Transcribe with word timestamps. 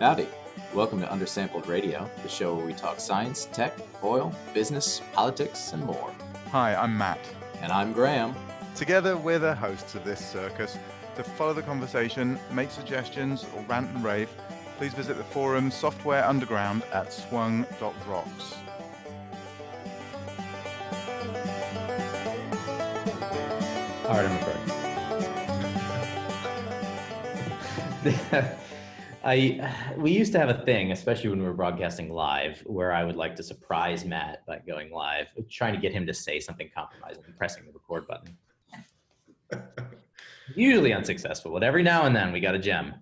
Howdy. 0.00 0.26
Welcome 0.72 1.00
to 1.00 1.06
Undersampled 1.08 1.66
Radio, 1.66 2.08
the 2.22 2.28
show 2.28 2.54
where 2.54 2.64
we 2.64 2.72
talk 2.72 3.00
science, 3.00 3.48
tech, 3.52 3.76
oil, 4.02 4.32
business, 4.54 5.02
politics, 5.12 5.72
and 5.72 5.84
more. 5.84 6.10
Hi, 6.52 6.74
I'm 6.74 6.96
Matt. 6.96 7.18
And 7.60 7.70
I'm 7.70 7.92
Graham. 7.92 8.34
Together, 8.74 9.16
we're 9.16 9.38
the 9.38 9.54
hosts 9.54 9.94
of 9.94 10.04
this 10.04 10.24
circus. 10.24 10.78
To 11.16 11.22
follow 11.22 11.52
the 11.52 11.62
conversation, 11.62 12.38
make 12.50 12.70
suggestions, 12.70 13.44
or 13.54 13.62
rant 13.64 13.90
and 13.94 14.02
rave, 14.02 14.30
please 14.78 14.94
visit 14.94 15.18
the 15.18 15.24
forum 15.24 15.70
Software 15.70 16.24
Underground 16.24 16.82
at 16.92 17.12
swung.rocks. 17.12 18.54
All 24.08 24.16
right, 24.16 24.24
I'm 24.24 24.38
I 29.24 29.74
we 29.98 30.10
used 30.10 30.32
to 30.32 30.38
have 30.38 30.48
a 30.48 30.64
thing, 30.64 30.92
especially 30.92 31.28
when 31.28 31.40
we 31.40 31.44
were 31.44 31.52
broadcasting 31.52 32.10
live, 32.10 32.60
where 32.60 32.92
I 32.92 33.04
would 33.04 33.16
like 33.16 33.36
to 33.36 33.42
surprise 33.42 34.06
Matt 34.06 34.46
by 34.46 34.60
going 34.66 34.90
live, 34.90 35.26
trying 35.50 35.74
to 35.74 35.80
get 35.80 35.92
him 35.92 36.06
to 36.06 36.14
say 36.14 36.40
something 36.40 36.70
compromising 36.74 37.24
and 37.26 37.36
pressing 37.36 37.64
the 37.66 37.72
record 37.72 38.06
button. 38.08 38.38
Usually 40.54 40.94
unsuccessful, 40.94 41.52
but 41.52 41.62
every 41.62 41.82
now 41.82 42.06
and 42.06 42.16
then 42.16 42.32
we 42.32 42.40
got 42.40 42.54
a 42.54 42.58
gem. 42.58 42.94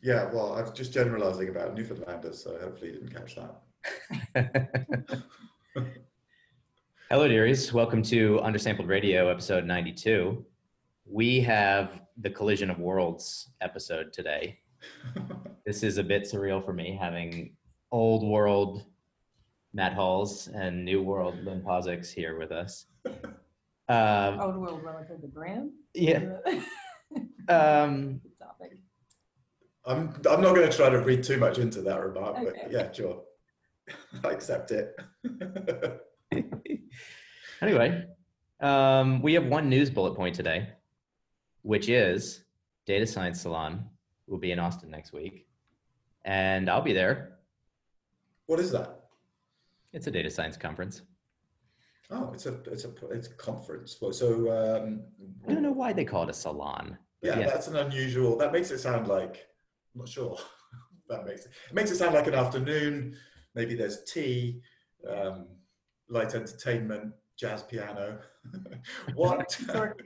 Yeah, 0.00 0.30
well, 0.32 0.54
I 0.54 0.62
was 0.62 0.70
just 0.70 0.92
generalizing 0.92 1.48
about 1.48 1.74
Newfoundlanders, 1.74 2.36
so 2.36 2.56
hopefully 2.60 2.92
you 2.92 3.00
didn't 3.00 3.12
catch 3.12 3.36
that. 4.34 5.24
Hello, 7.10 7.26
dearies. 7.26 7.72
Welcome 7.72 8.02
to 8.04 8.38
Undersampled 8.44 8.86
Radio, 8.86 9.28
episode 9.28 9.64
92. 9.64 10.46
We 11.12 11.40
have 11.40 12.02
the 12.18 12.30
Collision 12.30 12.70
of 12.70 12.78
Worlds 12.78 13.48
episode 13.60 14.12
today. 14.12 14.60
this 15.66 15.82
is 15.82 15.98
a 15.98 16.04
bit 16.04 16.22
surreal 16.22 16.64
for 16.64 16.72
me, 16.72 16.96
having 17.00 17.56
old 17.90 18.22
world 18.22 18.84
Matt 19.74 19.92
Halls 19.92 20.46
and 20.46 20.84
new 20.84 21.02
world 21.02 21.44
Lynn 21.44 21.62
Pausic 21.62 22.08
here 22.08 22.38
with 22.38 22.52
us. 22.52 22.86
Um, 23.88 24.38
old 24.38 24.56
world 24.56 24.84
relative 24.84 25.20
to 25.20 25.26
Graham? 25.26 25.72
Yeah. 25.94 26.36
um, 27.48 28.20
topic. 28.38 28.78
I'm, 29.84 30.14
I'm 30.30 30.40
not 30.40 30.54
going 30.54 30.70
to 30.70 30.76
try 30.76 30.90
to 30.90 31.00
read 31.00 31.24
too 31.24 31.38
much 31.38 31.58
into 31.58 31.82
that 31.82 32.00
remark, 32.00 32.36
okay. 32.36 32.44
but 32.44 32.70
yeah, 32.70 32.92
sure. 32.92 33.22
I 34.22 34.28
accept 34.28 34.70
it. 34.70 34.96
anyway, 37.60 38.04
um, 38.60 39.20
we 39.22 39.34
have 39.34 39.46
one 39.46 39.68
news 39.68 39.90
bullet 39.90 40.14
point 40.14 40.36
today, 40.36 40.68
which 41.62 41.88
is 41.88 42.44
Data 42.86 43.06
Science 43.06 43.42
Salon 43.42 43.84
will 44.26 44.38
be 44.38 44.52
in 44.52 44.58
Austin 44.58 44.90
next 44.90 45.12
week, 45.12 45.46
and 46.24 46.70
I'll 46.70 46.82
be 46.82 46.92
there. 46.92 47.38
What 48.46 48.60
is 48.60 48.70
that? 48.72 49.00
It's 49.92 50.06
a 50.06 50.10
data 50.10 50.30
science 50.30 50.56
conference. 50.56 51.02
Oh, 52.10 52.30
it's 52.32 52.46
a 52.46 52.54
it's 52.66 52.84
a 52.84 52.90
it's 53.10 53.28
a 53.28 53.34
conference. 53.34 53.98
Well, 54.00 54.12
so 54.12 54.50
um, 54.50 55.02
I 55.46 55.52
don't 55.52 55.62
know 55.62 55.72
why 55.72 55.92
they 55.92 56.04
call 56.04 56.24
it 56.24 56.30
a 56.30 56.32
salon. 56.34 56.98
Yeah, 57.22 57.38
yeah, 57.38 57.46
that's 57.46 57.68
an 57.68 57.76
unusual. 57.76 58.36
That 58.36 58.52
makes 58.52 58.70
it 58.70 58.78
sound 58.78 59.06
like 59.06 59.46
I'm 59.94 60.00
not 60.00 60.08
sure. 60.08 60.36
that 61.08 61.26
makes 61.26 61.44
it, 61.44 61.52
it 61.68 61.74
makes 61.74 61.90
it 61.90 61.96
sound 61.96 62.14
like 62.14 62.26
an 62.26 62.34
afternoon. 62.34 63.16
Maybe 63.54 63.74
there's 63.74 64.04
tea, 64.04 64.60
um, 65.08 65.46
light 66.08 66.34
entertainment, 66.34 67.12
jazz 67.36 67.62
piano. 67.62 68.18
what? 69.14 69.58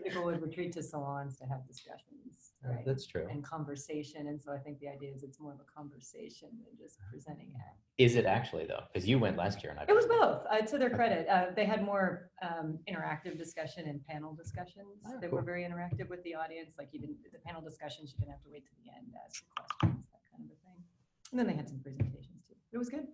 people 0.04 0.24
would 0.24 0.42
retreat 0.42 0.72
to 0.72 0.82
salons 0.82 1.36
to 1.38 1.44
have 1.44 1.66
discussions. 1.66 2.34
Right? 2.66 2.84
That's 2.86 3.06
true. 3.06 3.26
And 3.30 3.44
conversation. 3.44 4.28
And 4.28 4.40
so 4.40 4.50
I 4.52 4.58
think 4.58 4.80
the 4.80 4.88
idea 4.88 5.12
is 5.14 5.22
it's 5.22 5.38
more 5.38 5.52
of 5.52 5.60
a 5.60 5.68
conversation 5.68 6.48
than 6.64 6.72
just 6.78 6.98
presenting 7.10 7.48
it. 7.48 8.02
Is 8.02 8.16
it 8.16 8.24
actually 8.24 8.64
though? 8.64 8.84
Because 8.92 9.06
you 9.06 9.18
went 9.18 9.36
last 9.36 9.62
year 9.62 9.70
and 9.70 9.80
I. 9.80 9.84
It 9.86 9.94
was 9.94 10.06
both. 10.06 10.42
Uh, 10.50 10.60
to 10.64 10.78
their 10.78 10.90
credit, 10.90 11.28
uh, 11.28 11.46
they 11.54 11.66
had 11.66 11.84
more 11.84 12.30
um, 12.42 12.78
interactive 12.88 13.36
discussion 13.36 13.86
and 13.86 14.04
panel 14.06 14.34
discussions 14.34 15.04
oh, 15.06 15.20
that 15.20 15.28
cool. 15.28 15.38
were 15.38 15.44
very 15.44 15.62
interactive 15.62 16.08
with 16.08 16.22
the 16.24 16.34
audience. 16.34 16.72
Like 16.78 16.88
you 16.92 17.00
didn't 17.00 17.18
the 17.30 17.38
panel 17.40 17.60
discussions, 17.60 18.12
you 18.12 18.18
didn't 18.18 18.32
have 18.32 18.42
to 18.42 18.50
wait 18.50 18.64
to 18.64 18.72
the 18.82 18.90
end 18.96 19.12
to 19.12 19.18
ask 19.24 19.44
questions, 19.54 20.02
that 20.10 20.22
kind 20.32 20.44
of 20.44 20.50
a 20.50 20.58
thing. 20.64 20.80
And 21.32 21.38
then 21.38 21.46
they 21.46 21.54
had 21.54 21.68
some 21.68 21.80
presentations 21.80 22.42
too. 22.48 22.56
It 22.72 22.78
was 22.78 22.88
good. 22.88 23.06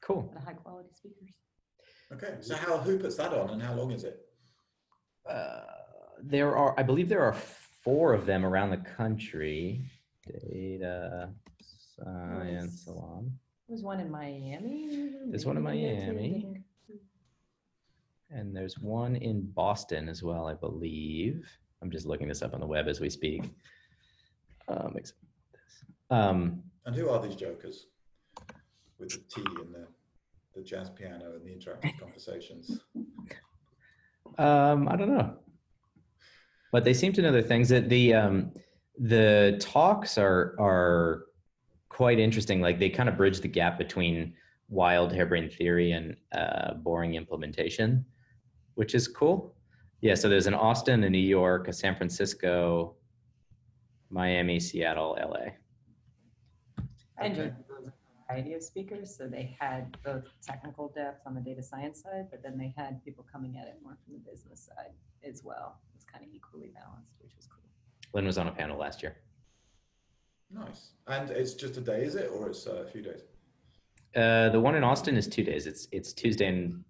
Cool. 0.00 0.32
high 0.44 0.54
quality 0.54 0.88
speakers. 0.94 1.34
Okay, 2.12 2.36
so 2.40 2.56
how 2.56 2.78
who 2.78 2.98
puts 2.98 3.16
that 3.16 3.32
on, 3.32 3.50
and 3.50 3.62
how 3.62 3.74
long 3.74 3.90
is 3.90 4.04
it? 4.04 4.26
Uh, 5.28 5.60
there 6.22 6.56
are, 6.56 6.74
I 6.78 6.82
believe, 6.82 7.08
there 7.08 7.22
are 7.22 7.34
four 7.84 8.12
of 8.12 8.26
them 8.26 8.44
around 8.44 8.70
the 8.70 8.78
country. 8.78 9.82
Data 10.26 11.30
Science 11.96 12.84
Salon. 12.84 13.32
There's 13.68 13.82
one 13.82 14.00
in 14.00 14.10
Miami. 14.10 15.12
There's 15.28 15.46
one 15.46 15.56
in 15.56 15.62
Miami. 15.62 16.62
And 18.30 18.56
there's 18.56 18.78
one 18.78 19.16
in 19.16 19.42
Boston 19.52 20.08
as 20.08 20.22
well, 20.22 20.46
I 20.46 20.54
believe. 20.54 21.46
I'm 21.82 21.90
just 21.90 22.06
looking 22.06 22.28
this 22.28 22.42
up 22.42 22.54
on 22.54 22.60
the 22.60 22.66
web 22.66 22.88
as 22.88 23.00
we 23.00 23.08
speak. 23.08 23.44
Um, 24.68 24.96
um, 26.10 26.62
and 26.86 26.94
who 26.94 27.08
are 27.08 27.22
these 27.22 27.36
jokers 27.36 27.86
with 28.98 29.10
the 29.10 29.18
tea 29.32 29.46
and 29.60 29.74
the 29.74 29.86
the 30.54 30.62
jazz 30.62 30.90
piano 30.90 31.34
and 31.34 31.44
the 31.44 31.50
interactive 31.50 31.98
conversations? 32.00 32.80
Um, 34.38 34.88
I 34.88 34.96
don't 34.96 35.08
know, 35.08 35.34
but 36.72 36.84
they 36.84 36.94
seem 36.94 37.12
to 37.14 37.22
know 37.22 37.32
their 37.32 37.42
things. 37.42 37.68
That 37.68 37.88
the 37.88 38.14
um, 38.14 38.52
the 38.98 39.56
talks 39.60 40.18
are 40.18 40.54
are 40.58 41.26
quite 41.88 42.18
interesting. 42.18 42.60
Like 42.60 42.78
they 42.78 42.90
kind 42.90 43.08
of 43.08 43.16
bridge 43.16 43.40
the 43.40 43.48
gap 43.48 43.78
between 43.78 44.34
wild 44.68 45.12
harebrained 45.12 45.52
theory 45.52 45.92
and 45.92 46.16
uh, 46.32 46.74
boring 46.74 47.14
implementation, 47.14 48.04
which 48.74 48.94
is 48.94 49.08
cool. 49.08 49.54
Yeah, 50.00 50.14
so 50.14 50.28
there's 50.28 50.46
an 50.46 50.54
Austin, 50.54 51.04
a 51.04 51.10
New 51.10 51.18
York, 51.18 51.68
a 51.68 51.72
San 51.72 51.96
Francisco, 51.96 52.96
Miami, 54.10 54.60
Seattle, 54.60 55.16
LA. 55.18 55.52
I 57.18 57.26
enjoyed 57.26 57.54
variety 58.28 58.54
of 58.54 58.62
speakers. 58.62 59.14
So 59.16 59.26
they 59.26 59.56
had 59.58 59.96
both 60.04 60.24
technical 60.42 60.88
depth 60.88 61.26
on 61.26 61.34
the 61.34 61.40
data 61.40 61.62
science 61.62 62.02
side, 62.02 62.28
but 62.30 62.42
then 62.42 62.58
they 62.58 62.72
had 62.76 63.04
people 63.04 63.24
coming 63.30 63.56
at 63.58 63.66
it 63.66 63.78
more 63.82 63.96
from 64.04 64.14
the 64.14 64.30
business 64.30 64.60
side 64.60 64.92
as 65.24 65.42
well. 65.44 65.78
It 65.92 65.96
was 65.96 66.04
kind 66.04 66.24
of 66.24 66.30
equally 66.34 66.70
balanced, 66.74 67.14
which 67.20 67.32
was 67.36 67.46
cool. 67.46 67.64
Lynn 68.12 68.26
was 68.26 68.38
on 68.38 68.48
a 68.48 68.52
panel 68.52 68.78
last 68.78 69.02
year. 69.02 69.16
Nice. 70.52 70.90
And 71.08 71.30
it's 71.30 71.54
just 71.54 71.76
a 71.76 71.80
day, 71.80 72.04
is 72.04 72.14
it, 72.14 72.30
or 72.32 72.48
it's 72.48 72.66
a 72.66 72.86
few 72.92 73.02
days? 73.02 73.22
Uh, 74.14 74.48
the 74.50 74.60
one 74.60 74.74
in 74.74 74.84
Austin 74.84 75.16
is 75.16 75.26
two 75.26 75.42
days. 75.42 75.66
It's 75.66 75.88
it's 75.92 76.12
Tuesday 76.12 76.46
and 76.46 76.84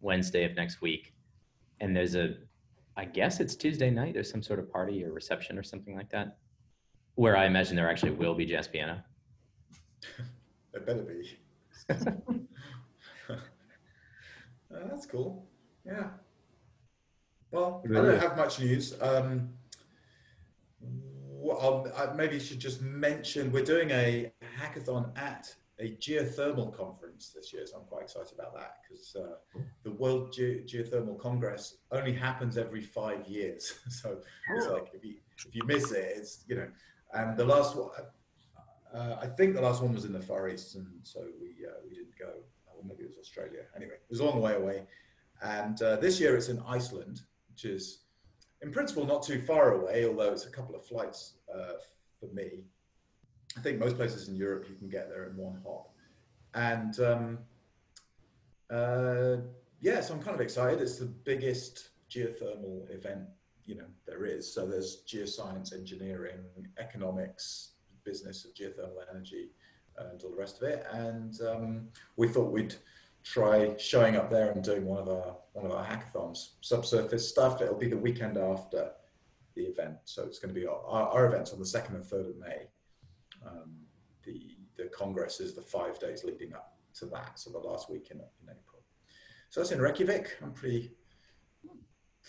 Wednesday 0.00 0.44
of 0.44 0.54
next 0.54 0.80
week, 0.80 1.14
and 1.80 1.96
there's 1.96 2.14
a, 2.14 2.34
I 2.96 3.06
guess 3.06 3.40
it's 3.40 3.56
Tuesday 3.56 3.90
night. 3.90 4.14
There's 4.14 4.30
some 4.30 4.42
sort 4.42 4.60
of 4.60 4.70
party 4.70 5.02
or 5.04 5.12
reception 5.12 5.58
or 5.58 5.62
something 5.62 5.96
like 5.96 6.10
that, 6.10 6.36
where 7.16 7.36
I 7.36 7.46
imagine 7.46 7.74
there 7.74 7.90
actually 7.90 8.12
will 8.12 8.34
be 8.34 8.44
jazz 8.44 8.68
piano. 8.68 9.02
It 10.74 10.86
better 10.86 11.02
be. 11.02 11.38
uh, 13.30 13.36
that's 14.70 15.06
cool. 15.06 15.46
Yeah. 15.86 16.08
Well, 17.50 17.82
I 17.84 17.92
don't 17.92 18.20
have 18.20 18.36
much 18.36 18.60
news. 18.60 18.94
Um, 19.00 19.50
well, 20.80 21.90
I 21.96 22.12
maybe 22.14 22.38
should 22.38 22.58
just 22.58 22.82
mention 22.82 23.50
we're 23.50 23.64
doing 23.64 23.90
a 23.90 24.32
hackathon 24.60 25.16
at 25.18 25.54
a 25.80 25.92
geothermal 25.92 26.76
conference 26.76 27.30
this 27.34 27.52
year, 27.52 27.64
so 27.66 27.78
I'm 27.78 27.84
quite 27.84 28.02
excited 28.02 28.32
about 28.34 28.54
that 28.54 28.74
because 28.82 29.16
uh, 29.16 29.60
the 29.84 29.92
World 29.92 30.32
Ge- 30.32 30.66
Geothermal 30.66 31.18
Congress 31.18 31.78
only 31.92 32.12
happens 32.12 32.58
every 32.58 32.82
five 32.82 33.26
years. 33.26 33.74
so 33.88 34.18
it's 34.54 34.66
like 34.66 34.88
if 34.92 35.04
you 35.04 35.14
if 35.46 35.54
you 35.54 35.62
miss 35.64 35.92
it, 35.92 36.14
it's 36.16 36.44
you 36.48 36.56
know. 36.56 36.68
And 37.14 37.38
the 37.38 37.44
last 37.44 37.76
one, 37.76 37.88
uh, 38.94 39.16
I 39.20 39.26
think 39.26 39.54
the 39.54 39.60
last 39.60 39.82
one 39.82 39.92
was 39.92 40.04
in 40.04 40.12
the 40.12 40.20
Far 40.20 40.48
East, 40.48 40.74
and 40.76 40.86
so 41.02 41.20
we 41.40 41.66
uh, 41.66 41.78
we 41.84 41.94
didn't 41.94 42.18
go. 42.18 42.32
Or 42.66 42.84
maybe 42.84 43.02
it 43.02 43.08
was 43.08 43.18
Australia. 43.18 43.62
Anyway, 43.74 43.94
it 43.94 44.10
was 44.10 44.20
a 44.20 44.24
long 44.24 44.40
way 44.40 44.54
away. 44.54 44.84
And 45.42 45.80
uh, 45.82 45.96
this 45.96 46.20
year 46.20 46.36
it's 46.36 46.48
in 46.48 46.62
Iceland, 46.66 47.22
which 47.50 47.64
is 47.64 48.04
in 48.62 48.70
principle 48.70 49.04
not 49.04 49.22
too 49.22 49.40
far 49.40 49.72
away, 49.72 50.06
although 50.06 50.32
it's 50.32 50.46
a 50.46 50.50
couple 50.50 50.74
of 50.74 50.84
flights 50.86 51.34
uh, 51.52 51.74
for 52.18 52.26
me. 52.32 52.64
I 53.56 53.60
think 53.60 53.78
most 53.78 53.96
places 53.96 54.28
in 54.28 54.36
Europe 54.36 54.66
you 54.68 54.76
can 54.76 54.88
get 54.88 55.08
there 55.08 55.28
in 55.28 55.36
one 55.36 55.60
hop. 55.64 55.90
And 56.54 56.98
um, 57.00 57.38
uh, 58.70 59.36
yeah, 59.80 60.00
so 60.00 60.14
I'm 60.14 60.22
kind 60.22 60.34
of 60.34 60.40
excited. 60.40 60.80
It's 60.80 60.98
the 60.98 61.06
biggest 61.06 61.90
geothermal 62.10 62.90
event 62.94 63.22
you 63.68 63.74
know 63.76 63.84
there 64.06 64.24
is. 64.24 64.52
So 64.52 64.66
there's 64.66 65.02
geoscience, 65.06 65.72
engineering, 65.74 66.40
economics, 66.78 67.72
business 68.08 68.44
of 68.44 68.54
geothermal 68.54 69.04
energy 69.10 69.50
and 69.98 70.22
all 70.22 70.30
the 70.30 70.36
rest 70.36 70.62
of 70.62 70.68
it. 70.68 70.86
And 70.92 71.34
um, 71.42 71.88
we 72.16 72.28
thought 72.28 72.52
we'd 72.52 72.74
try 73.24 73.76
showing 73.78 74.16
up 74.16 74.30
there 74.30 74.50
and 74.52 74.62
doing 74.62 74.84
one 74.84 74.98
of 74.98 75.08
our 75.08 75.36
one 75.52 75.66
of 75.66 75.72
our 75.72 75.84
hackathons, 75.84 76.38
subsurface 76.60 77.28
stuff. 77.28 77.60
It'll 77.60 77.74
be 77.86 77.88
the 77.88 78.04
weekend 78.08 78.38
after 78.38 78.92
the 79.56 79.64
event. 79.64 79.96
So 80.04 80.22
it's 80.22 80.38
going 80.38 80.54
to 80.54 80.60
be 80.60 80.66
our, 80.66 81.08
our 81.14 81.26
events 81.26 81.52
on 81.52 81.58
the 81.58 81.66
second 81.66 81.96
and 81.96 82.04
third 82.04 82.26
of 82.26 82.38
May. 82.38 82.60
Um, 83.46 83.72
the 84.24 84.56
the 84.76 84.88
congress 85.02 85.40
is 85.40 85.54
the 85.54 85.62
five 85.62 85.98
days 85.98 86.24
leading 86.24 86.54
up 86.54 86.76
to 86.94 87.06
that, 87.06 87.38
so 87.38 87.50
the 87.50 87.58
last 87.58 87.90
week 87.90 88.08
in, 88.10 88.18
in 88.18 88.48
April. 88.48 88.82
So 89.50 89.60
that's 89.60 89.72
in 89.72 89.80
Reykjavik. 89.80 90.38
I'm 90.42 90.52
pretty 90.52 90.92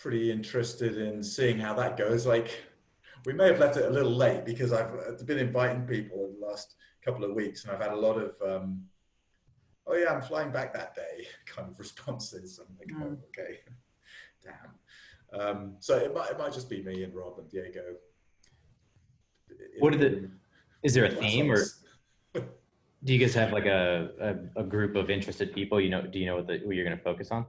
pretty 0.02 0.30
interested 0.30 0.96
in 0.96 1.22
seeing 1.22 1.58
how 1.58 1.74
that 1.74 1.96
goes. 1.96 2.26
Like 2.26 2.50
we 3.26 3.32
may 3.32 3.46
have 3.48 3.58
left 3.58 3.76
it 3.76 3.84
a 3.84 3.90
little 3.90 4.14
late 4.14 4.44
because 4.44 4.72
I've 4.72 5.26
been 5.26 5.38
inviting 5.38 5.82
people 5.86 6.26
in 6.26 6.40
the 6.40 6.46
last 6.46 6.74
couple 7.04 7.24
of 7.24 7.34
weeks, 7.34 7.64
and 7.64 7.72
I've 7.72 7.82
had 7.82 7.92
a 7.92 7.96
lot 7.96 8.16
of 8.16 8.34
um, 8.46 8.82
oh 9.86 9.96
yeah, 9.96 10.12
I'm 10.12 10.22
flying 10.22 10.50
back 10.50 10.72
that 10.74 10.94
day 10.94 11.26
kind 11.46 11.68
of 11.68 11.78
responses. 11.78 12.60
I'm 12.60 12.76
like, 12.78 12.90
oh, 13.02 13.16
okay, 13.28 13.58
damn. 14.44 15.40
Um, 15.40 15.74
so 15.78 15.96
it 15.96 16.14
might, 16.14 16.30
it 16.30 16.38
might 16.38 16.52
just 16.52 16.68
be 16.68 16.82
me 16.82 17.04
and 17.04 17.14
Rob 17.14 17.38
and 17.38 17.48
Diego. 17.48 17.82
What 19.78 19.94
are 19.94 19.98
the, 19.98 20.28
is 20.82 20.94
there 20.94 21.04
a 21.04 21.10
theme 21.10 21.50
or 21.50 21.62
do 22.34 23.12
you 23.12 23.18
guys 23.18 23.34
have 23.34 23.52
like 23.52 23.66
a, 23.66 24.10
a, 24.56 24.60
a, 24.60 24.64
group 24.64 24.96
of 24.96 25.08
interested 25.08 25.52
people? 25.52 25.80
You 25.80 25.90
know, 25.90 26.02
do 26.02 26.18
you 26.18 26.26
know 26.26 26.36
what, 26.36 26.46
the, 26.48 26.60
what 26.64 26.74
you're 26.74 26.84
going 26.84 26.96
to 26.96 27.02
focus 27.02 27.30
on? 27.30 27.46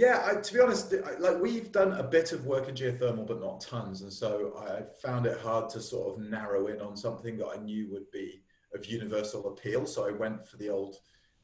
Yeah, 0.00 0.22
I, 0.24 0.40
to 0.40 0.54
be 0.54 0.60
honest, 0.60 0.94
like 1.18 1.38
we've 1.42 1.70
done 1.70 1.92
a 1.92 2.02
bit 2.02 2.32
of 2.32 2.46
work 2.46 2.70
in 2.70 2.74
geothermal, 2.74 3.26
but 3.26 3.38
not 3.38 3.60
tons. 3.60 4.00
And 4.00 4.10
so 4.10 4.54
I 4.58 4.80
found 5.06 5.26
it 5.26 5.38
hard 5.40 5.68
to 5.70 5.80
sort 5.82 6.14
of 6.14 6.22
narrow 6.22 6.68
in 6.68 6.80
on 6.80 6.96
something 6.96 7.36
that 7.36 7.48
I 7.48 7.58
knew 7.58 7.86
would 7.92 8.10
be 8.10 8.40
of 8.74 8.86
universal 8.86 9.46
appeal. 9.48 9.84
So 9.84 10.08
I 10.08 10.12
went 10.12 10.48
for 10.48 10.56
the 10.56 10.70
old 10.70 10.96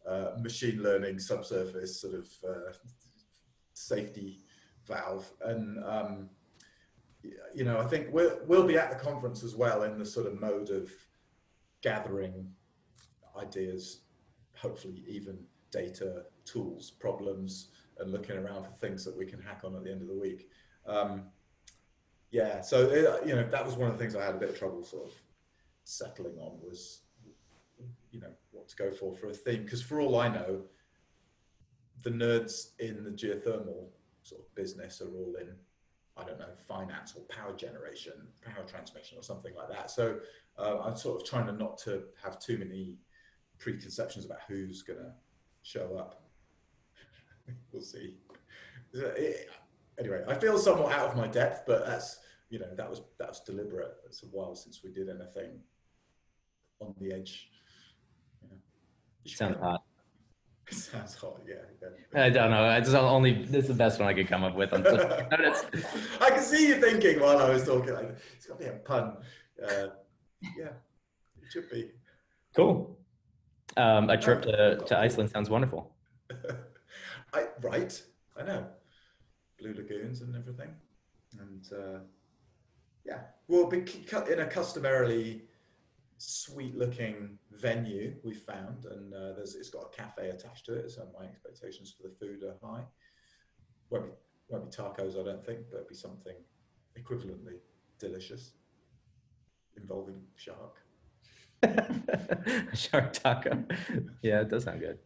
uh, 0.09 0.31
machine 0.41 0.83
learning 0.83 1.19
subsurface 1.19 2.01
sort 2.01 2.15
of 2.15 2.29
uh, 2.49 2.73
safety 3.75 4.41
valve. 4.87 5.31
And, 5.43 5.85
um, 5.85 6.31
you 7.55 7.65
know, 7.65 7.79
I 7.79 7.85
think 7.85 8.09
we'll, 8.11 8.39
we'll 8.47 8.67
be 8.67 8.79
at 8.79 8.89
the 8.89 9.05
conference 9.05 9.45
as 9.45 9.55
well 9.55 9.83
in 9.83 9.99
the 9.99 10.07
sort 10.07 10.29
of 10.29 10.41
mode 10.41 10.71
of 10.71 10.91
gathering 11.83 12.51
ideas, 13.39 14.01
hopefully 14.55 15.05
even 15.07 15.37
data, 15.71 16.23
tools, 16.47 16.91
problems, 16.91 17.69
and 17.99 18.13
looking 18.13 18.37
around 18.37 18.65
for 18.65 18.73
things 18.73 19.05
that 19.05 19.17
we 19.17 19.27
can 19.27 19.41
hack 19.41 19.63
on 19.65 19.75
at 19.75 19.85
the 19.85 19.91
end 19.91 20.03
of 20.03 20.09
the 20.09 20.19
week. 20.19 20.49
Um, 20.87 21.25
yeah, 22.31 22.61
so 22.61 22.89
it, 22.91 23.27
you 23.27 23.35
know 23.35 23.49
that 23.49 23.65
was 23.65 23.77
one 23.77 23.91
of 23.91 23.97
the 23.97 24.03
things 24.03 24.15
I 24.15 24.25
had 24.25 24.35
a 24.35 24.39
bit 24.39 24.51
of 24.51 24.59
trouble 24.59 24.83
sort 24.85 25.07
of 25.07 25.13
settling 25.85 26.37
on 26.39 26.59
was 26.61 27.03
you 28.11 28.21
know 28.21 28.33
what 28.51 28.69
to 28.69 28.77
go 28.77 28.91
for 28.91 29.15
for 29.15 29.29
a 29.29 29.35
theme 29.35 29.63
because 29.63 29.83
for 29.83 30.01
all 30.01 30.19
I 30.19 30.29
know, 30.29 30.63
the 32.03 32.11
nerds 32.11 32.79
in 32.79 33.05
the 33.05 33.11
geothermal 33.11 33.89
sort 34.23 34.41
of 34.41 34.55
business 34.55 35.01
are 35.01 35.09
all 35.09 35.35
in 35.41 35.55
I 36.17 36.25
don't 36.25 36.39
know 36.39 36.55
finance 36.67 37.15
or 37.17 37.23
power 37.25 37.55
generation, 37.55 38.13
power 38.43 38.65
transmission 38.65 39.19
or 39.19 39.23
something 39.23 39.55
like 39.55 39.69
that. 39.69 39.91
So 39.91 40.19
uh, 40.59 40.79
I'm 40.83 40.97
sort 40.97 41.21
of 41.21 41.29
trying 41.29 41.47
to 41.47 41.53
not 41.53 41.79
to 41.79 42.05
have 42.23 42.39
too 42.39 42.59
many 42.59 42.97
preconceptions 43.59 44.25
about 44.25 44.39
who's 44.49 44.83
going 44.83 44.99
to 44.99 45.13
show 45.63 45.97
up. 45.97 46.26
we'll 47.73 47.83
see. 47.83 48.15
Anyway, 49.99 50.23
I 50.29 50.35
feel 50.35 50.59
somewhat 50.59 50.93
out 50.93 51.11
of 51.11 51.17
my 51.17 51.27
depth, 51.27 51.65
but 51.67 51.87
that's 51.87 52.19
you 52.51 52.59
know 52.59 52.75
that 52.77 52.89
was 52.89 53.03
that 53.19 53.29
was 53.29 53.41
deliberate. 53.41 53.95
It's 54.07 54.23
a 54.23 54.27
while 54.27 54.55
since 54.55 54.83
we 54.85 54.91
did 54.93 55.09
anything 55.09 55.61
on 56.81 56.95
the 57.01 57.13
edge. 57.13 57.49
You 58.43 58.49
know, 58.51 58.57
Sounds 59.25 59.57
hot. 59.59 59.83
Sounds 60.71 61.15
hot, 61.15 61.41
yeah, 61.47 61.55
yeah. 61.81 62.25
I 62.25 62.31
don't 62.31 62.51
know. 62.51 62.65
I 62.65 62.81
just 62.81 62.95
only 62.95 63.45
this 63.45 63.65
is 63.65 63.69
the 63.69 63.75
best 63.75 64.01
one 64.01 64.09
I 64.09 64.15
could 64.15 64.29
come 64.29 64.43
up 64.43 64.57
with. 64.57 64.73
I 64.75 66.31
can 66.31 66.43
see 66.43 66.69
you 66.69 66.81
thinking 66.81 67.21
while 67.21 67.39
I 67.39 67.51
was 67.51 67.65
talking. 67.65 67.95
Like, 67.95 68.17
it's 68.35 68.47
got 68.47 68.59
to 68.59 68.65
be 68.65 68.71
a 68.71 68.75
pun. 68.75 69.17
Uh, 69.63 69.89
yeah, 70.59 70.73
it 71.41 71.51
should 71.51 71.71
be. 71.71 71.91
Cool. 72.55 72.99
Um, 73.77 74.11
a 74.11 74.17
trip 74.17 74.43
to, 74.43 74.79
to 74.87 74.99
Iceland 74.99 75.31
sounds 75.31 75.51
wonderful. 75.51 75.96
I, 77.37 77.49
right, 77.61 78.03
I 78.39 78.43
know. 78.43 78.67
Blue 79.59 79.75
lagoons 79.75 80.23
and 80.23 80.35
everything. 80.35 80.71
And 81.39 81.69
uh, 81.73 81.99
yeah, 83.05 83.21
we'll 83.49 83.69
be 83.69 83.85
in 84.31 84.41
a 84.41 84.47
customarily 84.47 85.43
sweet 86.19 86.77
looking 86.77 87.39
venue 87.53 88.15
we 88.25 88.33
found. 88.33 88.87
And 88.87 89.13
uh, 89.13 89.35
there's, 89.37 89.55
it's 89.55 89.69
got 89.69 89.93
a 89.93 89.97
cafe 89.97 90.31
attached 90.31 90.65
to 90.67 90.75
it. 90.75 90.91
So 90.91 91.07
my 91.19 91.27
expectations 91.27 91.95
for 91.95 92.09
the 92.09 92.15
food 92.15 92.43
are 92.43 92.57
high. 92.67 92.85
Won't 93.91 94.07
be, 94.07 94.13
won't 94.49 94.71
be 94.71 94.77
tacos, 94.77 95.21
I 95.21 95.25
don't 95.25 95.45
think, 95.45 95.61
but 95.71 95.79
it'll 95.79 95.89
be 95.89 95.95
something 95.95 96.37
equivalently 96.99 97.59
delicious 97.99 98.53
involving 99.77 100.23
shark. 100.37 100.77
Shark 102.75 103.13
taco. 103.15 103.65
Yeah, 104.23 104.43
it 104.43 104.51
does 104.51 104.65
sound 104.65 104.81
good. 104.81 104.99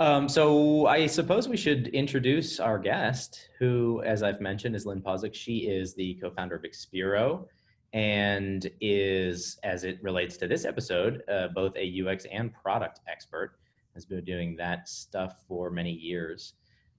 Um, 0.00 0.30
so 0.30 0.86
I 0.86 1.06
suppose 1.06 1.46
we 1.46 1.58
should 1.58 1.88
introduce 1.88 2.58
our 2.58 2.78
guest, 2.78 3.50
who, 3.58 4.02
as 4.02 4.22
I've 4.22 4.40
mentioned, 4.40 4.74
is 4.74 4.86
Lynn 4.86 5.02
Pausic. 5.02 5.34
She 5.34 5.68
is 5.68 5.94
the 5.94 6.14
co-founder 6.14 6.56
of 6.56 6.62
Expero 6.62 7.44
and 7.92 8.70
is, 8.80 9.58
as 9.62 9.84
it 9.84 9.98
relates 10.02 10.38
to 10.38 10.48
this 10.48 10.64
episode, 10.64 11.22
uh, 11.30 11.48
both 11.48 11.76
a 11.76 12.02
UX 12.02 12.24
and 12.32 12.50
product 12.54 13.00
expert. 13.08 13.56
Has 13.92 14.06
been 14.06 14.24
doing 14.24 14.56
that 14.56 14.88
stuff 14.88 15.44
for 15.46 15.68
many 15.68 15.90
years. 15.90 16.54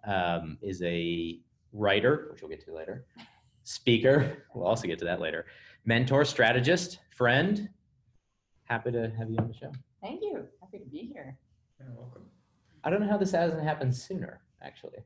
Um, 0.06 0.60
is 0.62 0.84
a 0.84 1.40
writer, 1.74 2.28
which 2.32 2.42
we'll 2.44 2.50
get 2.50 2.64
to 2.66 2.74
later. 2.74 3.06
Speaker, 3.64 4.46
we'll 4.54 4.68
also 4.68 4.88
get 4.88 5.00
to 5.00 5.06
that 5.06 5.20
later. 5.20 5.46
Mentor, 5.86 6.24
strategist, 6.24 7.00
friend, 7.16 7.70
happy 8.66 8.92
to 8.92 9.12
have 9.18 9.32
you 9.32 9.38
on 9.40 9.48
the 9.48 9.54
show. 9.54 9.72
Thank 10.04 10.22
you. 10.22 10.46
Happy 10.60 10.80
to 10.80 10.86
be 10.86 11.10
here. 11.12 11.38
You're 11.80 11.96
welcome. 11.96 12.31
I 12.84 12.90
don't 12.90 13.02
know 13.02 13.08
how 13.08 13.18
this 13.18 13.32
hasn't 13.32 13.64
happened 13.64 13.96
sooner, 13.96 14.42
actually. 14.64 15.00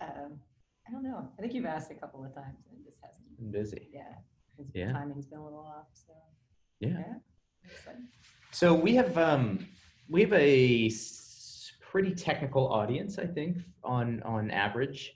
Um, 0.00 0.40
I 0.88 0.92
don't 0.92 1.02
know. 1.02 1.28
I 1.38 1.40
think 1.40 1.54
you've 1.54 1.66
asked 1.66 1.90
a 1.90 1.94
couple 1.94 2.24
of 2.24 2.34
times 2.34 2.66
and 2.70 2.80
it 2.80 2.84
just 2.84 2.98
hasn't. 3.02 3.24
Been 3.38 3.52
busy. 3.52 3.88
Yeah. 3.92 4.14
Yeah. 4.74 4.92
Timing's 4.92 5.26
been 5.26 5.38
a 5.38 5.44
little 5.44 5.60
off. 5.60 5.86
So 5.92 6.12
yeah. 6.80 6.88
yeah. 6.88 7.92
So 8.50 8.74
we 8.74 8.94
have 8.94 9.16
um 9.16 9.66
we 10.08 10.22
have 10.22 10.32
a 10.32 10.90
pretty 11.80 12.14
technical 12.14 12.68
audience, 12.68 13.18
I 13.18 13.26
think, 13.26 13.58
on 13.84 14.22
on 14.22 14.50
average, 14.50 15.14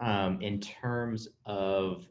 um, 0.00 0.40
in 0.40 0.60
terms 0.60 1.28
of 1.46 2.06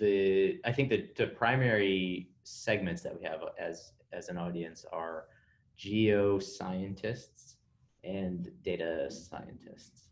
the 0.00 0.58
I 0.64 0.72
think 0.72 0.88
that 0.90 1.16
the 1.16 1.28
primary 1.28 2.30
segments 2.44 3.02
that 3.02 3.18
we 3.18 3.24
have 3.26 3.40
as 3.58 3.92
as 4.12 4.28
an 4.28 4.38
audience 4.38 4.84
are 4.92 5.26
geoscientists 5.78 7.37
and 8.04 8.50
data 8.62 9.10
scientists. 9.10 10.08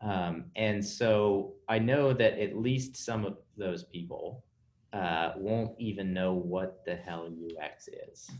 Um, 0.00 0.46
and 0.56 0.84
so 0.84 1.54
I 1.68 1.78
know 1.78 2.12
that 2.12 2.38
at 2.38 2.56
least 2.56 2.96
some 2.96 3.24
of 3.24 3.38
those 3.56 3.84
people 3.84 4.44
uh, 4.92 5.32
won't 5.36 5.72
even 5.78 6.12
know 6.12 6.34
what 6.34 6.84
the 6.84 6.94
hell 6.94 7.26
UX 7.26 7.88
is. 7.88 8.30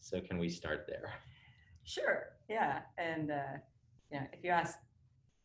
So 0.00 0.20
can 0.20 0.38
we 0.38 0.48
start 0.48 0.86
there? 0.88 1.12
Sure. 1.84 2.30
Yeah. 2.48 2.80
And 2.98 3.30
uh, 3.30 3.58
yeah, 4.10 4.24
if 4.32 4.42
you 4.42 4.50
ask 4.50 4.78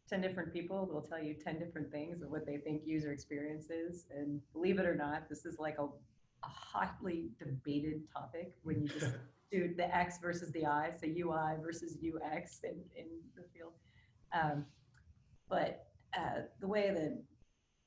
10 0.09 0.21
different 0.21 0.53
people, 0.53 0.85
they'll 0.85 1.01
tell 1.01 1.23
you 1.23 1.33
10 1.33 1.59
different 1.59 1.91
things 1.91 2.21
of 2.21 2.29
what 2.29 2.45
they 2.45 2.57
think 2.57 2.83
user 2.85 3.11
experience 3.11 3.69
is. 3.69 4.05
And 4.15 4.39
believe 4.53 4.79
it 4.79 4.85
or 4.85 4.95
not, 4.95 5.29
this 5.29 5.45
is 5.45 5.59
like 5.59 5.77
a 5.77 5.87
a 6.43 6.47
hotly 6.47 7.29
debated 7.39 8.01
topic 8.13 8.53
when 8.63 8.81
you 8.81 8.87
just 8.87 9.13
do 9.51 9.73
the 9.75 9.95
X 9.95 10.19
versus 10.21 10.51
the 10.51 10.65
I, 10.65 10.91
so 10.99 11.07
UI 11.07 11.55
versus 11.61 11.97
UX 11.97 12.59
in, 12.63 12.75
in 12.95 13.05
the 13.35 13.43
field. 13.53 13.73
Um, 14.33 14.65
but 15.49 15.87
uh, 16.17 16.41
the 16.59 16.67
way 16.67 16.91
that 16.93 17.21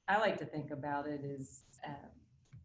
I 0.09 0.19
like 0.19 0.39
to 0.39 0.45
think 0.45 0.71
about 0.71 1.07
it 1.07 1.21
is 1.25 1.65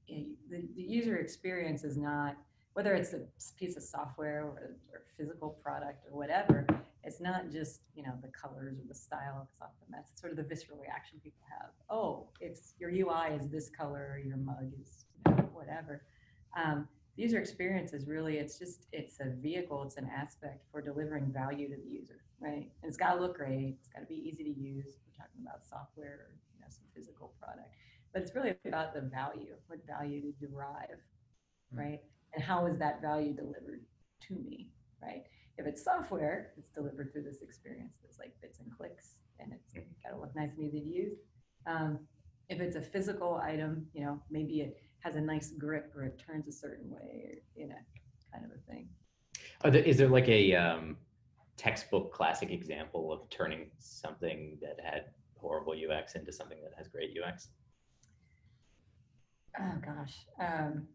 you 0.08 0.18
know, 0.18 0.24
the, 0.50 0.64
the, 0.75 0.82
user 0.82 1.18
experience 1.18 1.84
is 1.84 1.98
not, 1.98 2.36
whether 2.74 2.94
it's 2.94 3.14
a 3.14 3.22
piece 3.58 3.75
of 3.75 3.84
software 3.84 4.44
or, 4.44 4.78
or 4.92 5.02
physical 5.18 5.50
product 5.62 6.06
or 6.12 6.18
whatever, 6.18 6.66
it's 7.04 7.22
not 7.22 7.52
just 7.52 7.82
you 7.96 8.04
know 8.04 8.14
the 8.22 8.30
colors 8.30 8.78
or 8.80 8.88
the 8.88 8.96
style 8.96 9.40
of 9.42 9.48
something. 9.60 9.88
That's 9.92 10.20
sort 10.20 10.32
of 10.32 10.38
the 10.38 10.44
visceral 10.44 10.80
reaction 10.80 11.20
people 11.24 11.44
have. 11.60 11.70
Oh, 11.90 12.28
it's 12.42 12.74
your 12.80 12.90
UI 12.90 13.36
is 13.40 13.48
this 13.50 13.70
color, 13.70 14.10
or 14.14 14.20
your 14.20 14.38
mug 14.38 14.72
is 14.82 15.06
whatever. 15.54 16.02
Um, 16.58 16.88
the 17.16 17.24
user 17.24 17.40
experience 17.40 17.94
is 17.94 18.08
really, 18.08 18.38
it's 18.38 18.60
just, 18.60 18.88
it's 18.92 19.20
a 19.20 19.30
vehicle, 19.42 19.84
it's 19.84 19.98
an 19.98 20.10
aspect 20.14 20.66
for 20.72 20.82
delivering 20.82 21.32
value 21.32 21.70
to 21.70 21.76
the 21.76 21.90
user, 21.90 22.22
right? 22.40 22.70
And 22.82 22.90
it's 22.90 22.98
got 22.98 23.16
to 23.16 23.22
look 23.22 23.38
great, 23.38 23.78
it's 23.80 23.88
got 23.88 24.02
to 24.02 24.06
be 24.06 24.16
easy 24.16 24.44
to 24.44 24.50
use. 24.50 24.98
We're 25.06 25.24
talking 25.24 25.42
about 25.42 25.66
software, 25.66 26.28
or, 26.28 26.30
you 26.54 26.60
know, 26.62 26.68
some 26.70 26.86
physical 26.94 27.34
product, 27.40 27.70
but 28.14 28.22
it's 28.22 28.36
really 28.36 28.56
about 28.66 28.94
the 28.94 29.02
value, 29.02 29.56
what 29.68 29.80
value 29.88 30.22
to 30.22 30.32
derive, 30.46 31.00
hmm. 31.72 31.80
right? 31.80 32.00
And 32.34 32.44
how 32.44 32.66
is 32.66 32.78
that 32.80 33.02
value 33.02 33.34
delivered 33.34 33.86
to 34.28 34.34
me, 34.34 34.70
right? 35.02 35.24
If 35.58 35.66
it's 35.66 35.84
software, 35.84 36.52
it's 36.58 36.70
delivered 36.72 37.14
through 37.14 37.24
this 37.24 37.42
experience 37.42 37.94
that's 38.04 38.20
like 38.20 38.34
bits 38.42 38.60
and 38.60 38.70
clicks, 38.76 39.16
and 39.40 39.54
it's 39.54 39.74
got 40.04 40.10
to 40.10 40.20
look 40.20 40.36
nice 40.36 40.50
and 40.58 40.68
easy 40.68 40.82
to 40.82 40.86
use. 40.86 41.18
Um, 41.66 42.00
if 42.50 42.60
it's 42.60 42.76
a 42.76 42.82
physical 42.82 43.42
item, 43.44 43.88
you 43.94 44.04
know, 44.04 44.22
maybe 44.30 44.60
it 44.60 44.78
has 45.06 45.16
a 45.16 45.22
nice 45.22 45.52
grip 45.52 45.94
or 45.96 46.04
it 46.04 46.20
turns 46.26 46.48
a 46.48 46.52
certain 46.52 46.90
way, 46.90 47.24
or, 47.26 47.36
you 47.56 47.68
know, 47.68 47.76
kind 48.34 48.44
of 48.44 48.52
a 48.52 48.72
thing. 48.72 48.90
There, 49.64 49.84
is 49.84 49.98
there 49.98 50.10
like 50.10 50.28
a 50.28 50.56
um, 50.56 50.98
textbook 51.58 52.12
classic 52.12 52.50
example 52.50 53.14
of 53.14 53.30
turning 53.30 53.68
something 53.78 54.58
that 54.62 54.80
had 54.84 55.06
horrible 55.38 55.74
UX 55.74 56.16
into 56.16 56.34
something 56.34 56.58
that 56.64 56.74
has 56.76 56.88
great 56.88 57.16
UX? 57.16 57.50
Oh 59.60 59.74
gosh. 59.86 60.26
Um, 60.40 60.88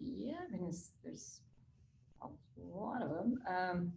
yeah, 0.00 0.36
I 0.46 0.52
mean, 0.52 0.62
there's, 0.62 0.90
there's 1.02 1.40
a 2.22 2.28
lot 2.56 3.02
of 3.02 3.10
them. 3.10 3.38
Um, 3.48 3.92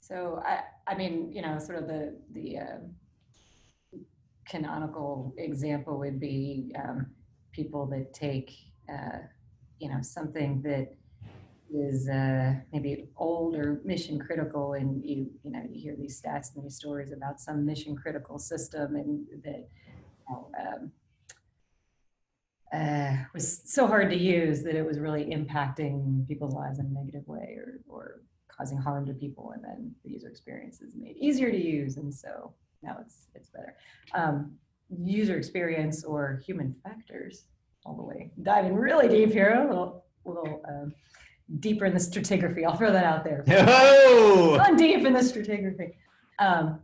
so 0.00 0.42
I, 0.44 0.62
I 0.86 0.94
mean, 0.94 1.30
you 1.30 1.42
know, 1.42 1.58
sort 1.58 1.78
of 1.78 1.86
the 1.86 2.16
the 2.32 2.58
uh, 2.58 3.98
canonical 4.48 5.34
example 5.36 5.98
would 5.98 6.18
be 6.18 6.74
um, 6.76 7.06
people 7.52 7.86
that 7.86 8.12
take, 8.12 8.52
uh, 8.88 9.18
you 9.78 9.88
know, 9.88 10.00
something 10.02 10.62
that 10.62 10.94
is 11.72 12.08
uh, 12.08 12.54
maybe 12.72 13.08
old 13.16 13.54
or 13.56 13.80
mission 13.84 14.18
critical, 14.18 14.74
and 14.74 15.04
you 15.04 15.30
you 15.44 15.50
know 15.52 15.62
you 15.70 15.80
hear 15.80 15.96
these 15.96 16.20
stats 16.20 16.54
and 16.54 16.64
these 16.64 16.76
stories 16.76 17.12
about 17.12 17.40
some 17.40 17.64
mission 17.64 17.96
critical 17.96 18.38
system 18.38 18.96
and 18.96 19.26
that. 19.44 19.68
You 20.28 20.36
know, 20.36 20.50
um, 20.60 20.92
uh, 22.72 23.16
was 23.34 23.62
so 23.64 23.86
hard 23.86 24.10
to 24.10 24.16
use 24.16 24.62
that 24.62 24.76
it 24.76 24.86
was 24.86 24.98
really 24.98 25.24
impacting 25.24 26.26
people's 26.28 26.54
lives 26.54 26.78
in 26.78 26.86
a 26.86 26.88
negative 26.90 27.26
way 27.26 27.56
or, 27.58 27.80
or 27.88 28.22
causing 28.48 28.78
harm 28.78 29.06
to 29.06 29.12
people 29.12 29.52
and 29.54 29.64
then 29.64 29.90
the 30.04 30.10
user 30.10 30.28
experience 30.28 30.80
is 30.80 30.94
made 30.94 31.16
easier 31.16 31.50
to 31.50 31.60
use 31.60 31.96
and 31.96 32.14
so 32.14 32.52
now 32.82 32.96
it's 33.00 33.28
it's 33.34 33.48
better 33.48 33.74
um, 34.14 34.52
user 34.98 35.36
experience 35.36 36.04
or 36.04 36.42
human 36.44 36.74
factors 36.82 37.44
all 37.84 37.94
the 37.94 38.02
way 38.02 38.30
diving 38.42 38.74
really 38.74 39.08
deep 39.08 39.32
here 39.32 39.54
a 39.54 39.68
little 39.68 40.04
little 40.24 40.62
um, 40.68 40.92
deeper 41.60 41.84
in 41.84 41.94
the 41.94 41.98
stratigraphy 41.98 42.64
i'll 42.66 42.76
throw 42.76 42.92
that 42.92 43.04
out 43.04 43.24
there 43.24 43.44
Oh! 43.48 44.56
gone 44.56 44.76
deep 44.76 45.04
in 45.04 45.12
the 45.12 45.20
stratigraphy 45.20 45.92
um, 46.38 46.80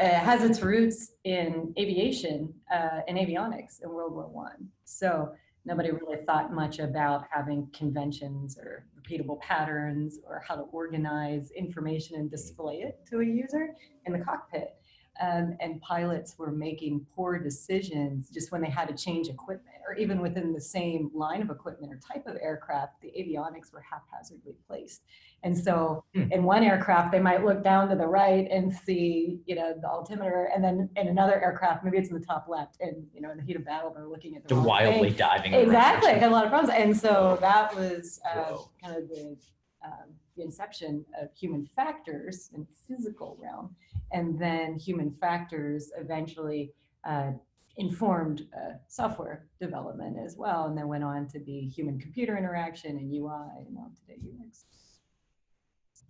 it 0.00 0.14
has 0.14 0.42
its 0.42 0.62
roots 0.62 1.12
in 1.24 1.74
aviation 1.78 2.54
uh, 2.72 3.00
and 3.06 3.18
avionics 3.18 3.82
in 3.82 3.90
World 3.90 4.14
War 4.14 4.28
One. 4.28 4.68
So 4.84 5.32
nobody 5.66 5.90
really 5.90 6.24
thought 6.24 6.54
much 6.54 6.78
about 6.78 7.26
having 7.30 7.68
conventions 7.74 8.56
or 8.58 8.86
repeatable 8.98 9.38
patterns 9.40 10.18
or 10.26 10.42
how 10.46 10.54
to 10.54 10.62
organize 10.62 11.50
information 11.50 12.16
and 12.16 12.30
display 12.30 12.76
it 12.76 13.00
to 13.10 13.20
a 13.20 13.24
user 13.24 13.74
in 14.06 14.14
the 14.14 14.20
cockpit. 14.20 14.74
Um, 15.20 15.54
and 15.60 15.80
pilots 15.82 16.38
were 16.38 16.50
making 16.50 17.04
poor 17.14 17.38
decisions 17.38 18.30
just 18.30 18.50
when 18.52 18.62
they 18.62 18.70
had 18.70 18.88
to 18.88 18.94
change 18.94 19.28
equipment, 19.28 19.76
or 19.86 19.94
even 19.94 20.22
within 20.22 20.54
the 20.54 20.60
same 20.60 21.10
line 21.12 21.42
of 21.42 21.50
equipment 21.50 21.92
or 21.92 21.98
type 21.98 22.26
of 22.26 22.36
aircraft, 22.40 23.00
the 23.02 23.08
avionics 23.08 23.70
were 23.70 23.82
haphazardly 23.82 24.54
placed. 24.66 25.02
And 25.42 25.56
so, 25.56 26.04
Hmm. 26.14 26.32
in 26.32 26.42
one 26.44 26.62
aircraft, 26.64 27.12
they 27.12 27.20
might 27.20 27.44
look 27.44 27.62
down 27.62 27.88
to 27.90 27.96
the 27.96 28.06
right 28.06 28.50
and 28.50 28.72
see, 28.72 29.40
you 29.46 29.54
know, 29.54 29.74
the 29.78 29.88
altimeter, 29.88 30.50
and 30.54 30.64
then 30.64 30.88
in 30.96 31.08
another 31.08 31.38
aircraft, 31.42 31.84
maybe 31.84 31.98
it's 31.98 32.08
in 32.10 32.18
the 32.18 32.24
top 32.24 32.46
left, 32.48 32.80
and 32.80 33.06
you 33.14 33.20
know, 33.20 33.30
in 33.30 33.36
the 33.36 33.42
heat 33.42 33.56
of 33.56 33.64
battle, 33.64 33.92
they're 33.94 34.08
looking 34.08 34.36
at 34.36 34.48
the 34.48 34.54
wildly 34.58 35.10
thing. 35.10 35.18
diving. 35.18 35.52
in 35.52 35.60
the 35.60 35.66
wrong 35.66 35.74
Exactly, 35.74 36.08
I 36.08 36.12
direction. 36.12 36.20
had 36.22 36.30
a 36.30 36.34
lot 36.34 36.44
of 36.44 36.50
problems, 36.50 36.74
and 36.78 36.96
so 36.96 37.36
that 37.42 37.74
was 37.76 38.20
uh, 38.24 38.56
kind 38.82 38.96
of 38.96 39.08
the, 39.10 39.36
um, 39.84 40.14
the 40.36 40.42
inception 40.42 41.04
of 41.20 41.28
human 41.34 41.66
factors 41.76 42.50
in 42.54 42.66
physical 42.88 43.38
realm, 43.40 43.74
and 44.12 44.38
then 44.38 44.78
human 44.78 45.10
factors 45.20 45.90
eventually 45.96 46.72
uh, 47.04 47.32
informed 47.76 48.46
uh, 48.56 48.74
software 48.88 49.46
development 49.60 50.16
as 50.24 50.36
well, 50.36 50.66
and 50.66 50.76
then 50.76 50.88
went 50.88 51.04
on 51.04 51.26
to 51.28 51.38
be 51.38 51.68
human-computer 51.68 52.36
interaction 52.36 52.98
and 52.98 53.12
UI, 53.12 53.64
and 53.66 53.74
now 53.74 53.90
today 54.00 54.20
UX. 54.44 54.64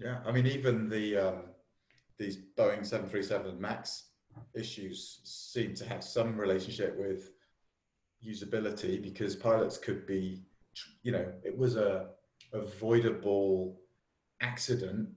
Yeah, 0.01 0.19
I 0.27 0.33
mean, 0.33 0.47
even 0.47 0.89
the 0.89 1.17
um, 1.17 1.43
these 2.19 2.39
Boeing 2.57 2.85
737 2.85 3.61
Max 3.61 4.05
issues 4.55 5.21
seem 5.25 5.75
to 5.75 5.89
have 5.89 6.03
some 6.03 6.37
relationship 6.37 6.97
with 6.99 7.33
usability 8.27 9.03
because 9.03 9.35
pilots 9.37 9.79
could 9.79 10.07
be, 10.07 10.43
you 11.03 11.13
know, 11.13 11.33
it 11.43 11.57
was 11.57 11.77
a 11.77 12.09
avoidable 12.53 13.81
accident. 14.41 15.09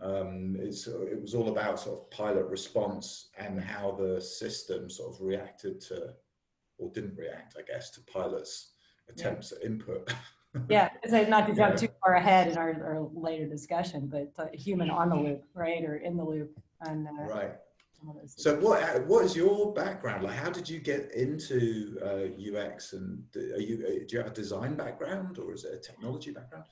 Um, 0.00 0.56
it's, 0.58 0.86
it 0.86 1.20
was 1.20 1.34
all 1.34 1.48
about 1.50 1.78
sort 1.78 1.98
of 1.98 2.10
pilot 2.10 2.46
response 2.46 3.28
and 3.38 3.60
how 3.60 3.92
the 3.92 4.20
system 4.20 4.88
sort 4.88 5.14
of 5.14 5.20
reacted 5.20 5.80
to, 5.82 6.14
or 6.78 6.90
didn't 6.92 7.16
react, 7.16 7.56
I 7.58 7.62
guess, 7.70 7.90
to 7.90 8.00
pilots' 8.02 8.72
attempts 9.08 9.52
at 9.52 9.62
input. 9.62 10.12
Yeah, 10.68 10.88
not 11.28 11.46
to 11.48 11.54
jump 11.54 11.74
Yeah. 11.74 11.76
too 11.76 11.88
far 12.02 12.14
ahead 12.14 12.48
in 12.48 12.56
our, 12.56 12.70
our 12.70 13.08
later 13.12 13.46
discussion, 13.46 14.08
but 14.08 14.32
uh, 14.38 14.48
human 14.54 14.88
on 14.88 15.10
the 15.10 15.16
loop, 15.16 15.44
right, 15.54 15.84
or 15.84 15.96
in 15.96 16.16
the 16.16 16.24
loop 16.24 16.58
on 16.86 17.06
uh, 17.06 17.26
right. 17.26 17.52
Some 18.00 18.10
of 18.10 18.16
those. 18.16 18.34
So 18.36 18.56
what 18.56 19.06
what 19.06 19.24
is 19.24 19.36
your 19.36 19.72
background? 19.74 20.24
Like, 20.24 20.36
how 20.36 20.50
did 20.50 20.68
you 20.68 20.80
get 20.80 21.12
into 21.12 21.98
uh, 22.02 22.58
UX? 22.58 22.92
And 22.92 23.30
do- 23.32 23.52
are 23.54 23.60
you 23.60 23.84
uh, 23.86 23.90
do 24.06 24.06
you 24.10 24.18
have 24.18 24.28
a 24.28 24.34
design 24.34 24.74
background 24.74 25.38
or 25.38 25.52
is 25.52 25.64
it 25.64 25.74
a 25.74 25.78
technology 25.78 26.30
background? 26.30 26.64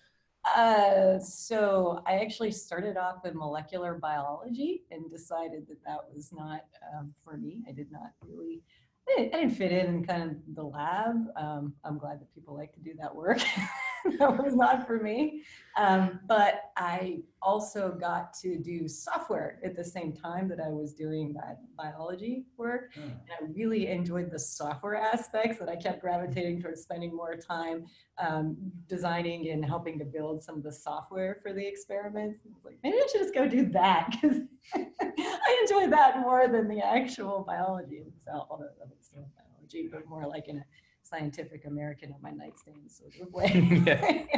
Uh, 0.56 1.18
so 1.18 2.02
I 2.06 2.20
actually 2.20 2.52
started 2.52 2.96
off 2.96 3.24
in 3.26 3.36
molecular 3.36 3.94
biology 3.94 4.84
and 4.90 5.10
decided 5.10 5.66
that 5.68 5.82
that 5.84 5.98
was 6.14 6.32
not 6.32 6.64
um, 6.94 7.12
for 7.24 7.36
me. 7.36 7.62
I 7.68 7.72
did 7.72 7.90
not 7.90 8.12
really, 8.26 8.62
I 9.08 9.16
didn't, 9.16 9.34
I 9.34 9.40
didn't 9.40 9.54
fit 9.56 9.72
in 9.72 9.86
in 9.86 10.04
kind 10.06 10.22
of 10.22 10.36
the 10.54 10.62
lab. 10.62 11.16
Um, 11.36 11.74
I'm 11.84 11.98
glad 11.98 12.20
that 12.20 12.34
people 12.34 12.56
like 12.56 12.72
to 12.74 12.80
do 12.80 12.94
that 13.00 13.14
work. 13.14 13.40
that 14.18 14.42
was 14.42 14.54
not 14.54 14.86
for 14.86 14.98
me. 14.98 15.42
Um, 15.76 16.20
but 16.26 16.72
I 16.76 17.20
also 17.40 17.96
got 18.00 18.34
to 18.42 18.58
do 18.58 18.88
software 18.88 19.60
at 19.64 19.76
the 19.76 19.84
same 19.84 20.12
time 20.12 20.48
that 20.48 20.58
I 20.60 20.68
was 20.68 20.92
doing 20.92 21.32
that 21.34 21.58
biology 21.76 22.46
work. 22.56 22.94
Hmm. 22.94 23.02
And 23.02 23.30
I 23.40 23.44
really 23.54 23.86
enjoyed 23.86 24.30
the 24.30 24.38
software 24.38 24.96
aspects 24.96 25.58
that 25.60 25.68
I 25.68 25.76
kept 25.76 26.00
gravitating 26.00 26.60
towards 26.60 26.82
spending 26.82 27.14
more 27.14 27.36
time 27.36 27.86
um, 28.18 28.56
designing 28.88 29.50
and 29.50 29.64
helping 29.64 29.98
to 30.00 30.04
build 30.04 30.42
some 30.42 30.56
of 30.56 30.64
the 30.64 30.72
software 30.72 31.38
for 31.42 31.52
the 31.52 31.64
experiments. 31.64 32.40
Like, 32.64 32.78
maybe 32.82 32.96
I 32.96 33.06
should 33.12 33.22
just 33.22 33.34
go 33.34 33.46
do 33.46 33.66
that 33.70 34.10
because 34.10 34.38
I 34.74 35.58
enjoy 35.62 35.88
that 35.90 36.20
more 36.20 36.48
than 36.48 36.68
the 36.68 36.80
actual 36.80 37.44
biology 37.46 38.02
itself, 38.06 38.48
although 38.50 38.66
it's 38.90 39.08
still 39.08 39.28
biology, 39.36 39.88
but 39.90 40.08
more 40.08 40.26
like 40.26 40.48
in 40.48 40.58
a 40.58 40.64
scientific 41.08 41.64
American 41.64 42.12
on 42.12 42.22
my 42.22 42.30
nightstand 42.30 42.90
sort 42.90 43.14
of 43.20 43.32
way. 43.32 44.28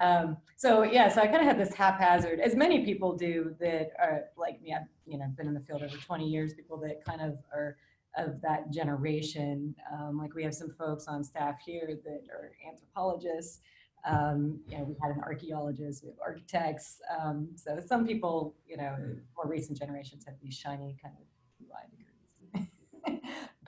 um, 0.00 0.36
so 0.56 0.82
yeah, 0.82 1.08
so 1.08 1.20
I 1.20 1.26
kind 1.26 1.40
of 1.40 1.46
had 1.46 1.58
this 1.58 1.74
haphazard, 1.74 2.40
as 2.40 2.54
many 2.54 2.84
people 2.84 3.16
do 3.16 3.54
that 3.60 3.90
are 3.98 4.24
like 4.36 4.60
me. 4.62 4.74
I've 4.74 4.86
you 5.06 5.18
know 5.18 5.26
been 5.36 5.48
in 5.48 5.54
the 5.54 5.60
field 5.60 5.82
over 5.82 5.96
20 5.96 6.26
years. 6.26 6.54
People 6.54 6.78
that 6.78 7.04
kind 7.04 7.20
of 7.20 7.38
are 7.52 7.76
of 8.16 8.40
that 8.42 8.70
generation. 8.72 9.74
Um, 9.92 10.18
like 10.18 10.34
we 10.34 10.42
have 10.42 10.54
some 10.54 10.70
folks 10.78 11.06
on 11.06 11.22
staff 11.22 11.56
here 11.64 11.98
that 12.04 12.22
are 12.32 12.52
anthropologists. 12.68 13.60
Um, 14.08 14.60
you 14.66 14.78
know, 14.78 14.84
we 14.84 14.96
had 15.02 15.10
an 15.14 15.20
archaeologist, 15.22 16.02
we 16.02 16.08
have 16.08 16.18
architects. 16.24 17.00
Um, 17.20 17.50
so 17.54 17.78
some 17.86 18.06
people, 18.06 18.54
you 18.66 18.78
know, 18.78 18.96
more 19.36 19.46
recent 19.46 19.78
generations 19.78 20.24
have 20.26 20.36
these 20.42 20.54
shiny 20.54 20.96
kind 21.02 21.14
of 21.20 21.26
UI 21.66 21.82
degrees. 21.90 22.09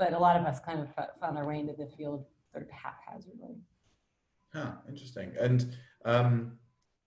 But 0.03 0.15
a 0.15 0.19
lot 0.19 0.37
of 0.37 0.45
us 0.45 0.59
kind 0.59 0.81
of 0.81 0.89
found 1.21 1.39
our 1.39 1.47
way 1.47 1.61
into 1.61 1.75
the 1.75 1.87
field 1.97 2.27
sort 2.51 2.65
of 2.65 2.71
haphazardly. 2.71 3.55
Huh, 4.53 4.73
interesting. 4.89 5.33
And 5.41 5.77
um, 6.05 6.59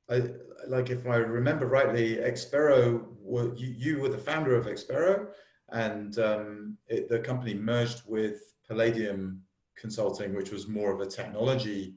I, 0.09 0.23
like 0.65 0.89
if 0.89 1.05
I 1.05 1.17
remember 1.17 1.65
rightly, 1.65 2.15
Expero, 2.15 3.03
were, 3.19 3.53
you, 3.55 3.67
you 3.67 3.99
were 3.99 4.07
the 4.07 4.17
founder 4.17 4.55
of 4.55 4.65
Expero, 4.65 5.27
and 5.73 6.17
um, 6.19 6.77
it, 6.87 7.09
the 7.09 7.19
company 7.19 7.53
merged 7.53 8.03
with 8.07 8.53
Palladium 8.65 9.41
Consulting, 9.75 10.33
which 10.33 10.51
was 10.51 10.69
more 10.69 10.93
of 10.93 11.01
a 11.01 11.05
technology 11.05 11.95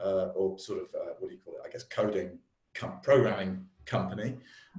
uh, 0.00 0.26
or 0.36 0.60
sort 0.60 0.78
of 0.78 0.94
uh, 0.94 1.14
what 1.18 1.28
do 1.28 1.34
you 1.34 1.40
call 1.44 1.54
it? 1.54 1.62
I 1.66 1.70
guess 1.70 1.82
coding, 1.82 2.38
com- 2.72 3.00
programming 3.02 3.66
company. 3.84 4.36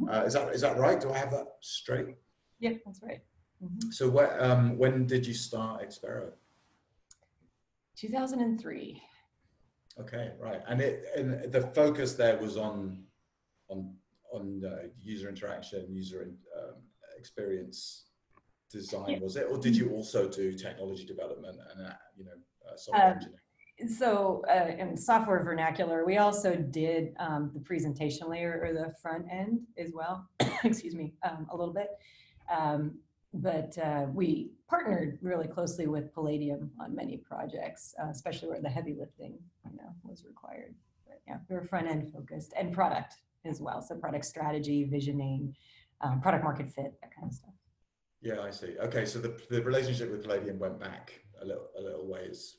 Uh, 0.10 0.24
is 0.26 0.32
that 0.32 0.56
is 0.56 0.62
that 0.62 0.78
right? 0.78 1.02
Do 1.02 1.12
I 1.12 1.18
have 1.18 1.32
that 1.32 1.48
straight? 1.60 2.16
Yeah, 2.62 2.76
that's 2.86 3.02
right. 3.04 3.20
Mhm. 3.64 3.94
So 3.94 4.10
where, 4.10 4.42
um, 4.44 4.78
when 4.78 5.06
did 5.06 5.26
you 5.26 5.34
start 5.34 5.82
Expero? 5.84 6.32
2003. 7.96 9.02
Okay, 10.00 10.32
right. 10.40 10.62
And 10.68 10.82
it 10.82 11.06
and 11.16 11.52
the 11.52 11.62
focus 11.62 12.14
there 12.14 12.38
was 12.38 12.58
on 12.58 13.04
on 13.70 13.94
on 14.34 14.64
uh, 14.66 14.88
user 15.00 15.30
interaction, 15.30 15.94
user 15.94 16.32
um, 16.58 16.76
experience 17.18 18.06
design, 18.70 19.10
Yeah. 19.10 19.20
was 19.20 19.36
it, 19.36 19.48
or 19.52 19.58
did 19.58 19.76
you 19.76 19.92
also 19.92 20.30
do 20.30 20.54
technology 20.54 21.06
development 21.06 21.60
and 21.72 21.88
uh, 21.88 21.94
you 22.16 22.24
know 22.26 22.32
uh, 22.68 22.78
software 22.78 23.08
Um, 23.08 23.14
engineering? 23.18 23.38
So 23.98 24.44
uh, 24.50 24.76
in 24.78 24.96
software 24.96 25.44
vernacular, 25.44 26.06
we 26.06 26.18
also 26.18 26.56
did 26.56 27.14
um, 27.20 27.52
the 27.54 27.60
presentation 27.60 28.30
layer 28.30 28.62
or 28.64 28.74
the 28.74 28.94
front 29.02 29.26
end 29.30 29.62
as 29.78 29.92
well. 29.94 30.28
Excuse 30.64 30.96
me, 30.96 31.14
um, 31.24 31.48
a 31.52 31.58
little 31.58 31.74
bit. 31.74 31.90
But 33.34 33.78
uh, 33.78 34.08
we 34.14 34.52
partnered 34.70 35.18
really 35.22 35.48
closely 35.48 35.88
with 35.88 36.14
Palladium 36.14 36.72
on 36.82 36.94
many 36.94 37.18
projects, 37.18 37.96
uh, 38.02 38.10
especially 38.10 38.50
where 38.50 38.62
the 38.62 38.70
heavy 38.70 38.94
lifting, 38.94 39.38
you 39.66 39.78
know, 39.78 39.90
was 40.04 40.26
required. 40.26 40.76
But 41.08 41.22
yeah, 41.28 41.38
we 41.50 41.56
were 41.56 41.64
front 41.64 41.88
end 41.88 42.12
focused 42.12 42.54
and 42.58 42.74
product 42.74 43.16
as 43.46 43.62
well. 43.62 43.82
So 43.82 43.96
product 43.96 44.26
strategy, 44.26 44.84
visioning, 44.84 45.56
um, 46.02 46.20
product 46.20 46.44
market 46.44 46.70
fit, 46.70 46.94
that 47.02 47.16
kind 47.16 47.28
of 47.28 47.34
stuff. 47.34 47.54
Yeah, 48.22 48.42
I 48.42 48.52
see. 48.52 48.76
Okay, 48.80 49.06
so 49.06 49.20
the, 49.20 49.40
the 49.50 49.64
relationship 49.64 50.12
with 50.12 50.24
Palladium 50.24 50.60
went 50.60 50.80
back 50.80 51.22
a 51.42 51.46
little 51.46 51.70
a 51.80 51.82
little 51.82 52.08
ways. 52.08 52.58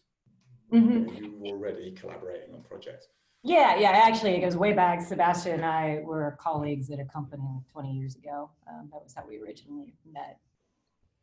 Mhm. 0.72 1.20
You 1.20 1.36
were 1.38 1.48
already 1.48 1.92
collaborating 1.92 2.54
on 2.54 2.62
projects. 2.62 3.08
Yeah, 3.44 3.76
yeah, 3.76 3.90
actually, 3.90 4.36
it 4.36 4.40
goes 4.40 4.56
way 4.56 4.72
back. 4.72 5.02
Sebastian 5.02 5.54
and 5.54 5.64
I 5.64 6.00
were 6.04 6.36
colleagues 6.40 6.90
at 6.90 6.98
a 7.00 7.04
company 7.04 7.60
20 7.72 7.92
years 7.92 8.16
ago. 8.16 8.50
Um, 8.70 8.88
that 8.92 9.02
was 9.02 9.14
how 9.14 9.24
we 9.28 9.38
originally 9.38 9.94
met. 10.10 10.38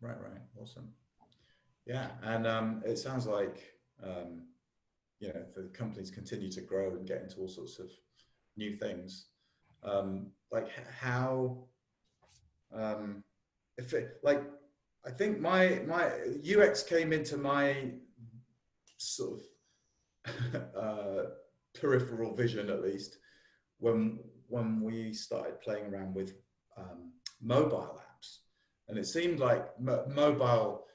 Right, 0.01 0.17
right, 0.21 0.41
awesome. 0.59 0.89
Yeah, 1.85 2.09
and 2.23 2.47
um, 2.47 2.81
it 2.85 2.97
sounds 2.97 3.25
like 3.25 3.73
um, 4.03 4.43
you 5.19 5.29
know 5.29 5.43
the 5.55 5.69
companies 5.73 6.11
continue 6.11 6.49
to 6.51 6.61
grow 6.61 6.91
and 6.91 7.07
get 7.07 7.21
into 7.21 7.37
all 7.37 7.47
sorts 7.47 7.79
of 7.79 7.89
new 8.55 8.77
things. 8.77 9.27
Um, 9.83 10.27
like 10.51 10.69
how, 10.99 11.65
um, 12.73 13.23
if 13.77 13.93
it 13.93 14.19
like, 14.23 14.43
I 15.05 15.11
think 15.11 15.39
my 15.39 15.81
my 15.87 16.11
UX 16.43 16.83
came 16.83 17.11
into 17.11 17.37
my 17.37 17.91
sort 18.97 19.41
of 20.25 20.55
uh, 20.75 21.23
peripheral 21.79 22.35
vision 22.35 22.69
at 22.69 22.81
least 22.81 23.17
when 23.79 24.19
when 24.47 24.81
we 24.81 25.13
started 25.13 25.61
playing 25.61 25.85
around 25.85 26.13
with 26.13 26.33
um, 26.77 27.13
mobile 27.41 28.01
apps 28.01 28.08
and 28.89 28.97
it 28.97 29.05
seemed 29.05 29.39
like 29.39 29.79
mo- 29.79 30.05
mobile 30.13 30.85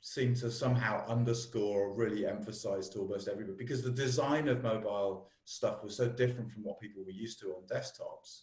seemed 0.00 0.36
to 0.36 0.50
somehow 0.50 1.06
underscore 1.08 1.88
or 1.88 1.94
really 1.94 2.26
emphasize 2.26 2.88
to 2.90 3.00
almost 3.00 3.28
everybody 3.28 3.56
because 3.56 3.82
the 3.82 3.90
design 3.90 4.48
of 4.48 4.62
mobile 4.62 5.28
stuff 5.44 5.82
was 5.82 5.96
so 5.96 6.08
different 6.08 6.50
from 6.50 6.62
what 6.62 6.80
people 6.80 7.04
were 7.04 7.10
used 7.10 7.40
to 7.40 7.46
on 7.54 7.62
desktops 7.66 8.42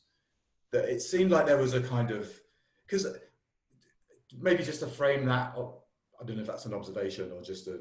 that 0.72 0.86
it 0.86 1.01
seemed 1.01 1.31
like 1.31 1.45
there 1.45 1.57
was 1.57 1.74
a 1.74 1.81
kind 1.81 2.12
of 2.12 2.29
because 2.88 3.07
maybe 4.39 4.63
just 4.63 4.79
to 4.79 4.88
frame 4.88 5.25
that 5.25 5.53
up, 5.57 5.86
i 6.19 6.25
don't 6.25 6.38
know 6.38 6.41
if 6.41 6.48
that's 6.48 6.65
an 6.65 6.74
observation 6.74 7.31
or 7.31 7.41
just 7.41 7.67
a, 7.67 7.79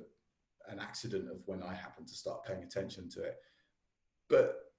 an 0.69 0.79
accident 0.79 1.29
of 1.31 1.39
when 1.47 1.63
i 1.63 1.75
happened 1.75 2.07
to 2.07 2.15
start 2.15 2.45
paying 2.45 2.63
attention 2.63 3.09
to 3.09 3.23
it 3.23 3.37
but 4.29 4.72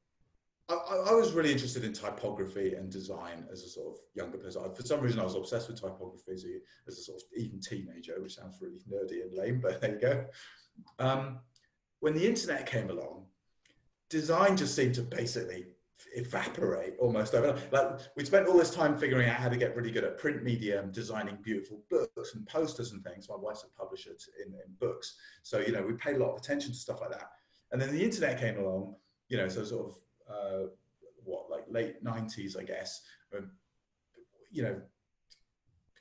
I, 0.70 0.74
I- 1.10 1.14
was 1.14 1.34
really 1.34 1.52
interested 1.52 1.84
in 1.84 1.94
typography 1.94 2.74
and 2.76 2.90
design 2.90 3.46
as 3.52 3.64
a 3.64 3.70
sort 3.70 3.94
of 3.94 4.00
younger 4.14 4.38
person. 4.38 4.64
I- 4.66 4.74
For 4.74 4.84
some 4.84 5.02
reason, 5.02 5.20
I 5.20 5.24
was 5.24 5.36
obsessed 5.36 5.68
with 5.68 5.80
typography 5.82 6.32
as 6.34 6.46
a, 6.46 6.60
as 6.88 6.98
a 7.00 7.02
sort 7.04 7.18
of 7.22 7.24
even 7.38 7.60
teenager, 7.60 8.20
which 8.22 8.36
sounds 8.36 8.60
really 8.62 8.80
nerdy 8.92 9.24
and 9.24 9.34
lame, 9.34 9.60
but 9.62 9.82
there 9.82 9.92
you 9.94 10.00
go. 10.00 10.26
Um, 11.00 11.40
when 12.00 12.14
the 12.14 12.26
internet 12.28 12.66
came 12.66 12.90
along, 12.90 13.26
design 14.10 14.58
just 14.58 14.76
seemed 14.76 14.96
to 14.96 15.02
basically 15.02 15.68
evaporate 16.16 16.96
almost 17.00 17.34
overnight. 17.34 17.72
Like 17.72 18.00
we 18.16 18.26
spent 18.26 18.48
all 18.48 18.58
this 18.58 18.74
time 18.74 18.98
figuring 18.98 19.28
out 19.30 19.38
how 19.38 19.50
to 19.50 19.58
get 19.58 19.76
really 19.76 19.92
good 19.92 20.04
at 20.04 20.18
print 20.18 20.44
medium, 20.44 20.92
designing 20.92 21.38
beautiful 21.42 21.82
books 21.90 22.36
and 22.36 22.46
posters 22.46 22.92
and 22.92 23.04
things. 23.04 23.28
My 23.30 23.36
wife's 23.36 23.64
a 23.64 23.80
publisher 23.80 24.12
in, 24.46 24.54
in 24.54 24.74
books, 24.80 25.16
so 25.44 25.60
you 25.60 25.72
know 25.72 25.82
we 25.82 25.94
paid 25.94 26.16
a 26.18 26.20
lot 26.20 26.32
of 26.32 26.38
attention 26.38 26.72
to 26.72 26.78
stuff 26.78 27.02
like 27.02 27.12
that. 27.12 27.30
And 27.72 27.82
then 27.82 27.92
the 27.92 28.04
internet 28.04 28.40
came 28.40 28.58
along, 28.60 28.96
you 29.30 29.38
know, 29.38 29.48
so 29.48 29.64
sort 29.64 29.88
of 29.88 29.96
uh, 30.30 30.68
what 31.24 31.50
like 31.50 31.66
late 31.70 32.04
90s 32.04 32.60
i 32.60 32.64
guess 32.64 33.02
when, 33.30 33.50
you 34.52 34.64
know 34.64 34.80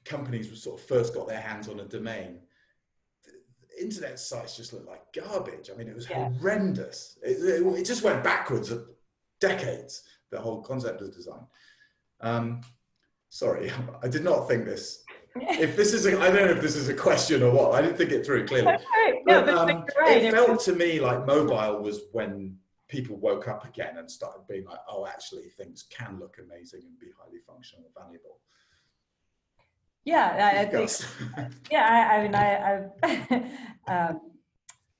companies 0.05 0.50
were 0.50 0.57
sort 0.57 0.81
of 0.81 0.87
first 0.87 1.14
got 1.14 1.29
their 1.29 1.41
hands 1.41 1.69
on 1.69 1.81
a 1.81 1.85
domain 1.85 2.41
the, 3.25 3.83
internet 3.83 4.19
sites 4.19 4.57
just 4.57 4.73
looked 4.73 4.88
like 4.88 5.02
garbage 5.14 5.71
i 5.73 5.76
mean 5.76 5.88
it 5.88 5.95
was 5.95 6.09
Yeah. 6.09 6.29
horrendous 6.31 7.19
it, 7.23 7.39
it, 7.41 7.67
it 7.78 7.85
just 7.85 8.02
went 8.02 8.25
backwards 8.25 8.71
of 8.71 8.89
decades 9.41 10.02
the 10.30 10.41
whole 10.41 10.63
concept 10.63 11.00
of 11.02 11.15
design 11.15 11.47
um, 12.21 12.61
sorry 13.28 13.71
i 14.02 14.08
did 14.08 14.25
not 14.25 14.49
think 14.49 14.65
this 14.65 15.04
if 15.37 15.76
this 15.76 15.95
is 15.95 16.04
a, 16.06 16.21
i 16.21 16.26
don't 16.26 16.47
know 16.47 16.52
if 16.56 16.61
this 16.61 16.76
is 16.76 16.89
a 16.89 16.95
question 16.95 17.43
or 17.43 17.50
what 17.52 17.73
i 17.73 17.80
didn't 17.80 17.97
think 17.97 18.11
it 18.11 18.26
through 18.26 18.47
clearly 18.47 18.67
right. 18.67 19.15
No, 19.25 19.45
but, 19.45 19.54
um, 19.54 19.87
right. 20.00 20.23
it 20.23 20.32
felt 20.32 20.61
to 20.65 20.75
me 20.75 21.00
like 21.00 21.25
mobile 21.26 21.80
was 21.80 22.00
when 22.13 22.58
people 22.93 23.17
woke 23.17 23.49
up 23.49 23.65
again 23.67 23.97
and 23.97 24.09
started 24.09 24.43
being 24.47 24.67
like, 24.67 24.78
oh, 24.87 25.07
actually, 25.07 25.49
things 25.57 25.87
can 25.91 26.21
look 26.21 26.37
amazing 26.39 26.83
and 26.85 26.99
be 27.00 27.07
highly 27.19 27.39
functional 27.47 27.87
and 27.87 27.95
valuable. 28.05 28.39
yeah, 30.05 30.50
I, 30.55 30.61
I 30.61 30.65
think 30.67 30.91
Yeah, 31.71 31.87
I, 31.89 32.17
I 32.17 32.23
mean, 32.23 32.35
I, 32.35 32.50
I've, 32.71 33.31
um, 34.11 34.21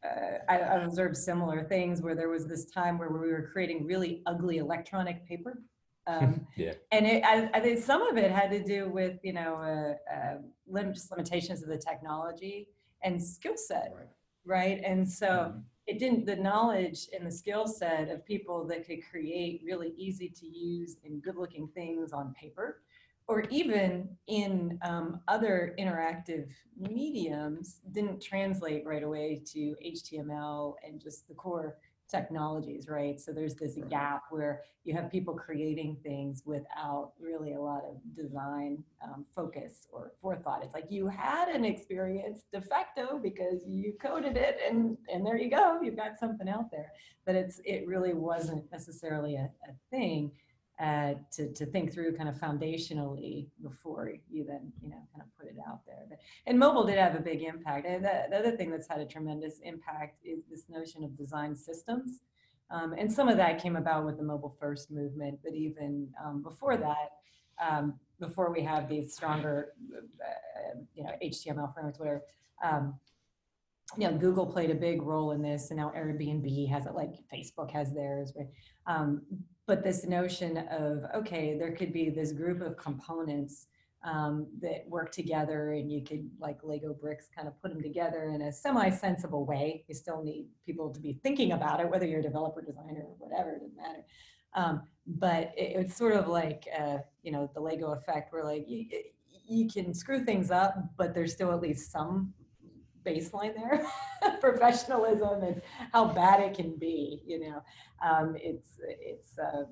uh, 0.03 0.39
I, 0.49 0.63
I've 0.63 0.85
observed 0.87 1.17
similar 1.19 1.65
things 1.65 2.01
where 2.01 2.15
there 2.15 2.31
was 2.31 2.47
this 2.47 2.65
time 2.65 2.97
where 2.99 3.11
we 3.11 3.19
were 3.31 3.51
creating 3.53 3.85
really 3.87 4.23
ugly 4.27 4.57
electronic 4.57 5.27
paper. 5.29 5.61
Um, 6.07 6.47
Yeah. 6.57 6.73
And 6.93 7.07
it, 7.07 7.23
I, 7.25 7.51
I 7.53 7.61
think 7.61 7.79
some 7.83 8.03
of 8.03 8.17
it 8.17 8.31
had 8.31 8.51
to 8.53 8.63
do 8.65 8.89
with, 8.89 9.19
you 9.23 9.35
know, 9.35 9.57
uh, 9.57 10.15
uh, 10.15 10.39
lim- 10.67 10.95
just 10.95 11.11
limitations 11.11 11.63
of 11.63 11.69
the 11.69 11.79
technology 11.79 12.69
and 13.05 13.23
skill 13.23 13.57
set, 13.57 13.93
Right. 13.95 14.07
right? 14.47 14.81
And 14.85 15.07
so 15.09 15.27
Mhm. 15.29 15.63
It 15.87 15.99
didn't, 15.99 16.27
the 16.27 16.37
knowledge 16.37 17.09
and 17.15 17.27
the 17.27 17.31
skill 17.31 17.67
set 17.67 18.09
of 18.09 18.25
people 18.25 18.65
that 18.69 18.87
could 18.87 19.01
create 19.11 19.63
really 19.65 19.93
easy 19.97 20.29
to 20.29 20.47
use 20.47 20.97
and 21.05 21.23
good 21.23 21.37
looking 21.37 21.69
things 21.69 22.13
on 22.13 22.35
paper 22.35 22.83
or 23.29 23.45
even 23.51 24.09
in 24.27 24.79
um, 24.83 25.21
other 25.29 25.75
interactive 25.79 26.49
mediums 26.77 27.81
didn't 27.93 28.21
translate 28.21 28.85
right 28.85 29.03
away 29.03 29.41
to 29.53 29.77
HTML 29.85 30.75
and 30.87 31.01
just 31.01 31.29
the 31.29 31.35
core 31.35 31.77
technologies, 32.13 32.87
right? 32.89 33.19
So 33.19 33.33
there's 33.33 33.57
this 33.57 33.77
gap 33.91 34.25
where 34.31 34.63
you 34.85 34.95
have 34.95 35.11
people 35.11 35.35
creating 35.35 35.97
things 36.03 36.43
without 36.45 37.13
really 37.19 37.55
a 37.55 37.61
lot 37.61 37.83
of 37.85 37.97
design 38.15 38.85
um, 39.03 39.25
focus 39.35 39.89
or 39.91 40.13
forethought. 40.21 40.63
It's 40.63 40.75
like 40.75 40.87
you 40.91 41.09
had 41.09 41.49
an 41.49 41.65
experience 41.65 42.43
de 42.53 42.61
facto 42.61 43.19
because 43.21 43.63
you 43.67 43.95
coded 44.01 44.37
it 44.37 44.59
and 44.69 44.97
and 45.13 45.27
there 45.27 45.39
you 45.39 45.51
go, 45.51 45.81
you've 45.83 45.97
got 45.97 46.19
something 46.21 46.49
out 46.49 46.71
there. 46.71 46.93
But 47.27 47.35
it's 47.35 47.61
it 47.65 47.87
really 47.87 48.15
wasn't 48.15 48.71
necessarily 48.71 49.37
a, 49.37 49.51
a 49.69 49.73
thing 49.91 50.31
uh, 50.83 51.15
to, 51.31 51.53
to 51.53 51.65
think 51.65 51.93
through 51.93 52.13
kind 52.17 52.29
of 52.29 52.35
foundationally 52.35 53.47
before 53.63 54.15
you 54.29 54.45
then, 54.45 54.73
you 54.83 54.89
know, 54.91 54.97
kind 55.13 55.23
of 55.23 55.39
put 55.39 55.49
it 55.49 55.57
out 55.69 55.87
there. 55.87 56.05
But, 56.09 56.19
and 56.47 56.59
mobile 56.59 56.85
did 56.85 56.99
have 56.99 57.15
a 57.15 57.21
big 57.21 57.43
impact. 57.43 57.87
And 57.87 58.05
the, 58.05 58.25
the 58.31 58.37
other 58.37 58.57
thing 58.57 58.69
that's 58.69 58.89
had 58.89 59.01
a 59.01 59.07
tremendous 59.07 59.61
impact 59.61 60.19
is 60.25 60.41
this 60.51 60.65
notion 60.69 61.05
of 61.05 61.17
design 61.17 61.55
systems. 61.55 62.23
Um, 62.71 62.95
and 62.99 63.13
some 63.13 63.29
of 63.29 63.37
that 63.37 63.63
came 63.63 63.77
about 63.77 64.05
with 64.05 64.17
the 64.17 64.25
mobile 64.25 64.57
first 64.59 64.91
movement, 64.91 65.39
but 65.45 65.55
even 65.55 66.09
um, 66.25 66.43
before 66.43 66.77
that, 66.77 67.11
um, 67.65 67.95
before 68.19 68.51
we 68.51 68.63
have 68.63 68.89
these 68.89 69.15
stronger, 69.15 69.75
uh, 69.95 70.79
you 70.95 71.05
know, 71.05 71.13
HTML 71.23 71.73
frameworks, 71.73 72.01
whatever, 72.01 72.23
um, 72.65 72.95
you 73.97 74.11
know, 74.11 74.17
Google 74.17 74.47
played 74.47 74.71
a 74.71 74.75
big 74.75 75.03
role 75.03 75.33
in 75.33 75.43
this, 75.43 75.71
and 75.71 75.79
now 75.79 75.93
Airbnb 75.95 76.69
has 76.71 76.87
it, 76.87 76.95
like 76.95 77.13
Facebook 77.33 77.71
has 77.71 77.93
theirs? 77.93 78.33
Um, 78.87 79.23
but 79.73 79.83
this 79.83 80.05
notion 80.05 80.59
of 80.71 81.07
okay, 81.15 81.57
there 81.59 81.73
could 81.73 81.95
be 81.95 82.11
this 82.11 82.31
group 82.31 82.61
of 82.61 82.77
components 82.77 83.69
um, 84.05 84.47
that 84.61 84.85
work 84.87 85.11
together, 85.11 85.73
and 85.73 85.91
you 85.91 86.05
could 86.05 86.29
like 86.39 86.59
Lego 86.63 86.93
bricks, 86.93 87.31
kind 87.35 87.49
of 87.49 87.59
put 87.63 87.73
them 87.73 87.83
together 87.83 88.25
in 88.35 88.43
a 88.43 88.53
semi-sensible 88.53 89.47
way. 89.47 89.83
You 89.89 89.95
still 89.95 90.23
need 90.23 90.45
people 90.67 90.93
to 90.93 91.01
be 91.01 91.19
thinking 91.23 91.53
about 91.53 91.81
it, 91.81 91.89
whether 91.91 92.05
you're 92.05 92.21
a 92.21 92.23
developer, 92.23 92.61
designer, 92.61 93.01
or 93.01 93.15
whatever, 93.17 93.53
it 93.53 93.61
doesn't 93.61 93.77
matter. 93.79 94.05
Um, 94.53 94.83
but 95.07 95.55
it, 95.57 95.77
it's 95.81 95.97
sort 95.97 96.17
of 96.17 96.29
like 96.29 96.69
uh, 96.79 96.99
you 97.23 97.33
know 97.33 97.51
the 97.55 97.61
Lego 97.63 97.93
effect, 97.93 98.31
where 98.31 98.45
like 98.45 98.69
you, 98.69 98.85
you 99.49 99.71
can 99.71 99.95
screw 99.95 100.23
things 100.23 100.51
up, 100.51 100.75
but 100.99 101.15
there's 101.15 101.33
still 101.33 101.51
at 101.51 101.63
least 101.63 101.91
some 101.91 102.35
baseline 103.05 103.55
there 103.55 103.85
professionalism 104.41 105.43
and 105.43 105.63
how 105.93 106.07
bad 106.07 106.41
it 106.41 106.55
can 106.55 106.77
be 106.77 107.23
you 107.27 107.41
know 107.41 107.63
um, 108.05 108.37
it's 108.37 108.81
it's 109.01 109.39
uh, 109.39 109.65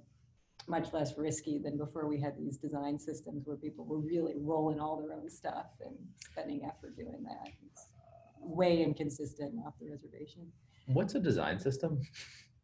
much 0.69 0.93
less 0.93 1.16
risky 1.16 1.59
than 1.59 1.77
before 1.77 2.07
we 2.07 2.21
had 2.21 2.37
these 2.38 2.57
design 2.59 2.99
systems 2.99 3.47
where 3.47 3.57
people 3.57 3.85
were 3.85 3.99
really 3.99 4.35
rolling 4.38 4.79
all 4.79 5.01
their 5.01 5.12
own 5.12 5.29
stuff 5.29 5.66
and 5.85 5.95
spending 6.31 6.62
effort 6.64 6.97
doing 6.97 7.23
that 7.23 7.53
it's 7.71 7.87
way 8.40 8.83
inconsistent 8.83 9.55
off 9.66 9.75
the 9.81 9.88
reservation 9.90 10.51
What's 10.93 11.14
a 11.14 11.21
design 11.21 11.59
system? 11.61 12.01